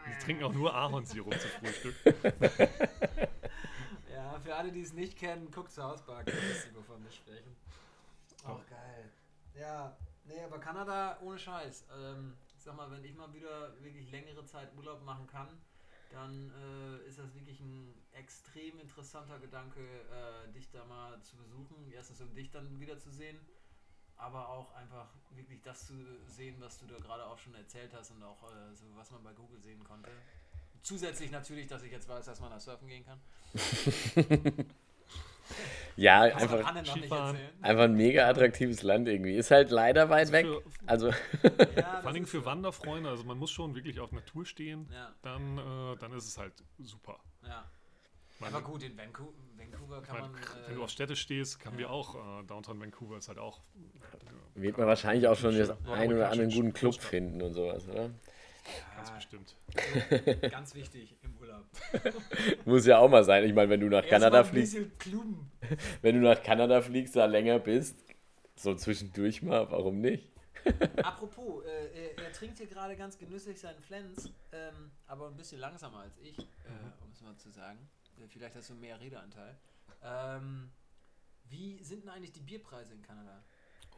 Die 0.09 0.25
trinken 0.25 0.45
auch 0.45 0.53
nur 0.53 0.75
Ahornsirup 0.75 1.35
zum 1.39 1.51
Frühstück. 1.51 1.95
Ja, 4.13 4.39
für 4.41 4.55
alle, 4.55 4.71
die 4.73 4.83
es 4.83 4.93
nicht 4.93 5.19
kennen, 5.19 5.51
guckt 5.51 5.73
zu 5.73 5.83
Hauspark, 5.83 6.27
wovon 6.75 7.03
wir 7.03 7.11
sprechen. 7.11 7.57
Auch 8.45 8.61
geil. 8.69 9.11
Ja, 9.59 9.97
nee, 10.25 10.41
aber 10.43 10.59
Kanada 10.59 11.19
ohne 11.21 11.39
Scheiß. 11.39 11.87
Ähm, 11.97 12.37
sag 12.59 12.77
mal, 12.77 12.91
wenn 12.91 13.05
ich 13.05 13.15
mal 13.15 13.33
wieder 13.33 13.81
wirklich 13.83 14.11
längere 14.11 14.45
Zeit 14.45 14.69
Urlaub 14.77 15.03
machen 15.05 15.27
kann, 15.27 15.49
dann 16.11 16.51
äh, 16.51 17.09
ist 17.09 17.19
das 17.19 17.35
wirklich 17.35 17.61
ein 17.61 17.95
extrem 18.13 18.79
interessanter 18.79 19.39
Gedanke, 19.39 19.81
äh, 19.81 20.53
dich 20.53 20.71
da 20.71 20.85
mal 20.85 21.21
zu 21.23 21.37
besuchen. 21.37 21.91
Erstens, 21.93 22.21
um 22.21 22.35
dich 22.35 22.51
dann 22.51 22.79
wieder 22.79 22.99
zu 22.99 23.11
sehen, 23.11 23.39
aber 24.17 24.49
auch 24.49 24.75
einfach 24.75 25.09
wirklich 25.31 25.63
das 25.63 25.87
zu 25.87 25.95
sehen, 26.27 26.57
was 26.61 26.79
du 26.79 26.87
da 26.87 26.99
gerade 26.99 27.25
auch 27.27 27.39
schon 27.39 27.55
erzählt 27.55 27.93
hast 27.95 28.11
und 28.11 28.23
auch 28.23 28.43
äh, 28.45 28.75
so, 28.75 28.85
was 28.95 29.11
man 29.11 29.23
bei 29.23 29.33
Google 29.33 29.61
sehen 29.61 29.83
konnte. 29.85 30.11
Zusätzlich 30.83 31.31
natürlich, 31.31 31.67
dass 31.67 31.83
ich 31.83 31.93
jetzt 31.93 32.09
weiß, 32.09 32.25
dass 32.27 32.41
man 32.41 32.51
da 32.51 32.61
surfen 32.61 32.89
gehen 32.89 33.05
kann. 33.05 33.21
Ja, 35.97 36.23
einfach, 36.23 36.65
einfach 37.63 37.85
ein 37.85 37.95
mega 37.95 38.27
attraktives 38.29 38.83
Land 38.83 39.09
irgendwie. 39.09 39.35
Ist 39.37 39.51
halt 39.51 39.71
leider 39.71 40.09
weit 40.11 40.33
weg. 40.33 40.47
Für, 40.47 40.63
Also, 40.87 41.09
Ja, 41.09 41.15
vor 41.43 41.53
das 41.53 42.05
allen 42.07 42.15
Dingen 42.15 42.25
ist 42.25 42.31
für. 42.31 42.45
Wanderfreunde, 42.45 43.11
also 43.11 43.25
man 43.25 43.39
muss 43.39 43.51
schon 43.51 43.75
wirklich 43.75 44.01
auf 44.01 44.11
Natur 44.13 44.47
stehen, 44.47 44.89
Ja, 44.93 45.13
dann, 45.23 45.59
äh, 45.59 45.97
dann 45.99 46.13
ist 46.13 46.27
es 46.27 46.39
halt 46.39 46.55
super. 46.79 47.19
ja. 47.47 47.65
Aber 48.45 48.61
gut, 48.61 48.83
in 48.83 48.99
Vancouver, 48.99 49.31
Vancouver 49.57 50.03
kann 50.03 50.21
mein, 50.21 50.33
man. 50.33 50.41
wenn 50.67 50.75
du 50.75 50.81
Äh, 50.81 50.85
auf 50.85 50.91
Städte 50.91 51.15
stehst, 51.15 51.61
kann 51.61 51.75
ja. 51.75 51.79
wir 51.79 51.91
auch, 51.91 52.17
äh, 52.41 52.45
Downtown 52.45 52.81
Vancouver 52.81 53.17
ist 53.19 53.29
halt 53.29 53.39
auch. 53.39 53.61
wird 54.57 54.77
man 54.79 54.89
wahrscheinlich 54.89 55.29
auch 55.29 55.37
schon 55.37 55.53
Schön. 55.53 55.69
das 55.69 55.77
Ja, 55.87 55.93
ein 55.95 56.13
oder 56.13 56.29
anderen 56.29 56.51
guten 56.51 56.73
Club 56.73 56.95
finden 57.01 57.41
und 57.41 57.55
sowas, 57.55 57.87
oder? 57.89 58.11
Ganz 58.97 59.09
ja, 59.09 59.15
bestimmt. 59.17 59.57
ganz 60.51 60.75
wichtig 60.75 61.17
im 61.23 61.37
Urlaub. 61.39 61.67
Muss 62.65 62.87
ja 62.87 62.99
auch 62.99 63.09
mal 63.09 63.25
sein. 63.25 63.45
Ich 63.45 63.53
meine, 63.53 63.71
wenn 63.71 63.81
du 63.81 63.89
nach 63.89 64.07
Kanada 64.07 64.39
Erstmal 64.39 64.63
ein 64.63 64.67
fliegst, 64.67 64.91
wenn 66.03 66.15
du 66.15 66.21
nach 66.21 66.43
Kanada 66.43 66.81
fliegst, 66.81 67.17
da 67.17 67.25
länger 67.27 67.59
bist, 67.59 67.97
so 68.55 68.75
zwischendurch 68.75 69.43
mal, 69.43 69.71
warum 69.71 70.01
nicht? 70.01 70.31
Apropos, 71.03 71.65
äh, 71.65 72.15
er, 72.15 72.25
er 72.25 72.33
trinkt 72.33 72.59
hier 72.59 72.69
gerade 72.69 72.97
ganz 72.97 73.19
genüsslich 73.19 73.59
seinen 73.59 73.81
Flens, 73.81 74.33
ähm, 74.53 74.93
aber 75.07 75.27
ein 75.27 75.37
bisschen 75.37 75.59
langsamer 75.59 76.01
als 76.01 76.17
ich, 76.19 76.39
äh, 76.39 77.03
um 77.03 77.11
es 77.11 77.21
mal 77.21 77.37
zu 77.37 77.51
sagen. 77.51 77.89
Äh, 78.19 78.29
Vielleicht 78.29 78.55
hast 78.55 78.71
du 78.71 78.75
mehr 78.75 79.01
Redeanteil. 79.01 79.59
Ähm, 80.05 80.71
wie 81.49 81.83
sind 81.83 82.05
denn 82.05 82.11
eigentlich 82.11 82.33
die 82.33 82.41
Bierpreise 82.41 82.95
in 82.95 83.03
Kanada? 83.03 83.43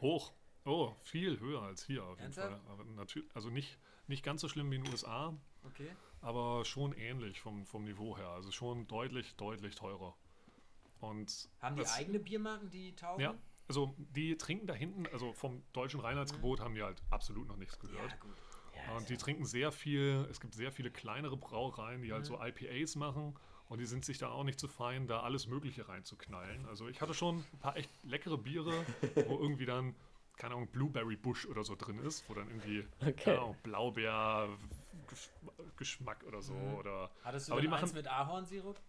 Hoch. 0.00 0.32
Oh, 0.64 0.94
viel 1.02 1.38
höher 1.40 1.60
als 1.62 1.84
hier 1.84 2.02
auf 2.02 2.18
jeden 2.18 2.22
Ernsthaft? 2.32 2.62
Fall. 2.64 2.72
Aber 2.72 2.84
natürlich, 2.84 3.28
also 3.36 3.50
nicht, 3.50 3.78
nicht 4.06 4.22
ganz 4.24 4.40
so 4.40 4.48
schlimm 4.48 4.70
wie 4.70 4.76
in 4.76 4.82
den 4.84 4.90
USA, 4.92 5.34
Okay. 5.64 5.90
aber 6.20 6.64
schon 6.64 6.92
ähnlich 6.92 7.40
vom, 7.40 7.64
vom 7.66 7.84
Niveau 7.84 8.16
her. 8.16 8.28
Also 8.28 8.50
schon 8.50 8.86
deutlich, 8.86 9.34
deutlich 9.36 9.74
teurer. 9.74 10.14
Und 11.00 11.48
Haben 11.60 11.76
die 11.76 11.86
eigene 11.86 12.18
Biermarken, 12.18 12.70
die 12.70 12.94
taugen? 12.94 13.22
Ja, 13.22 13.34
also 13.68 13.94
die 13.98 14.36
trinken 14.36 14.66
da 14.66 14.74
hinten, 14.74 15.06
also 15.12 15.32
vom 15.32 15.62
deutschen 15.72 16.00
Reinheitsgebot 16.00 16.60
haben 16.60 16.74
die 16.74 16.82
halt 16.82 17.02
absolut 17.10 17.48
noch 17.48 17.56
nichts 17.56 17.78
gehört. 17.78 18.10
Ja, 18.10 18.16
gut. 18.18 18.36
Ja, 18.74 18.96
Und 18.96 19.08
die 19.08 19.16
trinken 19.16 19.46
sehr 19.46 19.72
viel, 19.72 20.26
es 20.30 20.40
gibt 20.40 20.54
sehr 20.54 20.72
viele 20.72 20.90
kleinere 20.90 21.36
Brauereien, 21.36 22.02
die 22.02 22.12
halt 22.12 22.26
so 22.26 22.38
IPAs 22.42 22.96
machen 22.96 23.38
und 23.68 23.78
die 23.78 23.86
sind 23.86 24.04
sich 24.04 24.18
da 24.18 24.28
auch 24.30 24.44
nicht 24.44 24.60
zu 24.60 24.68
fein, 24.68 25.06
da 25.06 25.20
alles 25.20 25.46
Mögliche 25.46 25.88
reinzuknallen. 25.88 26.66
Also 26.66 26.88
ich 26.88 27.00
hatte 27.00 27.14
schon 27.14 27.38
ein 27.52 27.58
paar 27.60 27.76
echt 27.76 27.90
leckere 28.02 28.36
Biere, 28.36 28.84
wo 29.26 29.38
irgendwie 29.40 29.64
dann, 29.66 29.94
keine 30.36 30.54
Ahnung, 30.54 30.68
Blueberry 30.68 31.16
Bush 31.16 31.46
oder 31.46 31.64
so 31.64 31.74
drin 31.76 31.98
ist, 32.00 32.28
wo 32.28 32.34
dann 32.34 32.48
irgendwie, 32.48 32.86
Okay. 33.00 33.12
keine 33.12 33.38
Ahnung, 33.40 33.56
Blaubeer 33.62 34.48
Gesch- 35.08 35.30
Geschmack 35.76 36.24
oder 36.26 36.42
so. 36.42 36.54
Mhm. 36.54 36.74
Oder 36.76 37.10
Hattest 37.22 37.48
du 37.48 37.52
Aber 37.52 37.60
die 37.60 37.68
eins 37.68 37.80
machen- 37.82 37.94
mit 37.94 38.08
Ahornsirup? 38.08 38.80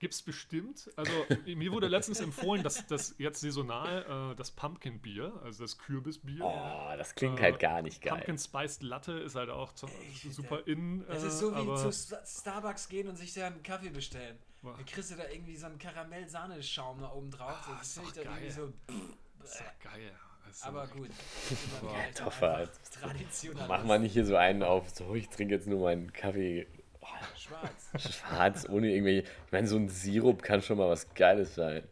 Gibt's 0.00 0.22
bestimmt. 0.22 0.88
Also 0.94 1.10
mir 1.46 1.72
wurde 1.72 1.88
letztens 1.88 2.20
empfohlen, 2.20 2.62
dass 2.62 2.86
das 2.86 3.16
jetzt 3.18 3.40
saisonal 3.40 4.30
äh, 4.32 4.36
das 4.36 4.52
Pumpkin 4.52 5.00
Bier, 5.00 5.32
also 5.42 5.64
das 5.64 5.76
Kürbisbier. 5.76 6.44
Oh, 6.44 6.92
das 6.96 7.16
klingt 7.16 7.40
Äh, 7.40 7.42
halt 7.42 7.58
gar 7.58 7.82
nicht 7.82 8.00
geil. 8.00 8.12
Pumpkin 8.12 8.38
Spiced 8.38 8.84
Latte 8.84 9.12
ist 9.14 9.34
halt 9.34 9.50
auch 9.50 9.72
zu, 9.72 9.86
Ey, 9.88 10.30
super 10.30 10.64
in. 10.68 11.04
Es 11.08 11.24
äh, 11.24 11.26
ist 11.26 11.38
so 11.40 11.50
wie 11.52 11.56
aber 11.56 11.74
zu 11.76 11.90
Sta- 11.92 12.24
Starbucks 12.24 12.88
gehen 12.88 13.08
und 13.08 13.16
sich 13.16 13.34
da 13.34 13.48
einen 13.48 13.62
Kaffee 13.64 13.88
bestellen. 13.90 14.38
Boah. 14.62 14.74
Dann 14.76 14.86
kriegst 14.86 15.10
du 15.10 15.16
da 15.16 15.28
irgendwie 15.28 15.56
so 15.56 15.66
einen 15.66 15.78
Karamell-Sahneschaum 15.78 17.00
da 17.00 17.10
oben 17.10 17.32
drauf. 17.32 17.66
Ah, 17.68 17.74
das 17.78 17.88
ist 17.88 17.94
finde 17.94 18.08
ich 18.10 18.14
doch 18.14 18.22
dann 18.22 18.40
irgendwie 18.40 18.54
geil. 18.56 18.72
so. 18.88 19.02
Ist 19.44 19.60
doch 19.60 19.90
geil. 19.92 20.12
Also, 20.46 20.66
Aber 20.68 20.86
gut. 20.86 21.10
Boah. 21.80 21.90
Immer 21.90 21.98
wieder 22.08 22.14
Toffer. 22.14 22.56
einfach 22.56 22.72
Traditionell. 23.00 23.68
Mach 23.68 23.84
mal 23.84 23.98
nicht 23.98 24.12
hier 24.12 24.24
so 24.24 24.36
einen 24.36 24.62
auf, 24.62 24.88
so 24.90 25.14
ich 25.14 25.28
trinke 25.28 25.54
jetzt 25.54 25.66
nur 25.66 25.80
meinen 25.82 26.12
Kaffee 26.12 26.66
oh, 27.00 27.06
Schwarz. 27.36 27.90
schwarz, 28.16 28.66
ohne 28.68 28.90
irgendwelche. 28.90 29.28
Ich 29.46 29.52
meine, 29.52 29.66
so 29.66 29.76
ein 29.76 29.88
Sirup 29.88 30.42
kann 30.42 30.62
schon 30.62 30.78
mal 30.78 30.88
was 30.88 31.12
Geiles 31.14 31.54
sein. 31.54 31.82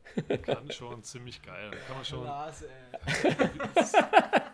Kann 0.42 0.70
schon 0.70 1.02
ziemlich 1.02 1.42
geil. 1.42 1.70
Kann 1.86 1.96
man 1.96 2.04
schon. 2.04 2.22
Glas, 2.22 2.62
ey. 2.62 3.36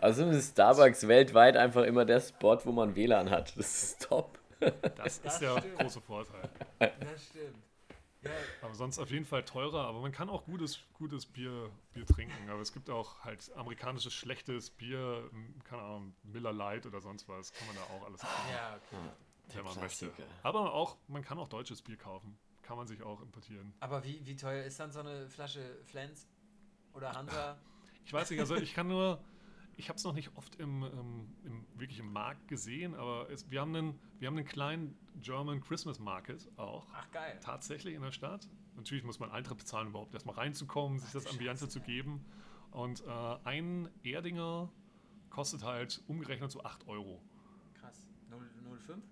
Also 0.00 0.26
ist 0.26 0.52
Starbucks 0.52 1.06
weltweit 1.06 1.56
einfach 1.56 1.84
immer 1.84 2.04
der 2.04 2.20
Spot, 2.20 2.58
wo 2.64 2.72
man 2.72 2.96
WLAN 2.96 3.30
hat. 3.30 3.56
Das 3.56 3.82
ist 3.84 4.02
top. 4.08 4.38
Das 4.58 5.14
ist 5.14 5.24
Das 5.24 5.38
der 5.38 5.58
stimmt. 5.58 5.78
große 5.78 6.00
Vorteil. 6.00 6.50
Das 6.78 7.24
stimmt. 7.28 7.62
Ja, 8.22 8.30
Aber 8.62 8.74
sonst 8.74 8.98
auf 8.98 9.10
jeden 9.10 9.24
Fall 9.24 9.44
teurer. 9.44 9.86
Aber 9.86 10.00
man 10.00 10.12
kann 10.12 10.28
auch 10.28 10.44
gutes, 10.44 10.80
gutes 10.94 11.26
Bier, 11.26 11.70
Bier 11.92 12.06
trinken. 12.06 12.50
Aber 12.50 12.60
es 12.60 12.72
gibt 12.72 12.90
auch 12.90 13.20
halt 13.24 13.50
amerikanisches 13.56 14.12
schlechtes 14.12 14.70
Bier, 14.70 15.28
m, 15.32 15.54
keine 15.64 15.82
Ahnung, 15.82 16.14
Miller 16.22 16.52
Light 16.52 16.86
oder 16.86 17.00
sonst 17.00 17.28
was. 17.28 17.52
Kann 17.52 17.66
man 17.66 17.76
da 17.76 17.82
auch 17.82 18.04
alles 18.04 18.20
kaufen, 18.20 18.50
ja, 18.52 18.76
okay. 18.76 19.56
wenn 19.56 19.64
man 19.64 19.80
möchte. 19.80 20.12
Aber 20.42 20.72
auch, 20.74 20.96
man 21.08 21.22
kann 21.22 21.38
auch 21.38 21.48
deutsches 21.48 21.80
Bier 21.82 21.96
kaufen. 21.96 22.38
Kann 22.62 22.76
man 22.76 22.86
sich 22.86 23.02
auch 23.02 23.20
importieren. 23.20 23.72
Aber 23.80 24.04
wie, 24.04 24.24
wie 24.24 24.36
teuer 24.36 24.64
ist 24.64 24.78
dann 24.78 24.92
so 24.92 25.00
eine 25.00 25.28
Flasche 25.28 25.78
Flens 25.86 26.28
oder 26.92 27.12
Hansa? 27.12 27.58
Ich 28.04 28.12
weiß 28.12 28.30
nicht, 28.30 28.40
also 28.40 28.54
ich 28.56 28.74
kann 28.74 28.86
nur, 28.86 29.18
ich 29.80 29.88
habe 29.88 29.96
es 29.96 30.04
noch 30.04 30.12
nicht 30.12 30.30
oft 30.36 30.56
im, 30.56 30.82
ähm, 30.82 31.28
im, 31.44 31.66
wirklich 31.74 31.98
im 32.00 32.12
Markt 32.12 32.46
gesehen, 32.48 32.94
aber 32.94 33.30
es, 33.30 33.50
wir, 33.50 33.62
haben 33.62 33.74
einen, 33.74 33.98
wir 34.18 34.28
haben 34.28 34.36
einen 34.36 34.46
kleinen 34.46 34.94
German 35.20 35.62
Christmas 35.62 35.98
Market 35.98 36.46
auch. 36.58 36.86
Ach, 36.92 37.10
geil. 37.10 37.38
Tatsächlich 37.40 37.94
in 37.94 38.02
der 38.02 38.12
Stadt. 38.12 38.46
Natürlich 38.76 39.04
muss 39.04 39.18
man 39.20 39.30
Eintritt 39.30 39.56
bezahlen, 39.56 39.88
überhaupt 39.88 40.12
erstmal 40.12 40.36
reinzukommen, 40.36 40.98
sich 40.98 41.10
das 41.12 41.26
Ambiente 41.26 41.66
zu 41.66 41.80
geben. 41.80 42.22
Und 42.72 43.02
äh, 43.06 43.10
ein 43.44 43.88
Erdinger 44.02 44.70
kostet 45.30 45.64
halt 45.64 46.02
umgerechnet 46.08 46.50
so 46.50 46.62
8 46.62 46.86
Euro. 46.86 47.22
Krass. 47.80 48.06
0, 48.28 48.50
05? 48.86 49.02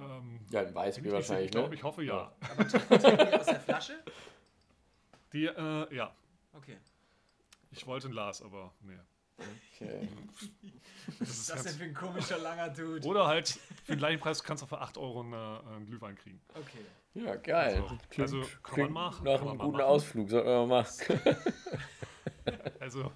Ähm, 0.00 0.40
Ja, 0.50 0.60
ein 0.60 0.74
Weißbier 0.74 1.12
wahrscheinlich, 1.12 1.46
ich 1.46 1.50
glaube, 1.52 1.70
ne? 1.70 1.74
ich 1.76 1.82
hoffe 1.82 2.04
ja. 2.04 2.30
Aber 2.40 2.68
trinken 2.68 2.98
die 2.98 3.34
aus 3.38 3.46
der 3.46 3.60
Flasche? 3.60 4.04
Die, 5.32 5.46
äh, 5.46 5.94
ja, 5.94 6.14
Okay. 6.52 6.76
ich 7.70 7.86
wollte 7.86 8.08
ein 8.08 8.12
Glas, 8.12 8.42
aber 8.42 8.74
nee. 8.82 8.98
Okay. 9.38 10.08
Das 11.20 11.20
Was 11.20 11.28
ist 11.38 11.50
das 11.50 11.62
denn 11.62 11.72
für 11.74 11.84
ein 11.84 11.94
komischer 11.94 12.38
langer 12.38 12.68
Dude? 12.68 13.06
oder 13.08 13.26
halt 13.26 13.48
für 13.48 13.92
den 13.92 13.98
gleichen 13.98 14.20
Preis 14.20 14.44
kannst 14.44 14.62
du 14.62 14.66
für 14.66 14.78
8 14.78 14.98
Euro 14.98 15.20
einen, 15.20 15.32
äh, 15.32 15.36
einen 15.74 15.86
Glühwein 15.86 16.14
kriegen. 16.16 16.38
Okay. 16.54 16.84
Ja, 17.14 17.34
geil. 17.36 17.76
Also- 17.76 17.98
Klingt, 18.10 18.18
also 18.20 18.40
kann 18.40 18.50
man 18.50 18.72
klingt 18.74 18.90
machen, 18.92 19.24
nach 19.24 19.40
man 19.40 19.48
einem 19.48 19.58
guten 19.58 19.72
machen. 19.78 19.82
Ausflug, 19.86 20.28
sollten 20.28 20.48
wir 20.48 20.66
mal 20.66 20.82
machen. 20.82 21.20
Also, 22.80 23.10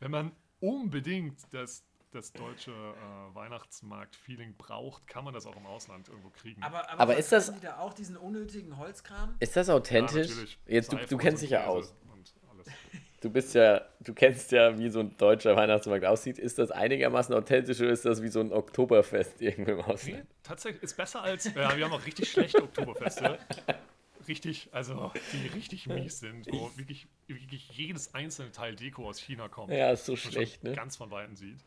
wenn 0.00 0.10
man 0.10 0.32
unbedingt 0.60 1.38
das, 1.52 1.84
das 2.12 2.32
deutsche 2.32 2.70
äh, 2.72 3.34
Weihnachtsmarkt-Feeling 3.34 4.56
braucht, 4.56 5.06
kann 5.06 5.24
man 5.24 5.32
das 5.34 5.46
auch 5.46 5.56
im 5.56 5.66
Ausland 5.66 6.08
irgendwo 6.08 6.30
kriegen. 6.30 6.62
Aber, 6.62 6.88
aber, 6.90 7.00
Aber 7.00 7.16
ist 7.16 7.30
das- 7.32 7.52
da 7.60 7.78
auch 7.78 7.92
diesen 7.94 8.16
unnötigen 8.16 8.76
Holzkram? 8.78 9.36
Ist 9.38 9.54
das 9.56 9.68
Ja, 9.68 9.74
authentisch? 9.74 10.28
natürlich. 10.28 10.58
Jetzt, 10.66 10.92
du, 10.92 10.96
Seife 10.96 11.08
du 11.08 11.16
kennst 11.18 11.42
dich 11.42 11.50
ja 11.50 11.66
aus. 11.66 11.94
Und 12.12 12.34
alles. 12.50 12.66
Du 13.22 13.30
bist 13.30 13.54
ja, 13.54 13.80
du 14.00 14.12
kennst 14.14 14.50
ja, 14.52 14.76
wie 14.78 14.88
so 14.90 15.00
ein 15.00 15.16
deutscher 15.16 15.54
Weihnachtsmarkt 15.56 16.04
aussieht. 16.04 16.38
Ist 16.38 16.58
das 16.58 16.72
einigermaßen 16.72 17.34
authentisch 17.34 17.80
oder 17.80 17.90
ist 17.90 18.04
das 18.04 18.20
wie 18.20 18.28
so 18.28 18.40
ein 18.40 18.52
Oktoberfest 18.52 19.40
irgendwo 19.40 19.70
im 19.70 19.76
Nee, 19.78 19.82
Ausland? 19.84 20.26
tatsächlich 20.42 20.82
ist 20.82 20.96
besser 20.96 21.22
als. 21.22 21.44
Ja, 21.54 21.76
wir 21.76 21.84
haben 21.84 21.92
auch 21.92 22.04
richtig 22.04 22.30
schlechte 22.30 22.62
Oktoberfeste. 22.62 23.38
Richtig, 24.28 24.68
also 24.72 25.12
die 25.32 25.48
richtig 25.48 25.86
mies 25.86 26.20
sind, 26.20 26.46
wo 26.52 26.70
wirklich, 26.76 27.08
wirklich 27.26 27.70
jedes 27.70 28.14
einzelne 28.14 28.52
Teil 28.52 28.76
Deko 28.76 29.08
aus 29.08 29.18
China 29.18 29.48
kommt. 29.48 29.72
Ja, 29.72 29.90
ist 29.92 30.04
so 30.06 30.14
schlecht, 30.16 30.62
ne? 30.64 30.72
Ganz 30.72 30.96
von 30.96 31.10
Weitem 31.10 31.34
sieht. 31.36 31.58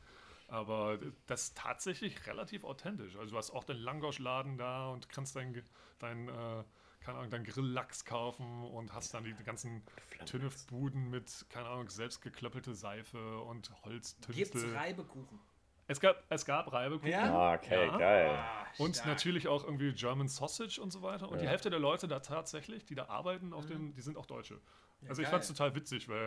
Aber 0.47 0.99
das 1.28 1.43
ist 1.43 1.58
tatsächlich 1.58 2.28
relativ 2.28 2.64
authentisch. 2.64 3.16
Also 3.18 3.32
du 3.32 3.38
hast 3.38 3.51
auch 3.51 3.64
den 3.64 3.78
Langosch-Laden 3.78 4.58
da 4.58 4.89
und 4.89 5.10
kannst 5.10 5.36
dein, 5.36 5.62
dein, 5.99 6.30
äh, 6.30 6.64
keine 7.06 7.20
Ahnung, 7.20 7.30
dein 7.30 7.43
Grilllachs 7.43 8.03
kaufen 8.03 8.64
und 8.64 8.91
hast 8.93 9.14
dann 9.14 9.24
die 9.24 9.34
ganzen 9.43 9.84
Tünnefbuden 10.26 11.10
mit, 11.10 11.45
keine 11.49 11.68
Ahnung, 11.68 11.89
selbstgeklöppelte 11.89 12.74
Seife 12.74 13.39
und 13.41 13.70
Gibt's 13.70 13.84
Holztünstel. 13.86 14.76
Reibekuchen? 14.76 15.39
Es 15.88 15.99
gab, 15.99 16.24
es 16.30 16.45
gab 16.45 16.72
Reibekuchen. 16.74 17.12
Ja? 17.12 17.32
Ah, 17.32 17.53
okay, 17.53 17.86
Ja. 17.88 17.97
geil. 17.97 18.30
Ah, 18.32 18.66
Und 18.80 18.95
stark. 18.95 19.08
natürlich 19.10 19.47
auch 19.47 19.64
irgendwie 19.64 19.93
German 19.93 20.28
Sausage 20.28 20.82
und 20.82 20.89
so 20.91 21.03
weiter. 21.03 21.30
Und 21.30 21.41
die 21.41 21.45
Ja. 21.45 21.51
Hälfte 21.51 21.70
der 21.70 21.80
Leute 21.80 22.08
da 22.08 22.20
tatsächlich, 22.22 22.86
die 22.86 22.95
da 22.95 23.06
arbeiten, 23.06 23.53
auf 23.53 23.68
dem, 23.68 23.93
die 23.93 24.01
sind 24.01 24.18
auch 24.18 24.26
Deutsche. 24.26 24.60
also 25.08 25.22
ich 25.22 25.26
geil. 25.28 25.32
fand 25.32 25.43
es 25.43 25.49
total 25.49 25.76
witzig, 25.76 26.10
weil 26.10 26.18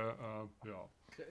äh, 0.64 0.68
ja, 0.68 0.88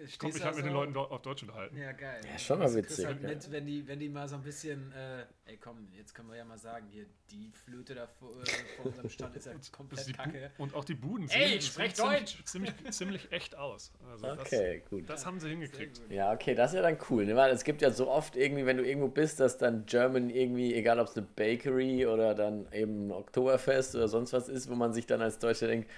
Stehst 0.08 0.24
mich 0.24 0.36
da 0.42 0.46
halt 0.46 0.56
mit 0.58 0.66
den 0.66 0.74
Leuten 0.74 0.96
auf 0.96 1.22
Deutsch 1.22 1.44
unterhalten. 1.44 1.78
Ja, 1.78 1.92
geil. 1.92 2.22
Ja, 2.32 2.38
schon 2.38 2.60
mal 2.60 2.74
witzig, 2.74 3.06
Halt 3.06 3.22
ja. 3.22 3.30
mit, 3.30 3.52
wenn, 3.52 3.66
die, 3.66 3.88
wenn 3.88 4.00
die 4.00 4.10
mal 4.10 4.28
so 4.28 4.36
ein 4.36 4.42
bisschen, 4.44 4.92
äh, 4.92 5.26
ey 5.46 5.58
komm, 5.58 5.88
jetzt 5.96 6.14
können 6.14 6.30
wir 6.30 6.36
ja 6.38 6.46
mal 6.46 6.58
sagen, 6.58 6.88
hier, 6.92 7.06
die 7.32 7.52
Flöte 7.66 7.96
da 7.96 8.08
vor, 8.08 8.32
äh, 8.42 8.46
vor 8.76 8.86
unserem 8.88 9.10
Stand 9.10 9.36
ist 9.36 9.46
ja 9.46 9.54
komplett 9.72 10.08
die 10.08 10.12
Bu- 10.14 10.18
kacke. 10.18 10.52
und 10.58 10.74
auch 10.76 10.84
die 10.86 10.96
Buden 10.96 11.30
Ey, 11.30 11.50
sehen- 11.50 11.62
sprech 11.62 11.94
Deutsch! 11.94 12.44
Ziemlich, 12.46 12.76
ziemlich, 12.76 12.92
ziemlich 12.94 13.32
echt 13.32 13.56
aus. 13.58 13.92
Also 14.10 14.28
Okay, 14.32 14.84
gut. 14.90 15.02
das, 15.10 15.22
das 15.22 15.26
haben 15.26 15.40
sie 15.40 15.50
hingekriegt. 15.50 16.02
Ja, 16.10 16.34
okay, 16.34 16.54
das 16.56 16.72
ist 16.72 16.76
ja 16.78 16.82
dann 16.82 16.98
cool. 17.10 17.26
Ne? 17.26 17.36
Weil 17.36 17.52
es 17.52 17.64
gibt 17.64 17.82
ja 17.82 17.92
so 17.92 18.10
oft 18.10 18.36
irgendwie, 18.36 18.66
wenn 18.66 18.78
du 18.78 18.84
irgendwo 18.86 19.08
bist, 19.10 19.40
dass 19.40 19.58
dann 19.58 19.86
German 19.86 20.30
irgendwie, 20.30 20.74
egal 20.74 21.00
ob 21.00 21.08
es 21.08 21.18
eine 21.18 21.26
Bakery 21.36 22.06
oder 22.06 22.36
dann 22.36 22.72
eben 22.72 23.08
ein 23.08 23.12
Oktoberfest 23.12 23.96
oder 23.96 24.08
sonst 24.08 24.34
was 24.34 24.50
ist, 24.50 24.70
wo 24.70 24.76
man 24.76 24.94
sich 24.94 25.06
dann 25.06 25.22
als 25.22 25.40
Deutscher 25.40 25.68
denkt, 25.68 25.90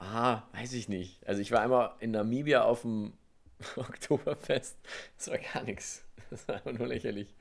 ah, 0.00 0.42
weiß 0.52 0.72
ich 0.74 0.88
nicht. 0.88 1.26
Also 1.26 1.40
ich 1.40 1.50
war 1.50 1.60
einmal 1.60 1.92
in 2.00 2.12
Namibia 2.12 2.62
auf 2.62 2.82
dem 2.82 3.12
Oktoberfest. 3.76 4.76
Das 5.16 5.28
war 5.28 5.38
gar 5.38 5.62
nichts. 5.62 6.04
Das 6.30 6.46
war 6.48 6.56
einfach 6.56 6.72
nur 6.72 6.86
lächerlich. 6.86 7.34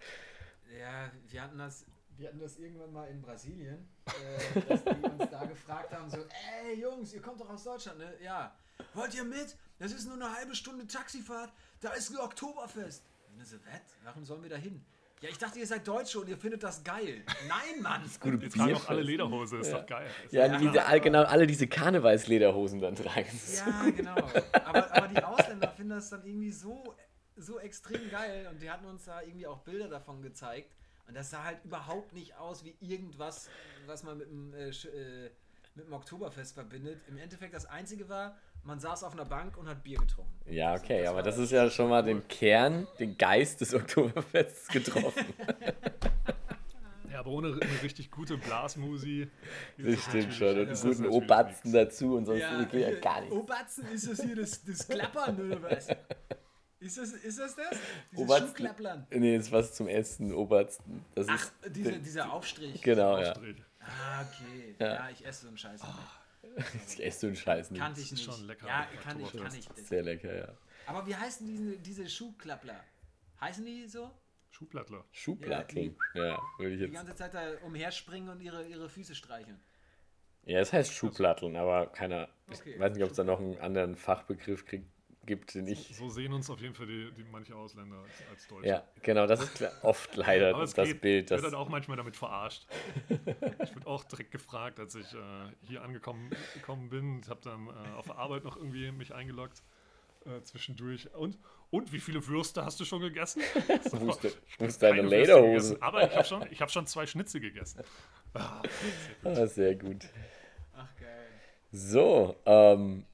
Ja, 0.80 1.12
wir 1.30 1.42
hatten 1.42 1.58
das, 1.58 1.86
wir 2.18 2.28
hatten 2.28 2.40
das 2.40 2.58
irgendwann 2.58 2.94
mal 2.94 3.08
in 3.08 3.22
Brasilien, 3.22 3.88
äh, 4.06 4.62
dass 4.62 4.84
die 4.84 4.90
uns 4.90 5.30
da 5.30 5.46
gefragt 5.46 5.92
haben, 5.94 6.10
so, 6.10 6.26
ey 6.64 6.80
Jungs, 6.80 7.14
ihr 7.14 7.22
kommt 7.22 7.40
doch 7.40 7.50
aus 7.50 7.64
Deutschland, 7.64 8.00
ne? 8.00 8.14
Ja. 8.22 8.56
Wollt 8.94 9.14
ihr 9.16 9.24
mit? 9.24 9.58
Das 9.80 9.92
ist 9.92 10.06
nur 10.06 10.16
eine 10.16 10.34
halbe 10.36 10.56
Stunde 10.56 10.88
Taxifahrt, 10.88 11.52
da 11.82 11.92
ist 11.94 12.12
ein 12.12 12.18
Oktoberfest. 12.18 13.04
Und 13.38 13.46
so, 13.46 13.58
was? 13.66 13.82
Warum 14.04 14.26
sollen 14.26 14.42
wir 14.44 14.50
da 14.50 14.56
hin? 14.56 14.84
Ja, 15.20 15.30
ich 15.30 15.38
dachte, 15.40 15.58
ihr 15.58 15.66
seid 15.66 15.88
Deutsche 15.88 16.20
und 16.20 16.30
ihr 16.30 16.38
findet 16.38 16.62
das 16.62 16.84
geil. 16.84 17.24
Nein, 17.48 17.82
Mann! 17.82 18.04
Gute 18.20 18.38
Jetzt 18.46 18.56
tragen 18.56 18.76
auch 18.76 18.88
alle 18.88 19.02
Lederhose, 19.02 19.58
ist 19.58 19.72
Ja. 19.72 19.80
doch 19.80 19.88
geil. 19.88 20.08
Ist 20.26 20.34
Ja, 20.34 20.48
doch- 20.48 20.60
diese, 20.60 20.86
all, 20.86 21.02
genau, 21.02 21.24
alle 21.24 21.48
diese 21.48 21.66
Karnevalslederhosen 21.68 22.80
dann 22.80 22.96
tragen. 22.96 23.40
Ja, 23.56 23.90
genau. 23.90 24.16
Aber, 24.64 24.96
aber 24.96 25.08
die 25.08 25.24
Ausländer 25.24 25.70
finden 25.72 25.90
das 25.96 26.12
dann 26.12 26.24
irgendwie 26.24 26.52
so, 26.52 26.96
so 27.36 27.58
extrem 27.60 28.12
geil 28.12 28.48
und 28.52 28.62
die 28.62 28.70
hatten 28.70 28.86
uns 28.86 29.06
da 29.06 29.22
irgendwie 29.24 29.48
auch 29.48 29.60
Bilder 29.60 29.88
davon 29.88 30.22
gezeigt. 30.22 30.76
Und 31.08 31.16
das 31.16 31.32
sah 31.32 31.44
halt 31.44 31.64
überhaupt 31.64 32.14
nicht 32.14 32.36
aus 32.38 32.64
wie 32.64 32.76
irgendwas, 32.80 33.50
was 33.88 34.04
man 34.04 34.20
mit 34.20 34.30
dem, 34.30 34.54
äh, 34.54 34.70
äh, 34.70 35.32
mit 35.74 35.88
dem 35.88 35.94
Oktoberfest 35.94 36.54
verbindet. 36.54 37.02
Im 37.08 37.18
Endeffekt 37.18 37.56
das 37.56 37.66
Einzige 37.66 38.08
war, 38.08 38.38
man 38.68 38.80
saß 38.80 39.04
auf 39.06 39.14
einer 39.14 39.26
Bank 39.26 39.58
und 39.58 39.68
hat 39.68 39.82
Bier 39.82 39.98
getrunken. 39.98 40.32
Ja, 40.46 40.76
okay, 40.76 41.02
Das 41.04 41.10
aber 41.10 41.24
das 41.24 41.38
ist 41.38 41.52
ja 41.52 41.70
schon 41.70 41.90
mal 41.90 42.04
den 42.04 42.28
Kern, 42.28 42.86
den 43.00 43.18
Geist 43.18 43.62
des 43.62 43.74
Oktoberfests 43.74 44.68
getroffen. 44.68 45.26
Ja, 47.10 47.22
aber 47.22 47.32
ohne 47.32 47.48
eine 47.48 47.82
richtig 47.82 48.12
gute 48.12 48.38
Blasmusi. 48.38 49.28
Das 49.80 50.04
stimmt 50.04 50.32
schon. 50.36 50.60
Und 50.60 50.68
einen 50.68 50.82
guten 50.82 51.08
Obatzen 51.08 51.74
dazu 51.74 52.16
und 52.16 52.28
sonst 52.28 52.42
geht 52.42 52.74
ja 52.80 52.90
hier, 52.90 53.00
gar 53.00 53.22
nichts. 53.22 53.36
Obatzen, 53.36 53.88
ist 53.88 54.12
das 54.12 54.22
hier 54.22 54.36
das, 54.36 54.64
das 54.64 54.88
Klappern 54.88 55.40
oder 55.40 55.64
was? 55.64 55.88
Ist 56.80 56.98
das, 57.00 57.14
ist 57.14 57.40
das 57.40 57.56
das? 57.56 57.80
Dieses? 58.12 58.38
Schuhklapplern? 58.38 59.08
Nee, 59.10 59.36
das 59.36 59.48
ist 59.48 59.52
was 59.52 59.74
zum 59.74 59.88
Essen, 59.88 60.32
Obersten. 60.32 61.04
Das 61.16 61.26
Ach, 61.28 61.52
ist, 61.64 61.76
diese, 61.76 61.98
dieser 61.98 62.32
Aufstrich. 62.32 62.84
Genau, 62.84 63.18
ja. 63.18 63.32
Aufstrich. 63.32 63.64
Ah, 63.80 64.22
okay. 64.22 64.76
Ja. 64.78 64.94
Ja, 64.94 65.10
ich 65.10 65.26
esse 65.26 65.42
so 65.42 65.48
einen 65.48 65.58
Scheiß. 65.58 65.82
nicht. 65.82 65.94
Ich 66.88 67.04
esse 67.04 67.20
so 67.22 67.28
einen 67.28 67.36
Scheiß 67.36 67.72
nicht. 67.72 67.80
Kannte 67.82 68.02
ich 68.02 68.12
nicht. 68.12 68.24
schon 68.24 68.46
lecker, 68.48 68.68
Ja, 68.68 68.88
kann 69.04 69.20
ich, 69.20 69.32
kann 69.32 69.54
ich. 69.54 69.68
Sehr 69.86 70.04
lecker, 70.04 70.36
ja. 70.36 70.54
Aber 70.86 71.06
wie 71.06 71.16
heißen 71.16 71.46
diese, 71.46 71.78
diese 71.78 72.10
Schuhklappler? 72.10 72.84
Heißen 73.42 73.66
die 73.66 73.88
so? 73.88 74.10
Schuhplattler. 74.52 75.04
Schuhplatteln. 75.12 75.96
Ja, 76.16 76.40
würde 76.58 76.74
ich 76.74 76.80
Die 76.80 76.86
jetzt. 76.86 76.94
ganze 76.94 77.16
Zeit 77.16 77.34
da 77.34 77.58
umherspringen 77.66 78.30
und 78.30 78.42
ihre, 78.42 78.66
ihre 78.66 78.90
Füße 78.90 79.14
streicheln. 79.14 79.60
Ja, 80.46 80.60
es 80.62 80.72
heißt 80.74 80.94
Schuhplatteln, 80.94 81.56
aber 81.58 81.88
keiner. 81.88 82.30
Okay. 82.50 82.72
Ich 82.74 82.80
weiß 82.80 82.94
nicht, 82.96 83.04
ob 83.04 83.12
es 83.12 83.18
da 83.18 83.24
noch 83.24 83.40
einen 83.40 83.60
anderen 83.60 83.96
Fachbegriff 83.96 84.66
krieg, 84.66 84.86
gibt, 85.28 85.54
den 85.54 85.68
ich. 85.68 85.96
So 85.96 86.10
sehen 86.10 86.34
uns 86.34 86.50
auf 86.50 86.60
jeden 86.60 86.74
Fall 86.74 86.88
die, 86.88 87.12
die 87.12 87.24
manche 87.26 87.56
Ausländer 87.56 87.98
als, 87.98 88.14
als 88.32 88.48
Deutsche. 88.48 88.68
Ja, 88.70 88.84
genau, 89.04 89.28
das 89.28 89.42
ist 89.42 89.64
oft 89.84 90.16
leider 90.16 90.50
Aber 90.50 90.62
das, 90.62 90.72
es 90.72 90.76
das 90.76 90.88
geht. 90.88 91.02
Bild. 91.02 91.24
Ich 91.26 91.30
Das, 91.30 91.42
werde 91.44 91.52
dann 91.52 91.62
auch 91.62 91.70
manchmal 91.70 91.98
damit 91.98 92.16
verarscht. 92.18 92.66
ich 93.64 93.76
wurde 93.76 93.86
auch 93.88 94.04
direkt 94.06 94.32
gefragt, 94.32 94.80
als 94.80 94.96
ich 94.96 95.14
äh, 95.14 95.18
hier 95.68 95.84
angekommen 95.84 96.32
gekommen 96.56 96.90
bin. 96.90 97.20
Ich 97.24 97.30
habe 97.30 97.42
dann 97.44 97.68
äh, 97.68 97.94
auf 97.96 98.06
der 98.08 98.18
Arbeit 98.18 98.44
noch 98.44 98.58
irgendwie 98.58 98.92
mich 98.92 99.14
eingeloggt 99.14 99.62
äh, 100.26 100.42
zwischendurch. 100.44 101.14
Und, 101.14 101.38
und 101.70 101.92
wie 101.92 102.00
viele 102.00 102.26
Würste 102.28 102.66
hast 102.66 102.80
du 102.80 102.86
schon 102.86 103.02
gegessen? 103.02 103.42
So, 103.84 103.98
ich 103.98 104.60
hab 104.60 104.68
ist 104.68 104.82
deine 104.82 104.98
keine 104.98 105.12
Würste 105.12 105.18
Lederhose? 105.18 105.74
gegessen, 105.74 105.82
Aber 105.82 106.04
ich 106.08 106.16
habe 106.16 106.26
schon, 106.28 106.48
ich 106.52 106.62
hab 106.62 106.72
schon 106.72 106.88
zwei 106.88 107.06
Schnitzel 107.06 107.42
gegessen. 107.42 107.82
Ah, 108.34 108.62
ah, 109.24 109.46
sehr 109.48 109.76
gut. 109.76 110.06
Ach, 110.76 110.96
geil. 111.00 111.28
So, 111.72 112.36
ähm, 112.46 113.06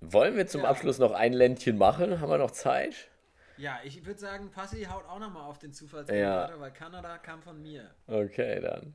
wollen 0.00 0.36
wir 0.36 0.46
zum 0.46 0.62
Ja. 0.62 0.68
Abschluss 0.70 0.98
noch 0.98 1.12
ein 1.12 1.32
Ländchen 1.32 1.78
machen? 1.78 2.20
Haben 2.20 2.30
wir 2.30 2.38
noch 2.38 2.50
Zeit? 2.52 3.08
Ja, 3.56 3.78
ich 3.84 4.04
würde 4.06 4.18
sagen, 4.18 4.50
Passi 4.50 4.84
haut 4.84 5.04
auch 5.06 5.18
nochmal 5.18 5.42
auf 5.42 5.58
den 5.58 5.70
Ja. 5.70 5.74
Zufallsgenerator, 5.76 6.60
weil 6.60 6.72
Kanada 6.72 7.18
kam 7.18 7.42
von 7.42 7.60
mir. 7.60 7.90
Okay, 8.06 8.60
dann. 8.60 8.94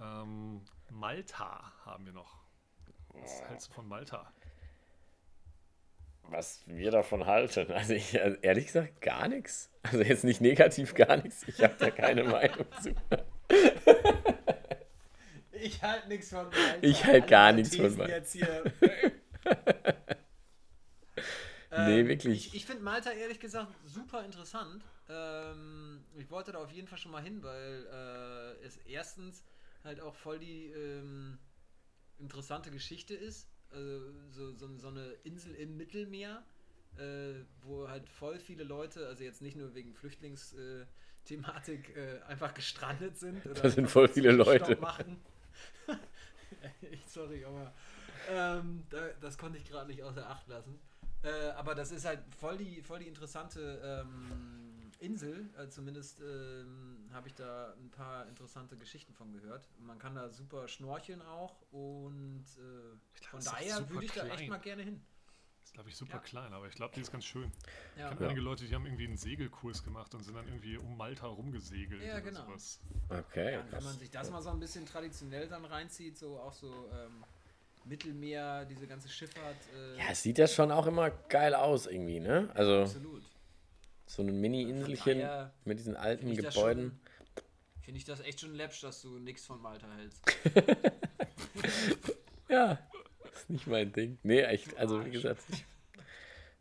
ähm, 0.00 0.62
Malta 0.90 1.72
haben 1.84 2.06
wir 2.06 2.12
noch. 2.12 2.38
Was 3.14 3.42
hältst 3.48 3.68
du 3.68 3.72
von 3.74 3.88
Malta? 3.88 4.32
Was 6.28 6.62
wir 6.66 6.90
davon 6.90 7.26
halten. 7.26 7.70
Also 7.72 7.92
ich, 7.94 8.18
also 8.22 8.38
ehrlich 8.40 8.66
gesagt, 8.66 9.00
gar 9.02 9.28
nichts. 9.28 9.70
Also 9.82 10.00
jetzt 10.00 10.24
nicht 10.24 10.40
negativ 10.40 10.94
gar 10.94 11.16
nichts. 11.18 11.46
Ich 11.48 11.62
habe 11.62 11.74
da 11.78 11.90
keine 11.90 12.24
Meinung 12.38 12.64
zu. 12.80 12.94
Ich 15.62 15.82
halte 15.82 16.08
nichts 16.08 16.30
von 16.30 16.44
Malta. 16.44 16.76
Ich 16.80 17.04
halt 17.04 17.28
gar 17.28 17.52
nichts 17.52 17.76
von. 17.76 17.96
Jetzt 18.08 18.32
hier. 18.32 18.72
Nee, 21.74 22.00
Ähm, 22.00 22.08
wirklich. 22.08 22.48
Ich, 22.48 22.54
ich 22.54 22.66
finde 22.66 22.82
Malta 22.82 23.12
ehrlich 23.12 23.40
gesagt 23.40 23.72
super 23.86 24.26
interessant. 24.26 24.84
Ähm, 25.08 26.04
ich 26.18 26.30
wollte 26.30 26.52
da 26.52 26.58
auf 26.58 26.70
jeden 26.70 26.86
Fall 26.86 26.98
schon 26.98 27.12
mal 27.12 27.22
hin, 27.22 27.42
weil 27.42 27.86
äh, 27.90 28.62
es 28.62 28.76
erstens 28.76 29.42
halt 29.82 29.98
auch 29.98 30.14
voll 30.14 30.38
die 30.38 30.66
ähm, 30.66 31.38
interessante 32.18 32.70
Geschichte 32.70 33.14
ist. 33.14 33.48
Also 33.70 34.12
so, 34.28 34.52
so, 34.52 34.76
so 34.76 34.88
eine 34.88 35.12
Insel 35.24 35.54
im 35.54 35.78
Mittelmeer 35.78 36.44
äh, 36.98 37.44
wo 37.62 37.88
halt 37.88 38.06
voll 38.08 38.38
viele 38.38 38.62
Leute, 38.64 39.06
also 39.06 39.24
jetzt 39.24 39.40
nicht 39.42 39.56
nur 39.56 39.74
wegen 39.74 39.94
Flüchtlingsthematik, 39.94 41.96
äh, 41.96 42.20
einfach 42.28 42.54
gestrandet 42.54 43.18
sind. 43.18 43.44
Oder 43.46 43.62
Da 43.62 43.70
sind 43.70 43.90
voll 43.90 44.08
viele 44.08 44.32
Leute. 44.32 44.76
Machen. 44.76 45.18
ich, 46.82 47.06
sorry, 47.06 47.44
aber 47.44 47.72
ähm, 48.28 48.84
da, 48.90 49.08
das 49.20 49.38
konnte 49.38 49.58
ich 49.58 49.64
gerade 49.64 49.90
nicht 49.90 50.02
außer 50.02 50.28
Acht 50.28 50.48
lassen. 50.48 50.78
Äh, 51.22 51.50
aber 51.50 51.74
das 51.74 51.92
ist 51.92 52.04
halt 52.04 52.20
voll 52.38 52.56
die, 52.56 52.82
voll 52.82 52.98
die 52.98 53.06
interessante 53.06 54.04
ähm, 54.04 54.90
Insel. 54.98 55.48
Äh, 55.58 55.68
zumindest 55.68 56.20
ähm, 56.20 57.08
habe 57.12 57.28
ich 57.28 57.34
da 57.34 57.74
ein 57.74 57.90
paar 57.90 58.26
interessante 58.28 58.76
Geschichten 58.76 59.12
von 59.14 59.32
gehört. 59.32 59.68
Man 59.78 59.98
kann 59.98 60.14
da 60.14 60.30
super 60.30 60.68
schnorcheln 60.68 61.22
auch 61.22 61.62
und 61.70 62.44
äh, 62.58 62.96
glaub, 63.18 63.30
von 63.30 63.44
daher 63.44 63.88
würde 63.90 64.04
ich 64.04 64.12
da 64.12 64.24
echt 64.26 64.36
klein. 64.36 64.48
mal 64.48 64.58
gerne 64.58 64.82
hin. 64.82 65.00
Ist, 65.72 65.76
glaube 65.76 65.88
ich, 65.88 65.96
super 65.96 66.12
Ja. 66.16 66.18
klein, 66.18 66.52
aber 66.52 66.66
ich 66.66 66.74
glaube, 66.74 66.92
die 66.94 67.00
ist 67.00 67.10
ganz 67.10 67.24
schön. 67.24 67.50
Ja, 67.96 68.10
Ich 68.10 68.14
kenne 68.18 68.26
einige 68.28 68.42
Leute, 68.42 68.66
die 68.66 68.74
haben 68.74 68.84
irgendwie 68.84 69.06
einen 69.06 69.16
Segelkurs 69.16 69.82
gemacht 69.82 70.14
und 70.14 70.22
sind 70.22 70.34
dann 70.34 70.46
irgendwie 70.46 70.76
um 70.76 70.98
Malta 70.98 71.26
rumgesegelt 71.26 72.02
Ja, 72.02 72.12
oder 72.16 72.20
genau. 72.20 72.44
sowas. 72.44 72.78
Okay. 73.08 73.54
Ja, 73.54 73.60
und 73.60 73.72
wenn 73.72 73.82
man 73.84 73.98
sich 73.98 74.10
das 74.10 74.30
mal 74.30 74.42
so 74.42 74.50
ein 74.50 74.60
bisschen 74.60 74.84
traditionell 74.84 75.48
dann 75.48 75.64
reinzieht, 75.64 76.18
so 76.18 76.38
auch 76.38 76.52
so 76.52 76.66
ähm, 76.92 77.24
Mittelmeer, 77.86 78.66
diese 78.66 78.86
ganze 78.86 79.08
Schifffahrt. 79.08 79.56
Äh, 79.74 79.96
Ja, 79.96 80.04
es 80.10 80.22
sieht 80.22 80.36
ja 80.36 80.46
schon 80.46 80.70
auch 80.70 80.86
immer 80.86 81.08
geil 81.10 81.54
aus 81.54 81.86
irgendwie, 81.86 82.20
ne? 82.20 82.50
Also 82.52 82.82
absolut. 82.82 83.22
so 84.04 84.20
ein 84.20 84.40
Mini-Inselchen 84.42 85.26
mit 85.64 85.78
diesen 85.78 85.96
alten 85.96 86.36
Gebäuden. 86.36 87.00
finde 87.80 87.96
ich 87.96 88.04
das 88.04 88.20
echt 88.20 88.40
schon 88.40 88.54
läppsch, 88.54 88.82
dass 88.82 89.00
du 89.00 89.18
nichts 89.18 89.46
von 89.46 89.58
Malta 89.62 89.86
hältst. 89.96 90.20
Ja, 92.48 92.78
ist 93.42 93.50
nicht 93.50 93.66
mein 93.66 93.92
Ding. 93.92 94.18
Nee, 94.22 94.40
echt. 94.42 94.76
Also 94.78 95.04
wie 95.04 95.10
gesagt, 95.10 95.40
ich, 95.52 95.64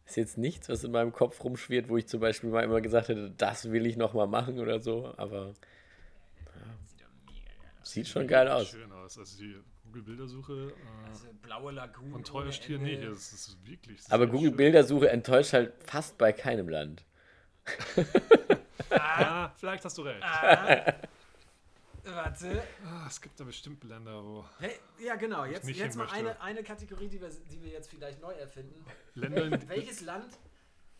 ist 0.06 0.18
jetzt 0.18 0.38
nichts, 0.38 0.68
was 0.70 0.84
in 0.84 0.92
meinem 0.92 1.14
Kopf 1.14 1.42
rumschwirrt, 1.44 1.88
wo 1.90 1.98
ich 1.98 2.08
zum 2.08 2.20
Beispiel 2.20 2.50
mal 2.50 2.64
immer 2.64 2.82
gesagt 2.82 3.08
hätte, 3.10 3.32
das 3.38 3.72
will 3.72 3.86
ich 3.86 3.96
noch 3.98 4.14
mal 4.14 4.28
machen 4.28 4.60
oder 4.60 4.80
so. 4.82 5.14
Aber 5.18 5.54
Sieht 6.84 7.00
ja 7.00 7.08
mega 7.26 7.46
geil 7.46 7.72
aus. 7.82 7.92
sieht 7.92 8.08
schon 8.08 8.28
geil 8.28 8.48
aus. 8.50 8.68
Schön 8.70 8.92
aus. 8.92 9.18
Also 9.18 9.38
die 9.40 9.56
Google-Bildersuche 9.86 10.74
äh, 10.74 11.08
Also 11.10 11.28
blaue 11.42 11.72
Lagune. 11.72 12.52
Stier, 12.52 12.76
Ende. 12.78 12.90
nee, 12.90 13.04
es 13.06 13.32
ist 13.34 13.58
wirklich. 13.66 14.02
Aber 14.10 14.24
echt 14.26 14.32
Google 14.34 14.50
schön. 14.50 14.58
Bildersuche 14.58 15.10
enttäuscht 15.10 15.54
halt 15.54 15.74
fast 15.84 16.18
bei 16.18 16.34
keinem 16.34 16.68
Land. 16.70 17.06
Ja, 18.90 19.54
vielleicht 19.58 19.86
hast 19.86 19.98
du 19.98 20.02
recht. 20.02 20.22
Ah, 20.24 20.94
warte. 22.06 22.64
Ah, 22.86 23.06
es 23.08 23.20
gibt 23.22 23.40
da 23.40 23.44
bestimmt 23.44 23.84
Länder, 23.84 24.24
wo 24.24 24.46
Hey, 24.60 24.80
ja, 25.00 25.16
genau. 25.16 25.46
Jetzt, 25.46 25.66
nicht 25.66 25.78
jetzt 25.80 25.96
mal 25.96 26.04
möchte. 26.04 26.18
eine, 26.18 26.42
eine 26.42 26.64
Kategorie, 26.64 27.08
die 27.08 27.22
wir, 27.22 27.30
die 27.30 27.62
wir 27.62 27.72
jetzt 27.72 27.90
vielleicht 27.90 28.22
neu 28.22 28.34
erfinden. 28.34 28.86
Länder, 29.16 29.44
in, 29.46 29.52
Welches 29.70 30.02
Land 30.02 30.38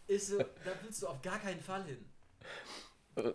ist, 0.08 0.28
so- 0.28 0.38
da 0.40 0.72
willst 0.84 1.02
du 1.02 1.08
auf 1.08 1.22
gar 1.22 1.40
keinen 1.40 1.62
Fall 1.62 1.84
hin? 1.86 2.06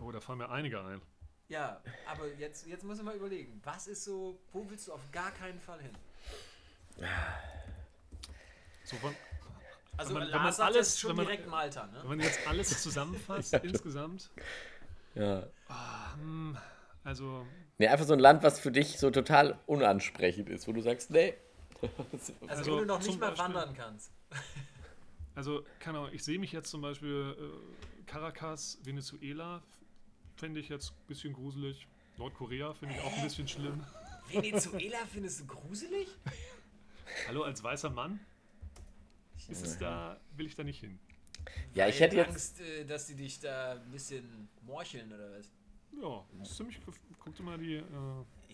oh, 0.00 0.10
da 0.12 0.20
fallen 0.20 0.38
mir 0.38 0.50
einige 0.50 0.80
ein. 0.82 1.00
Ja, 1.48 1.80
aber 2.08 2.26
jetzt, 2.34 2.66
jetzt 2.66 2.82
müssen 2.84 3.00
wir 3.00 3.12
mal 3.12 3.16
überlegen. 3.16 3.60
Was 3.64 3.86
ist 3.86 4.04
so, 4.04 4.40
wo 4.52 4.68
willst 4.68 4.88
du 4.88 4.92
auf 4.92 5.10
gar 5.12 5.30
keinen 5.30 5.60
Fall 5.60 5.80
hin? 5.80 5.92
So 8.84 8.96
von, 8.96 9.14
Also 9.96 10.14
Wenn 10.14 10.22
man- 10.24 10.32
wenn 10.32 10.42
man 10.42 10.52
sagt 10.52 10.66
alles- 10.74 10.88
jetzt 10.88 11.00
schon 11.00 11.10
wenn 11.10 11.16
man- 11.18 11.26
direkt 11.26 11.46
Malta, 11.48 11.88
wenn 11.92 12.02
ne? 12.02 12.08
man 12.08 12.20
jetzt 12.20 12.46
alles 12.46 12.82
zusammenfasst, 12.82 13.52
insgesamt, 13.62 14.28
Ja. 15.14 15.44
hm, 16.16 16.56
also 17.06 17.46
Nee, 17.78 17.88
einfach 17.88 18.06
so 18.06 18.14
ein 18.14 18.18
Land, 18.18 18.42
was 18.42 18.58
für 18.58 18.72
dich 18.72 18.98
so 18.98 19.10
total 19.10 19.58
unansprechend 19.66 20.48
ist, 20.48 20.66
wo 20.66 20.72
du 20.72 20.80
sagst, 20.80 21.10
nee. 21.10 21.34
Also, 22.10 22.32
Also 22.48 22.72
wo 22.72 22.76
du 22.78 22.84
noch 22.86 23.02
nicht 23.02 23.20
mal 23.20 23.28
Beispiel- 23.28 23.44
wandern 23.44 23.74
kannst. 23.74 24.10
Also, 25.34 25.62
keine 25.78 25.98
Ahnung, 25.98 26.10
ich 26.14 26.24
sehe 26.24 26.38
mich 26.38 26.52
jetzt 26.52 26.70
zum 26.70 26.80
Beispiel 26.80 27.36
äh, 27.38 28.04
Caracas, 28.06 28.78
Venezuela, 28.82 29.62
fände 30.36 30.58
ich 30.60 30.70
jetzt 30.70 30.90
ein 30.92 31.06
bisschen 31.06 31.34
gruselig. 31.34 31.86
Nordkorea 32.16 32.72
finde 32.72 32.94
ich 32.94 33.00
auch 33.02 33.12
ein 33.14 33.22
bisschen 33.24 33.46
schlimm. 33.46 33.84
Venezuela 34.30 34.98
findest 35.12 35.40
du 35.40 35.46
gruselig? 35.46 36.08
Hallo, 37.28 37.42
als 37.42 37.62
weißer 37.62 37.90
Mann? 37.90 38.18
Ist 39.48 39.64
es 39.64 39.78
da, 39.78 40.18
will 40.34 40.46
ich 40.46 40.54
da 40.54 40.64
nicht 40.64 40.80
hin. 40.80 40.98
Ja, 41.74 41.86
ich 41.86 41.96
Weil 41.96 42.06
hätte 42.06 42.16
jetzt. 42.16 42.28
Angst, 42.30 42.60
äh, 42.60 42.84
dass 42.86 43.06
die 43.06 43.14
dich 43.14 43.38
da 43.38 43.72
ein 43.72 43.90
bisschen 43.90 44.48
morcheln 44.62 45.12
oder 45.12 45.30
was? 45.38 45.50
Ja, 46.00 46.24
das 46.38 46.50
ist 46.50 46.56
ziemlich. 46.56 46.78
Guck 47.18 47.34
dir 47.34 47.42
mal 47.42 47.58
die, 47.58 47.76
äh, 47.76 47.82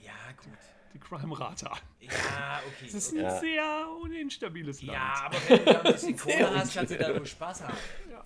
Ja, 0.04 0.12
gut. 0.36 0.52
die 0.94 0.98
Crime-Rate 0.98 1.70
an. 1.70 1.78
Ja, 2.00 2.60
okay. 2.66 2.86
Es 2.86 2.94
ist 2.94 3.12
okay. 3.12 3.18
ein 3.20 3.24
Ja. 3.24 3.38
sehr 3.40 3.88
uninstabiles 4.02 4.82
Land. 4.82 4.98
Ja, 4.98 5.14
aber 5.26 5.36
wenn 5.48 5.58
du 5.58 5.64
da 5.72 5.80
ein 5.82 5.92
bisschen 5.92 6.16
Kohle 6.18 6.50
hast, 6.56 6.74
kannst 6.74 6.92
du 6.92 6.98
da 6.98 7.08
nur 7.08 7.26
Spaß 7.26 7.62
haben. 7.64 7.76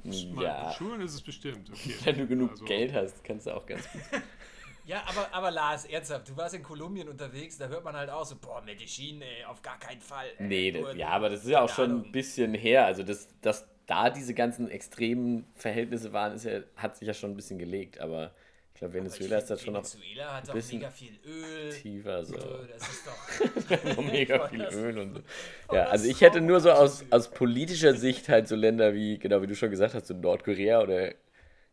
Ja, 0.04 0.42
Ja. 0.42 0.72
Schön 0.72 1.00
ist 1.00 1.14
es 1.14 1.22
bestimmt. 1.22 1.70
Okay. 1.70 1.94
Wenn 2.04 2.18
du 2.18 2.26
genug 2.26 2.50
Also, 2.50 2.64
Geld 2.64 2.92
hast, 2.92 3.24
kannst 3.24 3.46
du 3.46 3.56
auch 3.56 3.66
ganz 3.66 3.90
gut. 3.90 4.02
Ja, 4.88 5.02
aber, 5.08 5.26
aber 5.34 5.50
Lars, 5.50 5.84
ernsthaft, 5.84 6.28
du 6.28 6.36
warst 6.36 6.54
in 6.54 6.62
Kolumbien 6.62 7.08
unterwegs, 7.08 7.58
da 7.58 7.66
hört 7.66 7.82
man 7.82 7.96
halt 7.96 8.08
auch 8.08 8.24
so, 8.24 8.36
boah, 8.36 8.62
Medellin, 8.62 9.20
ey, 9.20 9.44
auf 9.44 9.60
gar 9.60 9.80
keinen 9.80 10.00
Fall. 10.00 10.28
ey, 10.38 10.46
Nee, 10.46 10.70
das, 10.70 10.94
ja, 10.94 11.08
aber 11.08 11.28
das 11.28 11.42
ist 11.42 11.48
ja 11.50 11.60
auch 11.62 11.68
schon 11.68 11.90
Ahnung. 11.90 12.04
ein 12.04 12.12
bisschen 12.12 12.54
her. 12.54 12.86
Also, 12.86 13.02
das, 13.02 13.26
dass 13.40 13.66
da 13.86 14.10
diese 14.10 14.32
ganzen 14.32 14.70
extremen 14.70 15.44
Verhältnisse 15.56 16.12
waren, 16.12 16.34
ist 16.34 16.44
ja, 16.44 16.60
hat 16.76 16.96
sich 16.96 17.08
ja 17.08 17.14
schon 17.14 17.32
ein 17.32 17.34
bisschen 17.34 17.58
gelegt. 17.58 17.98
Aber 17.98 18.32
ich 18.76 18.80
glaube, 18.80 18.98
Aber 18.98 19.06
ich 19.06 19.12
Venezuela 19.14 19.38
ist 19.38 19.48
das 19.48 19.62
schon 19.62 19.72
noch 19.72 19.84
Venezuela 19.84 20.34
hat 20.34 20.48
doch 20.48 20.52
bisschen 20.52 20.78
mega 20.80 20.90
viel 20.90 21.18
Öl. 21.24 21.70
tiefer. 21.72 22.24
So. 22.26 22.38
So, 22.38 22.58
das 22.64 22.88
ist 22.88 23.06
doch. 23.06 23.94
so 23.96 24.02
mega 24.02 24.48
viel 24.50 24.58
das- 24.58 24.74
Öl 24.74 24.98
und 24.98 25.14
so. 25.14 25.74
Ja, 25.74 25.84
also 25.84 26.06
ich 26.06 26.20
hätte 26.20 26.42
nur 26.42 26.60
so 26.60 26.70
aus, 26.70 27.02
aus 27.10 27.30
politischer 27.30 27.94
Sicht 27.94 28.28
halt 28.28 28.48
so 28.48 28.54
Länder 28.54 28.92
wie, 28.92 29.18
genau 29.18 29.40
wie 29.40 29.46
du 29.46 29.56
schon 29.56 29.70
gesagt 29.70 29.94
hast, 29.94 30.06
so 30.08 30.12
Nordkorea 30.14 30.82
oder 30.82 31.14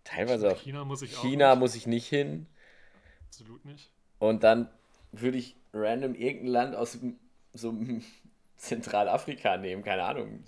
teilweise 0.06 0.50
auch 0.50 0.58
China 0.62 0.86
muss 0.86 1.02
ich 1.02 1.18
auch. 1.18 1.22
China 1.22 1.50
nicht. 1.52 1.60
muss 1.60 1.76
ich 1.76 1.88
nicht 1.88 2.08
hin. 2.08 2.48
Absolut 3.28 3.66
nicht. 3.66 3.92
Und 4.20 4.44
dann 4.44 4.70
würde 5.12 5.38
ich 5.40 5.58
random 5.74 6.16
irgendein 6.16 6.48
Land 6.48 6.76
aus 6.78 6.98
so 7.54 7.74
Zentralafrika 8.56 9.58
nehmen, 9.58 9.84
keine 9.84 10.04
Ahnung. 10.04 10.42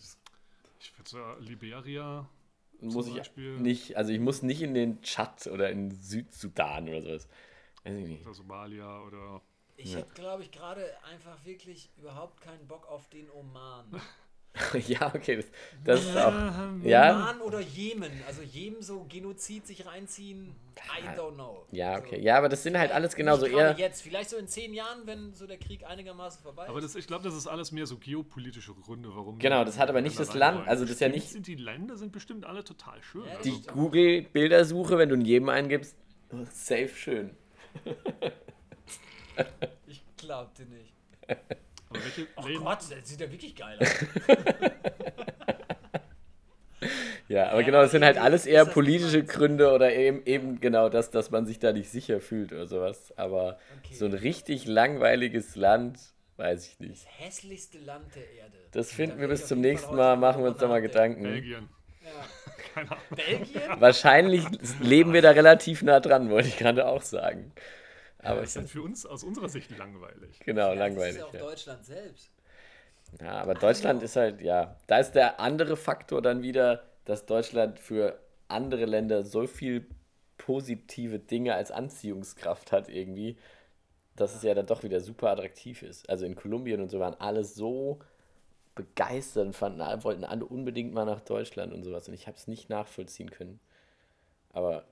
Ich 0.79 0.97
würde 0.97 1.09
sagen, 1.09 1.43
Liberia. 1.43 2.29
Muss 2.81 3.07
ich 3.07 3.15
Beispiel- 3.17 3.59
nicht, 3.59 3.97
also 3.97 4.11
ich 4.11 4.19
muss 4.19 4.41
nicht 4.43 4.61
in 4.61 4.73
den 4.73 5.01
Tschad 5.01 5.47
oder 5.47 5.69
in 5.69 5.91
Südsudan 5.91 6.87
oder 6.89 7.01
sowas. 7.01 7.27
Weiß 7.83 7.97
ich 7.97 8.07
nicht. 8.07 8.25
Oder 8.25 8.33
Somalia 8.33 9.01
oder. 9.03 9.41
Ich 9.77 9.91
Ja. 9.93 9.99
hätte, 9.99 10.13
glaube 10.13 10.43
ich, 10.43 10.51
gerade 10.51 10.85
einfach 11.03 11.45
wirklich 11.45 11.91
überhaupt 11.97 12.41
keinen 12.41 12.65
Bock 12.67 12.87
auf 12.87 13.09
den 13.09 13.29
Oman. 13.29 13.85
ja, 14.87 15.11
okay, 15.13 15.35
das, 15.37 15.45
das 15.83 16.01
ist 16.05 16.17
auch. 16.17 16.33
Ja, 16.83 17.15
Oman 17.15 17.41
oder 17.41 17.59
Jemen. 17.59 18.11
Also 18.27 18.41
Jemen 18.41 18.81
so 18.81 19.05
Genozid 19.09 19.67
sich 19.67 19.85
reinziehen. 19.85 20.55
I 20.77 21.07
don't 21.17 21.33
know. 21.35 21.65
ja, 21.71 21.97
So. 21.97 22.03
okay. 22.03 22.21
Ja, 22.21 22.37
aber 22.37 22.47
das 22.49 22.63
sind 22.63 22.77
halt 22.77 22.91
alles 22.91 23.15
genauso 23.15 23.45
eher. 23.45 23.73
jetzt, 23.77 24.01
vielleicht 24.01 24.29
so 24.29 24.37
in 24.37 24.47
zehn 24.47 24.73
Jahren, 24.73 25.05
wenn 25.05 25.33
so 25.33 25.45
der 25.47 25.57
Krieg 25.57 25.85
einigermaßen 25.85 26.41
vorbei 26.41 26.67
Aber 26.69 26.77
ist. 26.79 26.85
das, 26.85 26.95
ich 26.95 27.07
glaube, 27.07 27.23
das 27.23 27.33
ist 27.35 27.47
alles 27.47 27.71
mehr 27.71 27.85
so 27.85 27.97
geopolitische 27.97 28.73
Gründe, 28.73 29.09
warum. 29.13 29.39
Genau, 29.39 29.63
das 29.65 29.77
hat 29.77 29.89
aber 29.89 30.01
nicht 30.01 30.17
das 30.19 30.33
Land, 30.33 30.67
also 30.67 30.83
das 30.85 30.91
ist 30.93 31.01
ja 31.01 31.09
nicht- 31.09 31.29
Sind 31.29 31.47
die 31.47 31.55
Länder 31.55 31.97
sind 31.97 32.11
bestimmt 32.11 32.45
alle 32.45 32.63
total 32.63 33.01
schön. 33.03 33.25
Ja, 33.25 33.37
also, 33.37 33.49
Die. 33.49 33.67
Google-Bildersuche, 33.67 34.97
wenn 34.97 35.09
du 35.09 35.15
in 35.15 35.21
jedem 35.25 35.49
eingibst, 35.49 35.95
oh, 36.31 36.37
safe 36.51 36.89
schön. 36.95 37.31
Ich 39.87 40.03
glaub 40.17 40.53
dir 40.55 40.65
nicht. 40.65 40.93
aber 41.89 42.03
welche 42.03 42.27
Oh 42.35 42.47
Läden, 42.47 42.63
Gott, 42.63 42.79
das 42.79 43.07
sieht 43.09 43.19
ja 43.21 43.31
wirklich 43.31 43.55
geil 43.55 43.77
aus. 43.79 43.87
Ja, 47.27 47.49
aber 47.49 47.61
Ja, 47.61 47.65
genau, 47.65 47.81
das 47.81 47.91
sind 47.91 48.03
halt 48.03 48.17
alles 48.17 48.45
eher 48.45 48.65
politische. 48.65 49.23
Gründe 49.23 49.71
oder 49.71 49.93
eben, 49.93 50.23
eben 50.25 50.59
genau 50.59 50.89
das, 50.89 51.09
dass 51.09 51.31
man 51.31 51.45
sich 51.45 51.59
da 51.59 51.73
nicht 51.73 51.89
sicher 51.89 52.19
fühlt 52.19 52.51
oder 52.53 52.67
sowas. 52.67 53.13
Aber 53.17 53.57
Okay. 53.79 53.95
so 53.95 54.05
ein 54.05 54.13
richtig 54.13 54.67
langweiliges 54.67 55.55
Land, 55.55 55.99
weiß 56.37 56.67
ich 56.67 56.79
nicht. 56.79 57.05
Das 57.05 57.25
hässlichste 57.25 57.79
Land 57.79 58.13
der 58.15 58.29
Erde. 58.31 58.57
Das 58.71 58.89
Da 58.89 58.95
finden 58.95 59.19
wir 59.19 59.27
bis 59.27 59.47
zum 59.47 59.61
nächsten 59.61 59.95
Mal, 59.95 60.17
machen 60.17 60.43
wir 60.43 60.49
uns 60.51 60.59
da 60.59 60.67
mal. 60.67 60.81
Gedanken. 60.81 61.23
Belgien. 61.23 61.69
Ja. 62.03 62.11
Keine 62.73 62.91
Ahnung. 62.91 63.03
Belgien? 63.15 63.61
Wahrscheinlich 63.79 64.43
leben 64.79 65.13
wir 65.13 65.21
da 65.21 65.31
relativ 65.31 65.81
nah 65.81 65.99
dran, 65.99 66.29
wollte 66.29 66.49
ich 66.49 66.57
gerade 66.57 66.85
auch 66.85 67.01
sagen. 67.01 67.53
Aber 68.25 68.43
ich, 68.43 68.49
ist 68.49 68.55
halt 68.55 68.69
für 68.69 68.81
uns 68.81 69.05
aus 69.05 69.23
unserer 69.23 69.49
Sicht 69.49 69.71
langweilig. 69.71 70.43
genau, 70.45 70.73
Ja, 70.73 70.75
langweilig. 70.75 70.95
Das 70.95 71.07
ist 71.07 71.15
ja 71.17 71.25
auch 71.25 71.33
Ja. 71.33 71.45
Deutschland 71.47 71.85
selbst. 71.85 72.31
ja, 73.21 73.33
aber 73.41 73.55
Deutschland 73.55 74.03
ist 74.03 74.15
halt, 74.15 74.41
ja, 74.41 74.75
da 74.87 74.97
ist 74.99 75.13
der 75.13 75.39
andere 75.39 75.77
Faktor 75.77 76.21
dann 76.21 76.41
wieder, 76.43 76.83
dass 77.05 77.25
Deutschland 77.25 77.79
für 77.79 78.19
andere 78.47 78.85
Länder 78.85 79.23
so 79.23 79.47
viel 79.47 79.87
positive 80.37 81.19
Dinge 81.19 81.55
als 81.55 81.71
Anziehungskraft 81.71 82.71
hat 82.71 82.89
irgendwie, 82.89 83.37
dass 84.15 84.35
es 84.35 84.43
ja 84.43 84.53
dann 84.55 84.67
doch 84.67 84.83
wieder 84.83 85.01
super 85.01 85.31
attraktiv 85.31 85.83
ist. 85.83 86.09
Also 86.09 86.25
in 86.25 86.35
Kolumbien 86.35 86.81
und 86.81 86.89
so 86.89 86.99
waren 86.99 87.15
alle 87.19 87.43
so 87.45 87.99
begeistert 88.75 89.47
und 89.47 89.53
fanden, 89.55 89.81
wollten 90.03 90.23
alle 90.25 90.45
unbedingt 90.45 90.93
mal 90.93 91.05
nach 91.05 91.21
Deutschland 91.21 91.73
und 91.73 91.83
sowas. 91.83 92.07
Und 92.07 92.13
ich 92.15 92.27
habe 92.27 92.37
es 92.37 92.47
nicht 92.47 92.69
nachvollziehen 92.69 93.31
können. 93.31 93.59
Aber 94.53 94.85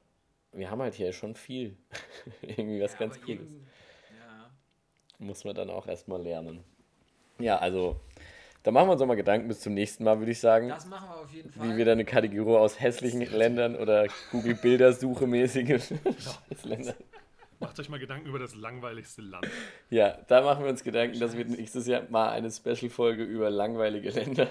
wir 0.53 0.69
haben 0.71 0.81
halt 0.81 0.93
hier 0.93 1.11
schon 1.13 1.35
viel. 1.35 1.75
irgendwie 2.41 2.81
was 2.81 2.93
Ja, 2.93 2.99
ganz 2.99 3.15
Cooles. 3.21 3.29
eben- 3.41 3.67
Ja. 4.19 4.51
Muss 5.19 5.43
man 5.45 5.55
dann 5.55 5.69
auch 5.69 5.87
erstmal 5.87 6.21
lernen. 6.21 6.63
Ja, 7.39 7.57
also 7.57 7.99
Da 8.63 8.71
machen 8.71 8.87
wir 8.87 8.91
uns 8.93 8.99
nochmal 9.01 9.17
Gedanken 9.17 9.47
bis 9.49 9.59
zum 9.59 9.73
nächsten 9.73 10.03
Mal, 10.05 10.19
würde 10.19 10.31
ich 10.31 10.39
sagen. 10.39 10.69
Das 10.69 10.85
machen 10.85 11.09
wir 11.09 11.17
auf 11.19 11.33
jeden 11.33 11.49
Fall. 11.51 11.67
Wie 11.69 11.75
wir 11.77 11.83
da 11.85 11.91
eine 11.91 12.05
Kategorie 12.05 12.55
aus 12.57 12.79
hässlichen 12.79 13.21
Ländern 13.21 13.75
oder 13.75 14.07
Google 14.31 14.55
Bildersuche 14.55 15.27
mäßige 15.27 15.91
Länder. 16.63 16.95
Macht 17.59 17.79
euch 17.79 17.89
mal 17.89 17.99
Gedanken 17.99 18.27
über 18.27 18.39
das 18.39 18.55
langweiligste 18.55 19.21
Land. 19.21 19.47
Ja, 19.89 20.17
da 20.27 20.41
machen 20.41 20.63
wir 20.63 20.69
uns 20.71 20.83
Gedanken, 20.83 21.19
dass 21.19 21.35
wir 21.37 21.43
nächstes 21.45 21.87
Jahr 21.87 22.03
mal 22.09 22.29
eine 22.31 22.51
Special-Folge 22.51 23.23
über 23.23 23.49
langweilige 23.49 24.09
Länder. 24.11 24.47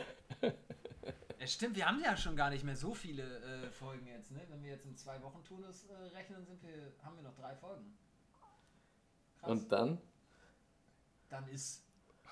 Ja, 1.42 1.48
stimmt, 1.48 1.74
wir 1.74 1.86
haben 1.88 2.00
ja 2.00 2.16
schon 2.16 2.36
gar 2.36 2.50
nicht 2.50 2.62
mehr 2.62 2.76
so 2.76 2.94
viele 2.94 3.24
äh, 3.64 3.70
Folgen 3.72 4.06
jetzt, 4.06 4.30
ne? 4.30 4.42
Wenn 4.48 4.62
wir 4.62 4.70
jetzt 4.70 4.84
im 4.86 4.96
zwei 4.96 5.20
Wochen 5.22 5.42
Turnus 5.42 5.86
äh, 5.86 6.16
rechnen, 6.16 6.44
sind 6.46 6.62
wir, 6.62 6.92
haben 7.02 7.16
wir 7.16 7.24
noch 7.24 7.34
drei 7.34 7.56
Folgen. 7.56 7.98
Krass. 9.40 9.50
Und 9.50 9.72
dann? 9.72 9.98
dann 11.30 11.48
ist 11.48 11.82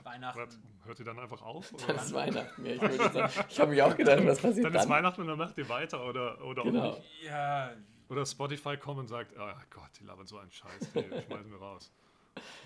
Weihnachten. 0.05 0.39
Was, 0.41 0.59
hört 0.87 0.99
ihr 1.01 1.05
dann 1.07 1.19
einfach 1.19 1.43
auf? 1.43 1.73
Dann 1.73 1.91
Oder? 1.91 1.95
ist 2.05 2.13
Weihnachten. 2.15 2.65
Ja, 2.65 2.73
ich 2.75 3.51
ich 3.51 3.61
habe 3.61 3.71
mich 3.73 3.83
auch 3.83 3.97
gedacht, 3.97 4.25
was 4.25 4.41
passiert 4.41 4.67
Dann 4.67 4.75
dann? 4.75 4.83
ist 4.85 4.89
Weihnachten 4.89 5.21
und 5.23 5.27
dann 5.27 5.39
macht 5.39 5.59
ihr 5.59 5.69
weiter 5.69 6.07
oder, 6.07 6.41
oder, 6.45 6.63
Genau. 6.63 6.91
auch 6.91 6.99
nicht. 6.99 7.25
Ja, 7.25 7.73
oder 8.09 8.25
Spotify 8.25 8.77
kommt 8.77 9.01
und 9.01 9.09
sagt, 9.09 9.37
ah 9.37 9.61
Gott, 9.71 9.91
die 9.99 10.05
labern 10.05 10.29
so 10.29 10.39
einen 10.39 10.53
Scheiß, 10.53 10.93
die 10.95 11.01
schmeißen 11.27 11.51
wir 11.51 11.59
raus. 11.59 11.93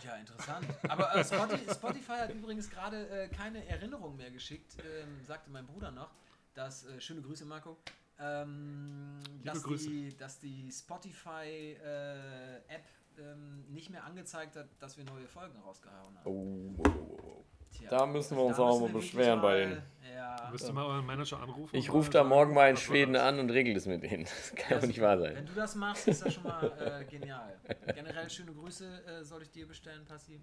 ja, 0.05 0.15
interessant. 0.17 0.67
Aber 0.91 1.15
äh, 1.17 1.25
Spotify, 1.25 1.73
Spotify 1.75 2.13
hat 2.19 2.35
übrigens 2.35 2.69
gerade 2.69 3.09
äh, 3.09 3.29
keine 3.29 3.67
Erinnerung 3.67 4.15
mehr 4.19 4.31
geschickt, 4.31 4.77
ähm, 4.85 5.25
sagte 5.25 5.51
mein 5.51 5.67
Bruder 5.67 5.91
noch. 5.91 6.11
Dass, 6.55 6.85
äh, 6.87 7.01
schöne 7.01 7.21
Grüße, 7.23 7.45
Marco. 7.45 7.77
Ähm, 8.19 9.19
dass, 9.43 9.63
Grüße. 9.63 9.89
Die, 9.89 10.17
dass 10.17 10.39
die 10.39 10.71
Spotify-App 10.71 12.85
ähm, 13.19 13.65
nicht 13.73 13.91
mehr 13.91 14.05
angezeigt 14.05 14.57
hat, 14.57 14.69
dass 14.79 14.97
wir 14.97 15.05
neue 15.05 15.27
Folgen 15.27 15.59
rausgehauen 15.61 16.17
haben. 16.19 16.27
Oh, 16.27 16.75
oh, 16.79 16.83
oh, 16.89 17.19
oh. 17.23 17.45
Tja, 17.77 17.91
Da 17.91 18.07
müssen 18.07 18.37
wir 18.37 18.45
uns 18.45 18.57
auch 18.59 18.81
mal 18.81 18.89
beschweren 18.89 19.41
bei 19.41 19.67
mal- 19.67 19.83
Ja. 20.15 20.49
Müsst 20.53 20.69
ihr 20.69 20.73
mal 20.73 20.87
euren 20.87 21.05
Manager 21.05 21.41
anrufen? 21.41 21.75
Ich 21.75 21.93
rufe 21.93 22.09
da 22.11 22.23
morgen 22.23 22.55
mal 22.55 22.71
in 22.71 22.77
Schweden 22.77 23.17
an 23.17 23.41
und 23.41 23.51
regel 23.51 23.75
das 23.75 23.87
mit 23.87 24.05
denen. 24.05 24.23
Das 24.25 24.55
kann 24.55 24.81
doch 24.81 24.87
nicht 24.87 25.01
wahr 25.01 25.21
Wenn 25.21 25.35
sein. 25.35 25.47
du 25.47 25.55
das 25.55 25.75
machst, 25.75 26.07
ist 26.07 26.25
das 26.25 26.35
schon 26.35 26.45
mal 26.45 26.73
äh, 26.79 27.05
genial. 27.05 27.59
Generell 27.93 28.31
schöne 28.31 28.53
Grüße 28.53 29.05
äh, 29.07 29.25
soll 29.25 29.43
ich 29.43 29.51
dir 29.51 29.67
bestellen, 29.67 30.05
Passi. 30.05 30.41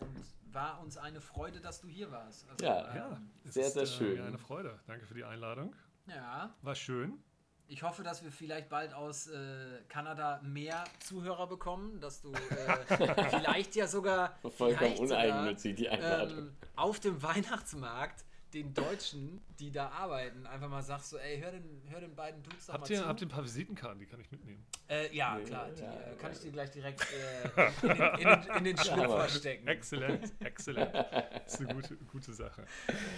Und 0.00 0.54
war 0.54 0.80
uns 0.80 0.96
eine 0.96 1.20
Freude, 1.20 1.60
dass 1.60 1.80
du 1.80 1.88
hier 1.88 2.10
warst. 2.10 2.48
Also, 2.48 2.64
Ja, 2.64 2.94
Ja, 2.94 3.12
ähm, 3.12 3.30
es 3.44 3.54
Sehr, 3.54 3.66
ist, 3.66 3.74
sehr 3.74 3.82
äh, 3.82 3.86
schön. 3.86 4.14
mir 4.20 4.24
eine 4.24 4.38
Freude. 4.38 4.78
Danke 4.86 5.06
für 5.06 5.14
die 5.14 5.24
Einladung. 5.24 5.74
ja. 6.06 6.54
War 6.62 6.74
schön. 6.74 7.18
Ich 7.66 7.82
hoffe, 7.82 8.02
dass 8.02 8.22
wir 8.22 8.30
vielleicht 8.30 8.68
bald 8.68 8.92
aus 8.92 9.26
äh, 9.26 9.80
Kanada 9.88 10.38
mehr 10.42 10.84
Zuhörer 11.00 11.46
bekommen, 11.46 11.98
dass 11.98 12.20
du 12.20 12.30
äh, 12.32 13.28
vielleicht 13.30 13.74
ja 13.74 13.86
sogar, 13.88 14.36
Vollkommen 14.42 14.76
vielleicht 14.76 14.98
sogar, 14.98 15.18
uneigennützig, 15.24 15.74
die 15.74 15.88
Einladung. 15.88 16.38
ähm, 16.38 16.56
auf 16.76 17.00
dem 17.00 17.22
Weihnachtsmarkt 17.22 18.24
den 18.54 18.72
Deutschen, 18.72 19.42
die 19.58 19.70
da 19.70 19.88
arbeiten, 19.88 20.46
einfach 20.46 20.68
mal 20.68 20.82
sagst 20.82 21.10
so, 21.10 21.18
ey, 21.18 21.40
hör 21.40 21.50
den, 21.50 21.82
hör 21.88 22.00
den 22.00 22.14
beiden 22.14 22.42
Dudes 22.42 22.66
doch 22.66 22.74
Habt 22.74 22.84
mal 22.84 22.90
ihr, 22.94 23.02
zu. 23.02 23.06
habt 23.08 23.20
ihr 23.20 23.26
ein 23.26 23.30
paar 23.30 23.44
Visitenkarten, 23.44 23.98
die 23.98 24.06
kann 24.06 24.20
ich 24.20 24.30
mitnehmen? 24.30 24.64
Äh, 24.88 25.14
ja, 25.14 25.36
Nee, 25.36 25.44
klar, 25.44 25.70
die 25.70 25.82
ja, 25.82 25.92
äh, 25.92 26.14
kann 26.16 26.30
ja. 26.30 26.36
ich 26.36 26.38
dir 26.42 26.52
gleich 26.52 26.70
direkt 26.70 27.06
äh, 27.12 27.70
in, 27.82 27.88
den, 27.88 28.14
in, 28.20 28.42
den, 28.42 28.56
in 28.58 28.64
den 28.64 28.76
Schlüpfer 28.78 29.28
stecken. 29.28 29.66
Exzellent, 29.66 30.32
exzellent. 30.40 30.94
Das 30.94 31.44
ist 31.54 31.60
eine 31.60 31.74
gute, 31.74 31.96
gute 31.96 32.32
Sache. 32.32 32.64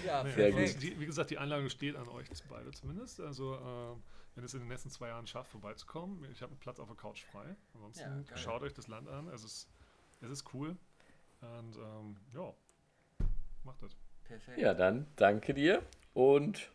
Ja, 0.07 0.25
Nee, 0.25 0.33
Sehr 0.33 0.51
perfekt. 0.53 0.83
Die, 0.83 0.99
wie 0.99 1.07
gesagt, 1.07 1.31
die 1.31 1.39
Einladung 1.39 1.69
steht 1.69 1.97
an 1.97 2.09
euch 2.09 2.29
beide 2.49 2.71
zumindest. 2.73 3.21
Also, 3.21 3.55
äh, 3.55 3.97
wenn 4.35 4.45
es 4.45 4.55
in 4.55 4.61
den 4.61 4.69
nächsten 4.69 4.91
zwei 4.91 5.09
Jahren 5.09 5.27
schafft, 5.27 5.51
vorbeizukommen, 5.51 6.25
ich 6.31 6.43
habe 6.43 6.51
einen 6.51 6.61
Platz 6.61 6.79
auf 6.81 6.89
der 6.89 6.97
Couch 6.97 7.25
frei. 7.25 7.57
Ansonsten 7.75 8.25
Ja, 8.31 8.37
schaut 8.37 8.63
euch 8.63 8.75
das 8.75 8.87
Land 8.89 9.09
an. 9.09 9.29
Es 9.29 9.45
ist, 9.45 9.69
es 10.21 10.31
ist 10.31 10.55
cool. 10.55 10.77
Und 11.41 11.77
ähm, 11.77 12.17
ja, 12.35 12.53
macht 13.65 13.83
das. 13.83 13.97
Perfekt. 14.29 14.59
Ja, 14.59 14.75
dann 14.75 15.07
danke 15.17 15.55
dir. 15.55 15.83
Und 16.15 16.71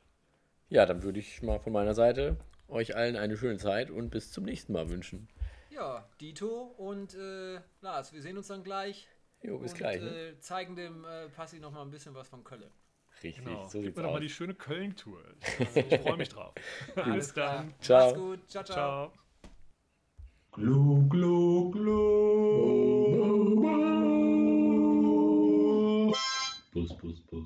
ja, 0.70 0.86
dann 0.86 1.04
würde 1.04 1.20
ich 1.20 1.42
mal 1.42 1.60
von 1.60 1.74
meiner 1.74 1.94
Seite 1.94 2.38
euch 2.68 2.96
allen 2.96 3.18
eine 3.18 3.36
schöne 3.38 3.58
Zeit 3.58 3.92
und 3.92 4.10
bis 4.10 4.32
zum 4.32 4.46
nächsten 4.46 4.74
Mal 4.74 4.90
wünschen. 4.90 5.28
Ja, 5.70 6.08
Dito 6.20 6.74
und 6.78 7.14
äh, 7.16 7.60
Lars, 7.82 8.14
wir 8.14 8.22
sehen 8.22 8.38
uns 8.38 8.48
dann 8.48 8.64
gleich. 8.64 9.08
Jo, 9.42 9.58
bis 9.58 9.72
und, 9.72 9.78
gleich. 9.78 10.02
Ne? 10.02 10.30
Äh, 10.30 10.40
zeigen 10.40 10.76
dem 10.76 11.04
äh, 11.06 11.30
Passi 11.30 11.60
noch 11.60 11.72
mal 11.72 11.82
ein 11.82 11.90
bisschen 11.92 12.14
was 12.14 12.28
von 12.30 12.44
Kölle. 12.44 12.72
Richtig, 13.24 13.44
Genau. 13.44 13.68
so 13.68 13.80
Gib 13.80 13.88
sieht's 13.88 13.98
mir 13.98 14.04
doch 14.04 14.14
mal 14.14 14.20
die 14.22 14.30
schöne 14.30 14.54
Köln-Tour. 14.54 15.22
Ich, 15.60 15.76
ich 15.92 16.00
freue 16.00 16.18
mich 16.18 16.30
drauf. 16.30 16.54
Alles 16.96 17.34
dann. 17.34 17.74
Ciao. 17.80 18.08
Mach's 18.08 18.20
gut. 18.20 18.50
Ciao, 18.50 18.64
ciao. 18.64 18.76
Ciao. 18.76 19.14
Glu, 20.52 21.08
glu, 21.08 21.72
glu. 21.72 22.51
Bus, 26.74 26.92
bus, 27.02 27.20
bus. 27.32 27.46